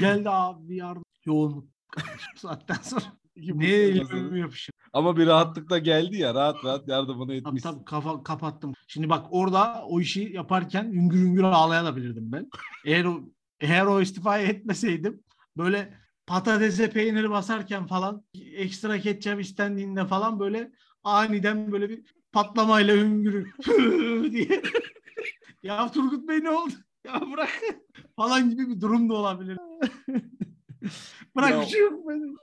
Geldi 0.00 0.30
abi 0.30 0.68
bir 0.68 0.76
yardım. 0.76 1.04
Yoğunluk. 1.24 1.68
Saatten 2.36 2.76
sonra. 2.82 3.02
Arası. 3.42 4.36
yapışır. 4.38 4.72
Ama 4.92 5.16
bir 5.16 5.26
rahatlıkla 5.26 5.78
geldi 5.78 6.16
ya 6.16 6.34
rahat 6.34 6.64
rahat 6.64 6.88
yardımını 6.88 7.26
Tabii 7.28 7.36
etmişsin. 7.36 7.70
tabii 7.70 7.84
kafa 7.84 8.22
kapattım. 8.22 8.74
Şimdi 8.86 9.08
bak 9.10 9.26
orada 9.30 9.84
o 9.88 10.00
işi 10.00 10.20
yaparken 10.34 10.84
hüngür 10.84 11.18
hüngür 11.18 11.42
ağlayabilirdim 11.42 12.32
ben. 12.32 12.48
Eğer 12.84 13.04
o 13.04 13.20
eğer 13.60 13.86
o 13.86 14.00
istifayı 14.00 14.48
etmeseydim 14.48 15.20
böyle 15.56 15.94
patatese 16.26 16.90
peyniri 16.90 17.30
basarken 17.30 17.86
falan 17.86 18.24
ekstra 18.54 18.98
ketçap 18.98 19.40
istendiğinde 19.40 20.06
falan 20.06 20.40
böyle 20.40 20.72
aniden 21.04 21.72
böyle 21.72 21.88
bir 21.88 22.02
patlamayla 22.32 22.96
hüngürü 22.96 23.46
diye. 24.32 24.62
ya 25.62 25.90
Turgut 25.90 26.28
Bey 26.28 26.44
ne 26.44 26.50
oldu? 26.50 26.72
Ya 27.06 27.22
bırak 27.32 27.50
falan 28.16 28.50
gibi 28.50 28.68
bir 28.68 28.80
durum 28.80 29.08
da 29.08 29.14
olabilir. 29.14 29.58
bırak 31.36 31.50
Ya- 31.50 31.60
bir 31.60 31.66
şey 31.66 31.80
yok 31.80 32.08
benim. 32.08 32.36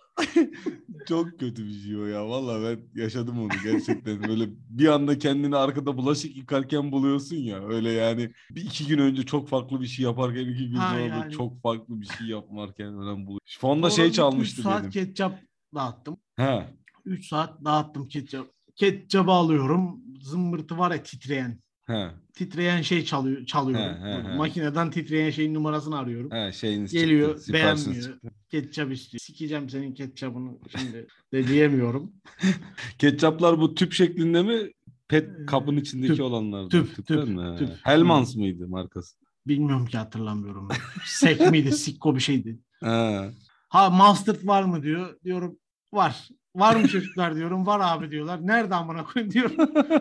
Çok 1.08 1.40
kötü 1.40 1.66
bir 1.66 1.80
şey 1.80 1.98
o 1.98 2.06
ya. 2.06 2.30
Vallahi 2.30 2.64
ben 2.64 3.02
yaşadım 3.02 3.40
onu 3.40 3.50
gerçekten. 3.64 4.24
Böyle 4.24 4.46
bir 4.70 4.88
anda 4.88 5.18
kendini 5.18 5.56
arkada 5.56 5.98
bulaşık 5.98 6.38
yıkarken 6.38 6.92
buluyorsun 6.92 7.36
ya. 7.36 7.68
Öyle 7.68 7.92
yani 7.92 8.32
bir 8.52 8.62
iki 8.62 8.88
gün 8.88 8.98
önce 9.00 9.24
çok 9.24 9.50
farklı 9.50 9.82
bir 9.82 9.88
şey 9.88 10.06
yaparken 10.06 10.48
iki 10.50 10.70
gün 10.70 10.76
sonra 10.76 11.00
yani. 11.00 11.32
çok 11.32 11.62
farklı 11.62 12.02
bir 12.02 12.06
şey 12.06 12.28
yapmarken 12.28 12.96
falan 12.96 13.26
buluyor. 13.26 13.40
Fonda 13.60 13.90
şey 13.90 14.06
bir 14.06 14.10
üç 14.10 14.16
çalmıştı 14.16 14.62
saat 14.62 14.82
benim. 14.82 14.92
ketçap 14.92 15.40
dağıttım. 15.76 16.18
Ha. 16.38 16.68
3 17.06 17.28
saat 17.28 17.66
dağıttım 17.66 18.08
ketçap. 18.08 18.48
Ketçabı 18.76 19.32
alıyorum. 19.32 20.02
Zımbırtı 20.22 20.78
var 20.78 20.92
ya 20.92 21.04
titreyen. 21.04 21.60
Ha. 21.86 22.14
Titreyen 22.34 22.82
şey 22.82 23.06
çalıyor, 23.06 23.46
çalıyorum. 23.46 24.04
He, 24.04 24.10
he, 24.10 24.24
he. 24.32 24.36
Makineden 24.38 24.92
titreyen 24.92 25.30
şeyin 25.30 25.54
numarasını 25.54 25.98
arıyorum. 25.98 26.30
Ha 26.32 26.52
şeyiniz 26.52 26.92
Geliyor 26.94 27.36
çıktı. 27.38 27.54
beğenmiyor. 27.54 28.04
çıktı. 28.04 28.30
Ketçap 28.52 28.92
istiyor. 28.92 29.20
Sikeceğim 29.20 29.70
senin 29.70 29.94
ketçabını 29.94 30.52
şimdi 30.78 31.08
de 31.34 31.48
diyemiyorum. 31.48 32.12
Ketçaplar 33.00 33.60
bu 33.60 33.76
tüp 33.76 33.94
şeklinde 33.94 34.44
mi? 34.44 34.72
Pet 35.08 35.30
Ee, 35.40 35.46
kabın 35.46 35.78
içindeki 35.78 36.14
tüp, 36.14 36.22
olanlardan. 36.26 36.70
tüp, 36.70 36.96
Tüpten 36.96 37.26
tüp, 37.26 37.28
mi? 37.36 37.56
Tüp. 37.58 37.70
Helmans 37.84 38.36
mıydı 38.36 38.68
markası? 38.68 39.16
Bilmiyorum 39.48 39.86
ki 39.86 39.98
hatırlamıyorum. 39.98 40.68
Sek 41.06 41.52
miydi? 41.52 41.72
Sikko 41.72 42.16
bir 42.16 42.20
şeydi. 42.22 42.60
Ha. 42.84 43.30
Ha 43.70 43.90
mustard 43.90 44.48
var 44.48 44.64
mı 44.64 44.84
diyor. 44.84 45.16
Diyorum 45.24 45.60
var. 45.94 46.30
Var 46.56 46.76
mı 46.76 46.88
çocuklar 46.88 47.36
diyorum. 47.36 47.66
Var 47.66 47.80
abi 47.84 48.12
diyorlar. 48.12 48.48
Nerede 48.48 48.76
amına 48.76 49.04
koyayım 49.04 49.34
diyorum. 49.34 49.56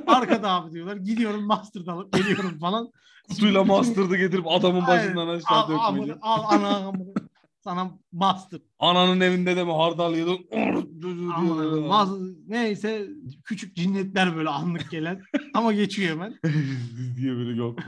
Arkada 0.07 0.51
abi 0.51 0.73
diyorlar. 0.73 0.97
Gidiyorum 0.97 1.47
mustard 1.47 1.87
alıp 1.87 2.13
geliyorum 2.13 2.59
falan. 2.59 2.89
Kutuyla 3.29 3.65
master'dı 3.65 4.17
getirip 4.17 4.47
adamın 4.49 4.87
başından 4.87 5.29
aşağı 5.29 5.59
Al, 5.59 5.69
dökmece. 5.69 6.13
amına- 6.13 6.19
al 6.23 6.45
ana 6.49 6.77
amına. 6.77 7.11
Sana 7.65 7.99
mustard. 8.12 8.61
Ananın 8.79 9.21
evinde 9.21 9.57
de 9.57 9.65
mi 9.65 9.73
hardal 9.73 10.15
yedin? 10.17 10.47
Maz- 11.89 12.35
neyse 12.49 13.07
küçük 13.45 13.77
cinnetler 13.77 14.37
böyle 14.37 14.49
anlık 14.49 14.91
gelen. 14.91 15.23
Ama 15.55 15.73
geçiyor 15.73 16.11
hemen. 16.11 16.35
diye 17.17 17.37
böyle 17.37 17.57
yok. 17.59 17.79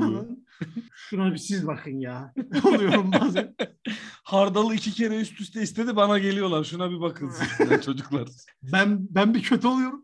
Şuna 0.94 1.32
bir 1.32 1.38
siz 1.38 1.66
bakın 1.66 2.00
ya. 2.00 2.34
Oluyorum 2.64 3.12
bazen. 3.20 3.54
Hardalı 4.24 4.74
iki 4.74 4.92
kere 4.92 5.20
üst 5.20 5.40
üste 5.40 5.62
istedi 5.62 5.96
bana 5.96 6.18
geliyorlar. 6.18 6.64
Şuna 6.64 6.90
bir 6.90 7.00
bakın 7.00 7.30
siz 7.30 7.70
ya 7.70 7.80
çocuklar. 7.80 8.28
Ben 8.72 9.06
ben 9.10 9.34
bir 9.34 9.42
kötü 9.42 9.66
oluyorum. 9.66 10.02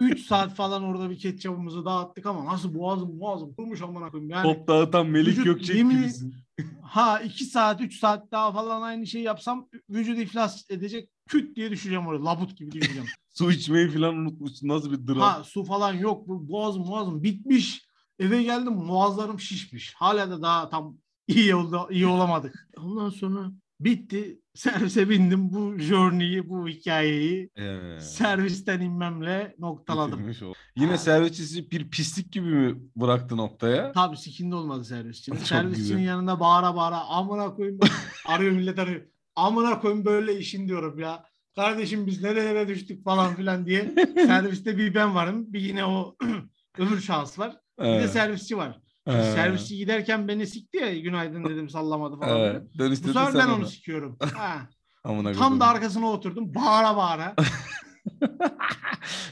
3 0.00 0.20
saat 0.26 0.54
falan 0.54 0.82
orada 0.82 1.10
bir 1.10 1.18
ketçabımızı 1.18 1.84
dağıttık 1.84 2.26
ama 2.26 2.44
nasıl 2.52 2.74
boğazım 2.74 3.20
boğazım 3.20 3.54
kurmuş 3.54 3.82
amına 3.82 4.10
koyayım. 4.10 4.30
Yani 4.30 4.42
Top 4.54 4.68
dağıtan 4.68 5.06
Melik 5.06 5.28
Vücut 5.28 5.44
Gökçek 5.44 5.76
yemin- 5.76 5.98
gibisin. 5.98 6.34
Ha 6.82 7.20
2 7.20 7.44
saat 7.44 7.80
3 7.80 7.98
saat 7.98 8.32
daha 8.32 8.52
falan 8.52 8.82
aynı 8.82 9.06
şeyi 9.06 9.24
yapsam 9.24 9.68
vücut 9.90 10.18
iflas 10.18 10.70
edecek. 10.70 11.10
Küt 11.28 11.56
diye 11.56 11.70
düşeceğim 11.70 12.06
oraya. 12.06 12.24
Labut 12.24 12.56
gibi 12.56 12.72
düşeceğim. 12.72 13.06
Su 13.28 13.52
içmeyi 13.52 13.88
falan 13.88 14.14
unutmuşsun. 14.14 14.68
Nasıl 14.68 14.92
bir 14.92 15.06
dram. 15.06 15.20
ha 15.20 15.44
su 15.44 15.64
falan 15.64 15.92
yok. 15.92 16.28
Bu 16.28 16.48
boğazım 16.48 16.86
boğazım 16.86 17.22
bitmiş. 17.22 17.86
Eve 18.18 18.42
geldim 18.42 18.88
boğazlarım 18.88 19.40
şişmiş. 19.40 19.94
Hala 19.94 20.30
da 20.30 20.42
daha 20.42 20.68
tam 20.68 20.96
iyi 21.28 21.54
oldu, 21.54 21.86
iyi 21.90 22.06
olamadık. 22.06 22.68
Ondan 22.76 23.10
sonra 23.10 23.52
bitti. 23.84 24.38
Servise 24.54 25.08
bindim. 25.10 25.52
Bu 25.52 25.78
journey'i, 25.78 26.48
bu 26.48 26.68
hikayeyi 26.68 27.50
Evet. 27.56 28.02
servisten 28.02 28.80
inmemle 28.80 29.54
noktaladım. 29.58 30.32
Yine 30.76 30.98
servisçisi 30.98 31.70
bir 31.70 31.90
pislik 31.90 32.32
gibi 32.32 32.46
mi 32.46 32.78
bıraktı 32.96 33.36
noktaya? 33.36 33.92
Tabii 33.92 34.16
sikinde 34.16 34.54
olmadı 34.54 34.84
servisçinin. 34.84 35.36
Servisçinin 35.36 35.86
güzel. 35.88 36.04
yanında 36.04 36.40
bağıra 36.40 36.76
bağıra 36.76 36.96
amına 37.00 37.54
koyayım. 37.54 37.80
arıyor 38.26 38.52
millet 38.52 38.78
arıyor. 38.78 39.00
Amına 39.36 39.80
koyayım 39.80 40.04
böyle 40.04 40.38
işin 40.38 40.68
diyorum 40.68 40.98
ya. 40.98 41.24
Kardeşim 41.56 42.06
biz 42.06 42.22
nerelere 42.22 42.68
düştük 42.68 43.04
falan 43.04 43.34
filan 43.34 43.66
diye. 43.66 43.94
Serviste 44.14 44.78
bir 44.78 44.94
ben 44.94 45.14
varım. 45.14 45.52
Bir 45.52 45.60
yine 45.60 45.84
o 45.84 46.16
öbür 46.78 47.00
şahıs 47.00 47.38
var. 47.38 47.56
Bir 47.78 47.84
de 47.84 47.88
Evet. 47.88 48.10
servisçi 48.10 48.56
var. 48.56 48.80
Evet. 49.06 49.34
Servisçi 49.34 49.76
giderken 49.76 50.28
beni 50.28 50.46
sikti 50.46 50.76
ya 50.78 50.98
günaydın 50.98 51.44
dedim 51.44 51.68
sallamadı 51.68 52.16
falan. 52.16 52.68
Dönüşte 52.78 53.08
Bu 53.08 53.12
sefer 53.12 53.34
ben 53.34 53.48
onu 53.48 53.66
sikiyorum. 53.66 54.18
Ha. 54.34 54.68
Amına 55.04 55.32
Tam 55.32 55.60
da 55.60 55.66
arkasına 55.66 56.06
oturdum. 56.12 56.54
Bağıra 56.54 56.96
bağıra. 56.96 57.34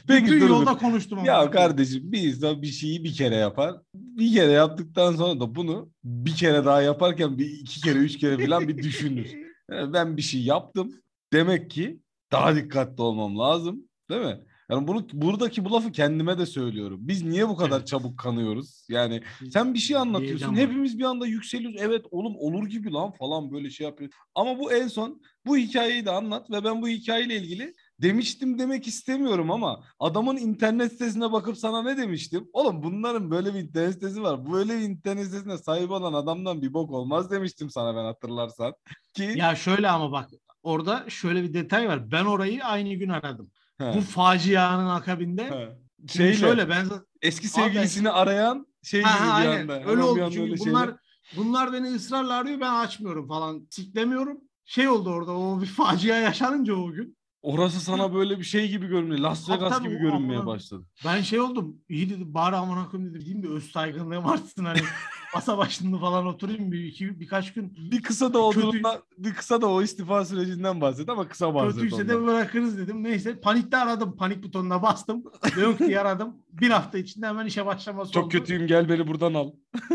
Peki 0.07 0.25
Bütün 0.25 0.47
yolda 0.47 0.77
konuştum. 0.77 1.19
amına 1.19 1.31
Ya 1.31 1.51
kardeşim 1.51 2.11
bir 2.11 2.21
insan 2.27 2.61
bir 2.61 2.67
şeyi 2.67 3.03
bir 3.03 3.13
kere 3.13 3.35
yapar. 3.35 3.75
Bir 3.93 4.33
kere 4.33 4.51
yaptıktan 4.51 5.15
sonra 5.15 5.39
da 5.39 5.55
bunu 5.55 5.89
bir 6.03 6.35
kere 6.35 6.65
daha 6.65 6.81
yaparken 6.81 7.37
bir 7.37 7.45
iki 7.49 7.81
kere 7.81 7.99
üç 7.99 8.17
kere 8.17 8.45
falan 8.45 8.67
bir 8.67 8.77
düşünür. 8.77 9.35
Yani 9.71 9.93
ben 9.93 10.17
bir 10.17 10.21
şey 10.21 10.41
yaptım. 10.43 10.91
Demek 11.33 11.71
ki 11.71 11.99
daha 12.31 12.55
dikkatli 12.55 13.01
olmam 13.01 13.39
lazım. 13.39 13.83
Değil 14.09 14.21
mi? 14.21 14.39
Yani 14.71 14.87
bunu 14.87 15.07
buradaki 15.13 15.65
bu 15.65 15.71
lafı 15.71 15.91
kendime 15.91 16.37
de 16.37 16.45
söylüyorum. 16.45 16.99
Biz 17.01 17.23
niye 17.23 17.49
bu 17.49 17.55
kadar 17.55 17.77
Evet. 17.77 17.87
çabuk 17.87 18.17
kanıyoruz? 18.19 18.85
Yani 18.89 19.21
sen 19.53 19.73
bir 19.73 19.79
şey 19.79 19.97
anlatıyorsun. 19.97 20.55
Hepimiz 20.55 20.99
bir 20.99 21.03
anda 21.03 21.27
yükseliyoruz. 21.27 21.81
Evet 21.81 22.05
oğlum 22.11 22.35
olur 22.35 22.67
gibi 22.67 22.91
lan 22.91 23.11
falan 23.11 23.51
böyle 23.51 23.69
şey 23.69 23.87
yapıyor. 23.87 24.11
Ama 24.35 24.59
bu 24.59 24.73
en 24.73 24.87
son 24.87 25.21
bu 25.45 25.57
hikayeyi 25.57 26.05
de 26.05 26.11
anlat 26.11 26.51
ve 26.51 26.63
ben 26.63 26.81
bu 26.81 26.87
hikayeyle 26.87 27.35
ilgili 27.37 27.75
demiştim 27.99 28.59
demek 28.59 28.87
istemiyorum 28.87 29.51
ama 29.51 29.83
adamın 29.99 30.37
internet 30.37 30.91
sitesine 30.91 31.31
bakıp 31.31 31.57
sana 31.57 31.83
ne 31.83 31.97
demiştim? 31.97 32.49
Oğlum 32.53 32.83
bunların 32.83 33.31
böyle 33.31 33.53
bir 33.53 33.59
internet 33.59 33.93
sitesi 33.93 34.23
var. 34.23 34.51
Böyle 34.51 34.77
bir 34.77 34.81
internet 34.83 35.25
sitesine 35.25 35.57
sahip 35.57 35.91
olan 35.91 36.13
adamdan 36.13 36.61
bir 36.61 36.73
bok 36.73 36.91
olmaz 36.91 37.31
demiştim 37.31 37.69
sana 37.69 37.95
ben 37.95 38.03
hatırlarsan. 38.03 38.73
Ki 39.13 39.33
Ya 39.35 39.55
şöyle 39.55 39.89
ama 39.89 40.11
bak 40.11 40.29
orada 40.63 41.05
şöyle 41.09 41.43
bir 41.43 41.53
detay 41.53 41.87
var. 41.87 42.11
Ben 42.11 42.25
orayı 42.25 42.65
aynı 42.65 42.93
gün 42.93 43.09
aradım. 43.09 43.51
He, 43.81 43.93
Bu 43.97 44.01
facianın 44.01 44.87
akabinde 44.89 45.43
he. 45.49 45.77
Şeyle, 46.07 46.33
şöyle 46.33 46.69
ben 46.69 46.87
eski 47.21 47.47
sevgilisini 47.47 48.09
arayan 48.09 48.67
şey 48.83 49.01
Ha, 49.01 49.17
gibi 49.17 49.27
ha, 49.29 49.41
bir 49.41 49.47
aynen. 49.47 49.61
anda. 49.61 49.83
Öyle 49.89 50.03
oldu 50.03 50.19
çünkü 50.31 50.41
öyle 50.41 50.55
bunlar 50.59 50.79
şeyler- 50.85 50.95
bunlar 51.37 51.73
beni 51.73 51.87
ısrarla 51.87 52.33
arıyor 52.33 52.59
ben 52.59 52.73
açmıyorum 52.73 53.27
falan. 53.27 53.67
Siklemiyorum. 53.69 54.37
Şey 54.65 54.87
oldu 54.87 55.09
orada 55.09 55.31
o 55.37 55.61
bir 55.61 55.65
facia 55.65 56.15
yaşanınca 56.15 56.73
o 56.75 56.91
gün. 56.91 57.17
Orası 57.41 57.79
sana 57.79 58.13
böyle 58.13 58.39
bir 58.39 58.43
şey 58.43 58.69
gibi 58.69 58.87
görünüyor. 58.87 59.19
Las 59.19 59.49
Vegas 59.49 59.77
tabii, 59.77 59.89
gibi 59.89 59.97
görünmeye 59.97 60.39
amına- 60.39 60.45
başladı. 60.45 60.85
Ben 61.05 61.21
şey 61.21 61.39
oldum. 61.39 61.75
İyi 61.89 62.09
dedim 62.09 62.33
bari 62.33 62.55
amına 62.55 62.89
koyayım 62.89 63.13
dedim. 63.13 63.25
Diyeyim 63.25 63.43
bir 63.43 63.49
öz 63.49 63.71
saygınlığım 63.71 64.25
artsın 64.27 64.65
hani. 64.65 64.79
masa 65.35 65.57
başında 65.57 65.97
falan 65.99 66.25
oturayım 66.25 66.71
bir 66.71 66.83
iki 66.83 67.19
birkaç 67.19 67.53
gün. 67.53 67.73
Bir 67.91 68.01
kısa 68.03 68.33
da 68.33 68.39
o 68.45 68.51
Kötü- 68.51 68.83
bir 69.17 69.33
kısa 69.33 69.61
da 69.61 69.67
o 69.69 69.81
istifa 69.81 70.25
sürecinden 70.25 70.81
bahset 70.81 71.09
ama 71.09 71.27
kısa 71.27 71.53
bahset 71.55 71.75
Kötüyse 71.75 71.95
ondan. 71.95 72.09
de 72.09 72.21
bırakırız 72.27 72.77
dedim. 72.77 73.03
Neyse 73.03 73.39
panikte 73.39 73.77
aradım. 73.77 74.15
Panik 74.17 74.43
butonuna 74.43 74.81
bastım. 74.81 75.23
Yok 75.61 75.79
diye 75.79 75.99
aradım. 75.99 76.35
Bir 76.51 76.69
hafta 76.69 76.97
içinde 76.97 77.27
hemen 77.27 77.45
işe 77.45 77.65
başlaması 77.65 78.11
Çok 78.11 78.23
oldu. 78.25 78.31
kötüyüm 78.31 78.67
gel 78.67 78.89
beni 78.89 79.07
buradan 79.07 79.33
al. 79.33 79.51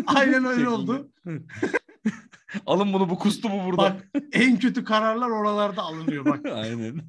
Aynen 0.07 0.45
öyle 0.45 0.68
oldu. 0.68 1.09
Alın 2.66 2.93
bunu 2.93 3.11
bu 3.11 3.18
kustu 3.18 3.49
mu 3.49 3.62
buradan? 3.66 3.97
Bak 4.14 4.22
en 4.32 4.59
kötü 4.59 4.84
kararlar 4.84 5.28
oralarda 5.30 5.82
alınıyor 5.82 6.24
bak. 6.24 6.47
Aynen. 6.55 7.01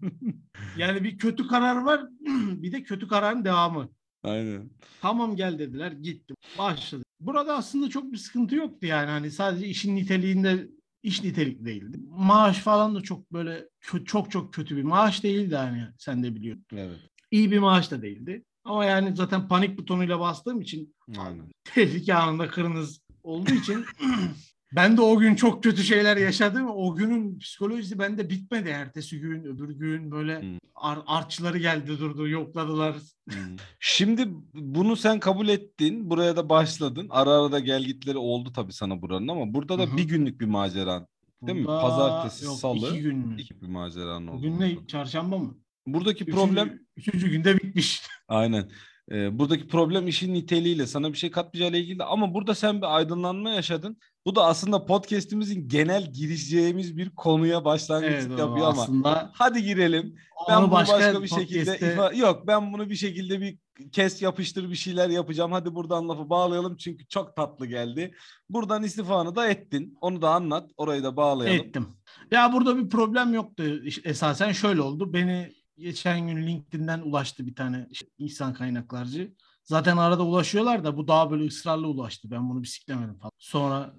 Yani 0.77 1.03
bir 1.03 1.17
kötü 1.17 1.47
karar 1.47 1.81
var 1.81 2.01
bir 2.35 2.71
de 2.71 2.83
kötü 2.83 3.07
kararın 3.07 3.45
devamı. 3.45 3.89
Aynen. 4.23 4.69
Tamam 5.01 5.35
gel 5.35 5.59
dediler 5.59 5.91
gittim 5.91 6.35
başladı. 6.57 7.03
Burada 7.19 7.55
aslında 7.57 7.89
çok 7.89 8.11
bir 8.11 8.17
sıkıntı 8.17 8.55
yoktu 8.55 8.87
yani 8.87 9.09
hani 9.09 9.31
sadece 9.31 9.67
işin 9.67 9.95
niteliğinde 9.95 10.67
iş 11.03 11.23
nitelikli 11.23 11.65
değildi. 11.65 11.97
Maaş 12.09 12.59
falan 12.59 12.95
da 12.95 13.01
çok 13.01 13.33
böyle 13.33 13.69
çok 14.05 14.31
çok 14.31 14.53
kötü 14.53 14.77
bir 14.77 14.83
maaş 14.83 15.23
değildi 15.23 15.55
hani 15.55 15.87
sen 15.97 16.23
de 16.23 16.35
biliyorsun. 16.35 16.65
Evet. 16.73 16.99
İyi 17.31 17.51
bir 17.51 17.59
maaş 17.59 17.91
da 17.91 18.01
değildi. 18.01 18.45
Ama 18.63 18.85
yani 18.85 19.15
zaten 19.15 19.47
panik 19.47 19.77
butonuyla 19.77 20.19
bastığım 20.19 20.61
için 20.61 20.95
Aynen. 21.17 21.51
tehlike 21.63 22.15
anında 22.15 22.47
kırmızı 22.47 23.01
olduğu 23.23 23.53
için 23.53 23.85
ben 24.75 24.97
de 24.97 25.01
o 25.01 25.17
gün 25.17 25.35
çok 25.35 25.63
kötü 25.63 25.83
şeyler 25.83 26.17
yaşadım. 26.17 26.67
O 26.69 26.95
günün 26.95 27.39
psikolojisi 27.39 27.99
bende 27.99 28.29
bitmedi. 28.29 28.69
Ertesi 28.69 29.19
gün, 29.19 29.43
öbür 29.43 29.69
gün 29.69 30.11
böyle 30.11 30.41
Hmm. 30.41 30.57
ar- 30.75 31.03
artçıları 31.07 31.57
geldi 31.57 31.87
durdu, 31.99 32.27
yokladılar. 32.27 32.95
Hmm. 33.29 33.55
Şimdi 33.79 34.27
bunu 34.53 34.95
sen 34.95 35.19
kabul 35.19 35.47
ettin. 35.47 36.09
Buraya 36.09 36.35
da 36.37 36.49
başladın. 36.49 37.07
Ara 37.09 37.29
ara 37.31 37.51
da 37.51 37.59
gelgitleri 37.59 38.17
oldu 38.17 38.51
tabii 38.55 38.73
sana 38.73 39.01
buranın 39.01 39.27
ama 39.27 39.53
burada 39.53 39.79
da 39.79 39.83
Hı 39.83 39.87
hı. 39.87 39.97
bir 39.97 40.03
günlük 40.03 40.41
bir 40.41 40.45
maceran. 40.45 41.07
Değil 41.41 41.59
mi? 41.59 41.65
Burada- 41.65 41.81
Pazartesi, 41.81 42.45
yok, 42.45 42.55
salı. 42.55 42.77
iki 42.89 43.01
gün 43.01 43.17
mü? 43.17 43.35
İki 43.41 43.61
bir 43.61 43.67
maceran 43.67 44.27
oldu. 44.27 44.37
Bugün 44.37 44.59
ne? 44.59 44.87
Çarşamba 44.87 45.37
mı? 45.37 45.57
Buradaki 45.87 46.23
Üçüncü- 46.23 46.37
problem 46.39 46.79
Üçüncü 46.97 47.29
günde 47.31 47.57
bitmiş. 47.57 48.01
Aynen. 48.27 48.69
Ee, 49.11 49.39
buradaki 49.39 49.67
problem 49.67 50.07
işin 50.07 50.33
niteliğiyle 50.33 50.87
sana 50.87 51.13
bir 51.13 51.17
şey 51.17 51.31
katmayacağıyla 51.31 51.79
ilgili 51.79 52.03
ama 52.03 52.33
burada 52.33 52.55
sen 52.55 52.77
bir 52.81 52.95
aydınlanma 52.95 53.49
yaşadın 53.49 53.97
Bu 54.27 54.35
da 54.35 54.45
aslında 54.45 54.85
podcast'imizin 54.85 55.67
genel 55.67 56.13
girişeceğimiz 56.13 56.97
bir 56.97 57.09
konuya 57.09 57.65
başlangıç 57.65 58.09
Evet, 58.11 58.23
yapıyor 58.23 58.67
ama 58.67 58.81
aslında 58.81 59.31
hadi 59.33 59.63
girelim. 59.63 60.15
Ben 60.49 60.61
bunu 60.61 60.71
başka, 60.71 61.23
bir 61.23 61.27
şekilde 61.27 61.77
ifa- 61.77 62.17
yok 62.17 62.47
ben 62.47 62.73
bunu 62.73 62.89
bir 62.89 62.95
şekilde 62.95 63.41
bir 63.41 63.57
kes 63.91 64.21
yapıştır 64.21 64.69
bir 64.69 64.75
şeyler 64.75 65.09
yapacağım. 65.09 65.51
Hadi 65.51 65.75
buradan 65.75 66.09
lafı 66.09 66.29
bağlayalım 66.29 66.77
çünkü 66.77 67.07
çok 67.07 67.35
tatlı 67.35 67.65
geldi. 67.65 68.13
Buradan 68.49 68.83
istifanı 68.83 69.35
da 69.35 69.47
ettin. 69.47 69.97
Onu 70.01 70.21
da 70.21 70.29
anlat. 70.29 70.71
Orayı 70.77 71.03
da 71.03 71.17
bağlayalım. 71.17 71.67
ettim. 71.67 71.87
Ya 72.31 72.53
burada 72.53 72.77
bir 72.77 72.89
problem 72.89 73.33
yoktu. 73.33 73.63
Esasen 74.03 74.51
şöyle 74.51 74.81
oldu. 74.81 75.13
Beni 75.13 75.53
geçen 75.77 76.27
gün 76.27 76.47
LinkedIn'den 76.47 76.99
ulaştı 76.99 77.47
bir 77.47 77.55
tane 77.55 77.87
işte 77.91 78.07
insan 78.17 78.53
kaynaklarcı. 78.53 79.33
Zaten 79.67 79.97
arada 79.97 80.25
ulaşıyorlar 80.25 80.83
da 80.83 80.97
bu 80.97 81.07
daha 81.07 81.31
böyle 81.31 81.47
ısrarlı 81.47 81.87
ulaştı. 81.87 82.31
Ben 82.31 82.49
bunu 82.49 82.63
bisiklemedim 82.63 83.17
falan. 83.17 83.31
Sonra 83.37 83.95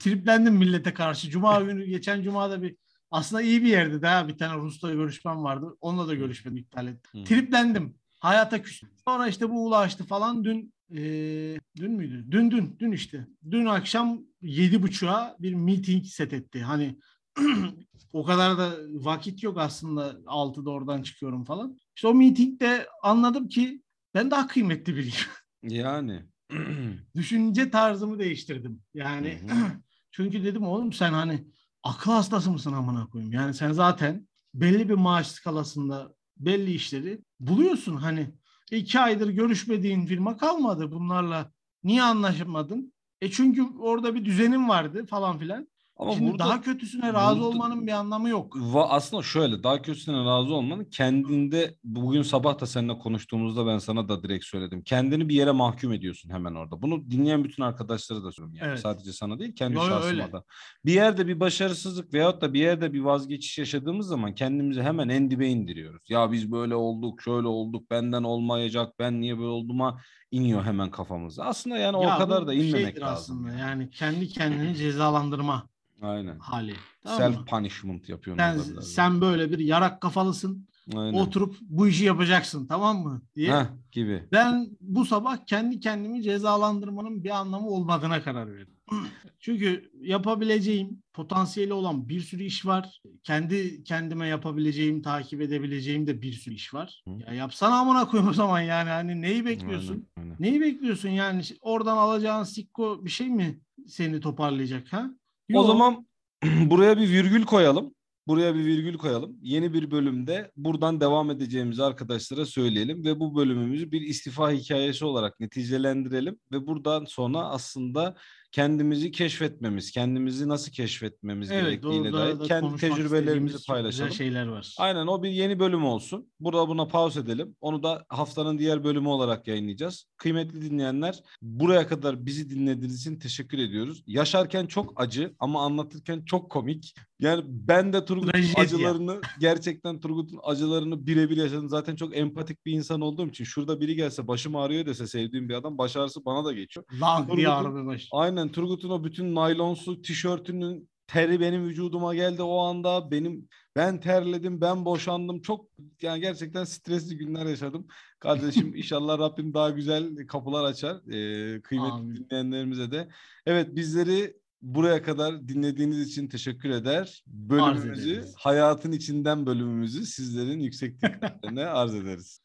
triplendim 0.00 0.54
millete 0.54 0.94
karşı. 0.94 1.30
Cuma 1.30 1.60
günü 1.62 1.86
geçen 1.86 2.22
cumada 2.22 2.62
bir 2.62 2.76
aslında 3.10 3.42
iyi 3.42 3.62
bir 3.62 3.68
yerdi 3.68 4.02
daha 4.02 4.28
bir 4.28 4.38
tane 4.38 4.62
Rus'la 4.62 4.92
görüşmem 4.92 5.44
vardı. 5.44 5.76
Onunla 5.80 6.08
da 6.08 6.14
görüşmedim 6.14 6.58
iptal 6.58 6.86
ettim. 6.86 7.20
Hı. 7.20 7.24
Triplendim. 7.24 7.94
Hayata 8.20 8.62
küstüm. 8.62 8.90
Sonra 9.04 9.28
işte 9.28 9.50
bu 9.50 9.66
ulaştı 9.66 10.04
falan 10.04 10.44
dün 10.44 10.74
eee, 10.90 11.58
dün 11.76 11.92
müydü? 11.92 12.24
Dün 12.30 12.50
dün 12.50 12.76
dün 12.78 12.92
işte. 12.92 13.26
Dün 13.50 13.66
akşam 13.66 14.20
yedi 14.42 14.82
buçuğa 14.82 15.36
bir 15.38 15.54
meeting 15.54 16.04
set 16.06 16.32
etti. 16.32 16.62
Hani 16.62 16.98
o 18.12 18.24
kadar 18.24 18.58
da 18.58 18.72
vakit 18.92 19.42
yok 19.42 19.58
aslında 19.58 20.16
6'da 20.26 20.70
oradan 20.70 21.02
çıkıyorum 21.02 21.44
falan. 21.44 21.78
İşte 21.96 22.08
o 22.08 22.14
meetingde 22.14 22.86
anladım 23.02 23.48
ki 23.48 23.83
ben 24.14 24.30
daha 24.30 24.46
kıymetli 24.46 24.96
biriyim. 24.96 25.14
Yani. 25.62 26.22
Düşünce 27.14 27.70
tarzımı 27.70 28.18
değiştirdim. 28.18 28.82
Yani 28.94 29.38
çünkü 30.10 30.44
dedim 30.44 30.62
oğlum 30.62 30.92
sen 30.92 31.12
hani 31.12 31.44
akıl 31.82 32.12
hastası 32.12 32.50
mısın 32.50 32.72
amına 32.72 33.06
koyayım? 33.06 33.32
Yani 33.32 33.54
sen 33.54 33.72
zaten 33.72 34.28
belli 34.54 34.88
bir 34.88 34.94
maaş 34.94 35.26
skalasında 35.26 36.14
belli 36.36 36.72
işleri 36.72 37.20
buluyorsun. 37.40 37.96
Hani 37.96 38.30
iki 38.70 39.00
aydır 39.00 39.28
görüşmediğin 39.28 40.06
firma 40.06 40.36
kalmadı 40.36 40.90
bunlarla. 40.92 41.52
Niye 41.84 42.02
anlaşamadın? 42.02 42.92
E 43.20 43.30
çünkü 43.30 43.62
orada 43.78 44.14
bir 44.14 44.24
düzenim 44.24 44.68
vardı 44.68 45.06
falan 45.06 45.38
filan. 45.38 45.68
Ama 45.96 46.12
Şimdi 46.12 46.30
burada 46.30 46.44
daha 46.44 46.60
kötüsüne 46.60 47.12
razı 47.12 47.36
burada- 47.36 47.48
olmanın 47.48 47.86
bir 47.86 47.92
anlamı 47.92 48.28
yok. 48.28 48.56
Aslında 48.74 49.22
şöyle 49.22 49.62
daha 49.62 49.82
kötüsüne 49.82 50.16
razı 50.24 50.54
olmanın 50.54 50.84
kendinde 50.84 51.74
bugün 51.84 52.22
sabah 52.22 52.60
da 52.60 52.66
seninle 52.66 52.98
konuştuğumuzda 52.98 53.66
ben 53.66 53.78
sana 53.78 54.08
da 54.08 54.22
direkt 54.22 54.44
söyledim. 54.44 54.82
Kendini 54.82 55.28
bir 55.28 55.34
yere 55.34 55.50
mahkum 55.50 55.92
ediyorsun 55.92 56.30
hemen 56.30 56.54
orada. 56.54 56.82
Bunu 56.82 57.10
dinleyen 57.10 57.44
bütün 57.44 57.62
arkadaşlara 57.62 58.24
da 58.24 58.32
söylüyorum 58.32 58.54
yani. 58.60 58.68
Evet. 58.68 58.80
Sadece 58.80 59.12
sana 59.12 59.38
değil 59.38 59.54
kendi 59.54 59.74
yo, 59.74 59.80
şahsıma 59.80 60.04
öyle. 60.04 60.32
da. 60.32 60.44
Bir 60.84 60.92
yerde 60.92 61.26
bir 61.26 61.40
başarısızlık 61.40 62.14
veyahut 62.14 62.42
da 62.42 62.52
bir 62.54 62.60
yerde 62.60 62.92
bir 62.92 63.00
vazgeçiş 63.00 63.58
yaşadığımız 63.58 64.06
zaman 64.06 64.34
kendimizi 64.34 64.82
hemen 64.82 65.08
en 65.08 65.30
dibe 65.30 65.48
indiriyoruz. 65.48 66.02
Ya 66.10 66.32
biz 66.32 66.52
böyle 66.52 66.74
olduk, 66.74 67.22
şöyle 67.22 67.46
olduk, 67.48 67.90
benden 67.90 68.22
olmayacak, 68.22 68.94
ben 68.98 69.20
niye 69.20 69.38
böyle 69.38 69.48
olduğuma 69.48 70.00
iniyor 70.30 70.64
hemen 70.64 70.90
kafamıza. 70.90 71.44
Aslında 71.44 71.76
yani 71.78 72.02
Ya 72.04 72.14
o 72.14 72.18
kadar 72.18 72.46
da 72.46 72.54
inmemek 72.54 73.00
lazım. 73.00 73.36
aslında. 73.46 73.58
Yani 73.60 73.90
kendi 73.90 74.28
kendini 74.28 74.76
cezalandırma 74.76 75.68
Aynen. 76.02 76.38
hali. 76.38 76.74
Tamam 77.02 77.18
Self 77.18 77.38
mı? 77.38 77.44
punishment 77.44 78.08
yapıyorsun. 78.08 78.62
Sen, 78.62 78.80
sen 78.80 79.20
böyle 79.20 79.50
bir 79.50 79.58
yarak 79.58 80.00
kafalısın. 80.00 80.68
Aynen. 80.96 81.18
Oturup 81.18 81.56
bu 81.60 81.88
işi 81.88 82.04
yapacaksın 82.04 82.66
tamam 82.66 83.02
mı? 83.02 83.22
diye. 83.36 83.52
Heh, 83.52 83.66
gibi. 83.92 84.28
Ben 84.32 84.68
bu 84.80 85.04
sabah 85.04 85.46
kendi 85.46 85.80
kendimi 85.80 86.22
cezalandırmanın 86.22 87.24
bir 87.24 87.30
anlamı 87.30 87.68
olmadığına 87.68 88.22
karar 88.22 88.52
verdim. 88.52 88.74
Çünkü 89.40 89.90
yapabileceğim, 90.00 91.02
potansiyeli 91.12 91.72
olan 91.72 92.08
bir 92.08 92.20
sürü 92.20 92.42
iş 92.42 92.66
var. 92.66 93.00
Kendi 93.22 93.84
kendime 93.84 94.28
yapabileceğim, 94.28 95.02
takip 95.02 95.40
edebileceğim 95.40 96.06
de 96.06 96.22
bir 96.22 96.32
sürü 96.32 96.54
iş 96.54 96.74
var. 96.74 97.02
Hı. 97.08 97.10
Ya 97.26 97.34
yapsana 97.34 97.78
amına 97.78 98.08
koyayım 98.08 98.30
o 98.30 98.34
zaman 98.34 98.60
yani. 98.60 98.90
Hani 98.90 99.22
neyi 99.22 99.44
bekliyorsun? 99.44 100.08
Aynen, 100.16 100.30
aynen. 100.30 100.36
Neyi 100.40 100.60
bekliyorsun 100.60 101.08
yani? 101.08 101.42
Oradan 101.60 101.96
alacağın 101.96 102.44
sikko 102.44 103.04
bir 103.04 103.10
şey 103.10 103.28
mi 103.28 103.60
seni 103.86 104.20
toparlayacak 104.20 104.92
ha? 104.92 105.10
O 105.52 105.56
Yok. 105.56 105.66
zaman 105.66 106.06
buraya 106.70 106.98
bir 106.98 107.08
virgül 107.10 107.44
koyalım. 107.44 107.94
Buraya 108.26 108.54
bir 108.54 108.64
virgül 108.64 108.98
koyalım. 108.98 109.36
Yeni 109.42 109.72
bir 109.72 109.90
bölümde 109.90 110.52
buradan 110.56 111.00
devam 111.00 111.30
edeceğimizi 111.30 111.82
arkadaşlara 111.82 112.46
söyleyelim 112.46 113.04
ve 113.04 113.20
bu 113.20 113.36
bölümümüzü 113.36 113.92
bir 113.92 114.00
istifa 114.00 114.50
hikayesi 114.50 115.04
olarak 115.04 115.40
neticelendirelim 115.40 116.38
ve 116.52 116.66
buradan 116.66 117.04
sonra 117.04 117.38
aslında 117.38 118.16
kendimizi 118.54 119.10
keşfetmemiz, 119.10 119.90
kendimizi 119.90 120.48
nasıl 120.48 120.72
keşfetmemiz 120.72 121.50
evet, 121.50 121.64
gerektiğine 121.64 122.12
dair 122.12 122.40
da 122.40 122.44
kendi 122.44 122.76
tecrübelerimizi 122.76 123.66
paylaşalım. 123.66 124.12
şeyler 124.12 124.46
var. 124.46 124.74
Aynen 124.78 125.06
o 125.06 125.22
bir 125.22 125.30
yeni 125.30 125.58
bölüm 125.58 125.84
olsun. 125.84 126.28
Burada 126.40 126.68
buna 126.68 126.88
pause 126.88 127.20
edelim. 127.20 127.56
Onu 127.60 127.82
da 127.82 128.04
haftanın 128.08 128.58
diğer 128.58 128.84
bölümü 128.84 129.08
olarak 129.08 129.48
yayınlayacağız. 129.48 130.06
Kıymetli 130.16 130.62
dinleyenler 130.62 131.22
buraya 131.42 131.86
kadar 131.86 132.26
bizi 132.26 132.50
dinlediğiniz 132.50 133.00
için 133.00 133.18
teşekkür 133.18 133.58
ediyoruz. 133.58 134.02
Yaşarken 134.06 134.66
çok 134.66 134.92
acı 135.02 135.34
ama 135.38 135.64
anlatırken 135.64 136.24
çok 136.24 136.50
komik. 136.50 136.94
Yani 137.20 137.42
ben 137.46 137.92
de 137.92 138.04
Turgut'un 138.04 138.60
acılarını 138.62 139.20
gerçekten 139.40 140.00
Turgut'un 140.00 140.40
acılarını 140.44 141.06
birebir 141.06 141.36
yaşadım. 141.36 141.68
Zaten 141.68 141.96
çok 141.96 142.16
empatik 142.16 142.66
bir 142.66 142.72
insan 142.72 143.00
olduğum 143.00 143.28
için 143.28 143.44
şurada 143.44 143.80
biri 143.80 143.96
gelse 143.96 144.28
başım 144.28 144.56
ağrıyor 144.56 144.86
dese 144.86 145.06
sevdiğim 145.06 145.48
bir 145.48 145.54
adam 145.54 145.78
baş 145.78 145.96
ağrısı 145.96 146.24
bana 146.24 146.44
da 146.44 146.52
geçiyor. 146.52 146.86
Lang 147.00 147.26
diye 147.26 147.46
Turgut'un- 147.46 147.50
ağrımaya 147.50 147.86
başladı. 147.86 148.08
Aynen 148.44 148.52
Turgut'un 148.52 148.90
o 148.90 149.04
bütün 149.04 149.34
naylonsu 149.34 150.02
tişörtünün 150.02 150.88
teri 151.06 151.40
benim 151.40 151.64
vücuduma 151.64 152.14
geldi 152.14 152.42
o 152.42 152.58
anda. 152.58 153.10
Benim 153.10 153.48
ben 153.76 154.00
terledim, 154.00 154.60
ben 154.60 154.84
boşandım. 154.84 155.40
Çok 155.40 155.68
yani 156.02 156.20
gerçekten 156.20 156.64
stresli 156.64 157.16
günler 157.16 157.46
yaşadım. 157.46 157.86
Kardeşim 158.18 158.74
inşallah 158.76 159.18
Rabbim 159.18 159.54
daha 159.54 159.70
güzel 159.70 160.26
kapılar 160.26 160.64
açar. 160.64 160.96
Ee, 160.96 161.62
kıymetli 161.62 161.92
Amin. 161.92 162.16
dinleyenlerimize 162.16 162.90
de. 162.90 163.08
Evet 163.46 163.76
bizleri 163.76 164.36
buraya 164.62 165.02
kadar 165.02 165.48
dinlediğiniz 165.48 166.08
için 166.08 166.28
teşekkür 166.28 166.70
eder. 166.70 167.24
Bölümümüzü, 167.26 168.24
hayatın 168.36 168.92
içinden 168.92 169.46
bölümümüzü 169.46 170.06
sizlerin 170.06 170.60
yüksek 170.60 170.94
dikkatlerine 171.02 171.66
arz 171.66 171.94
ederiz. 171.94 172.44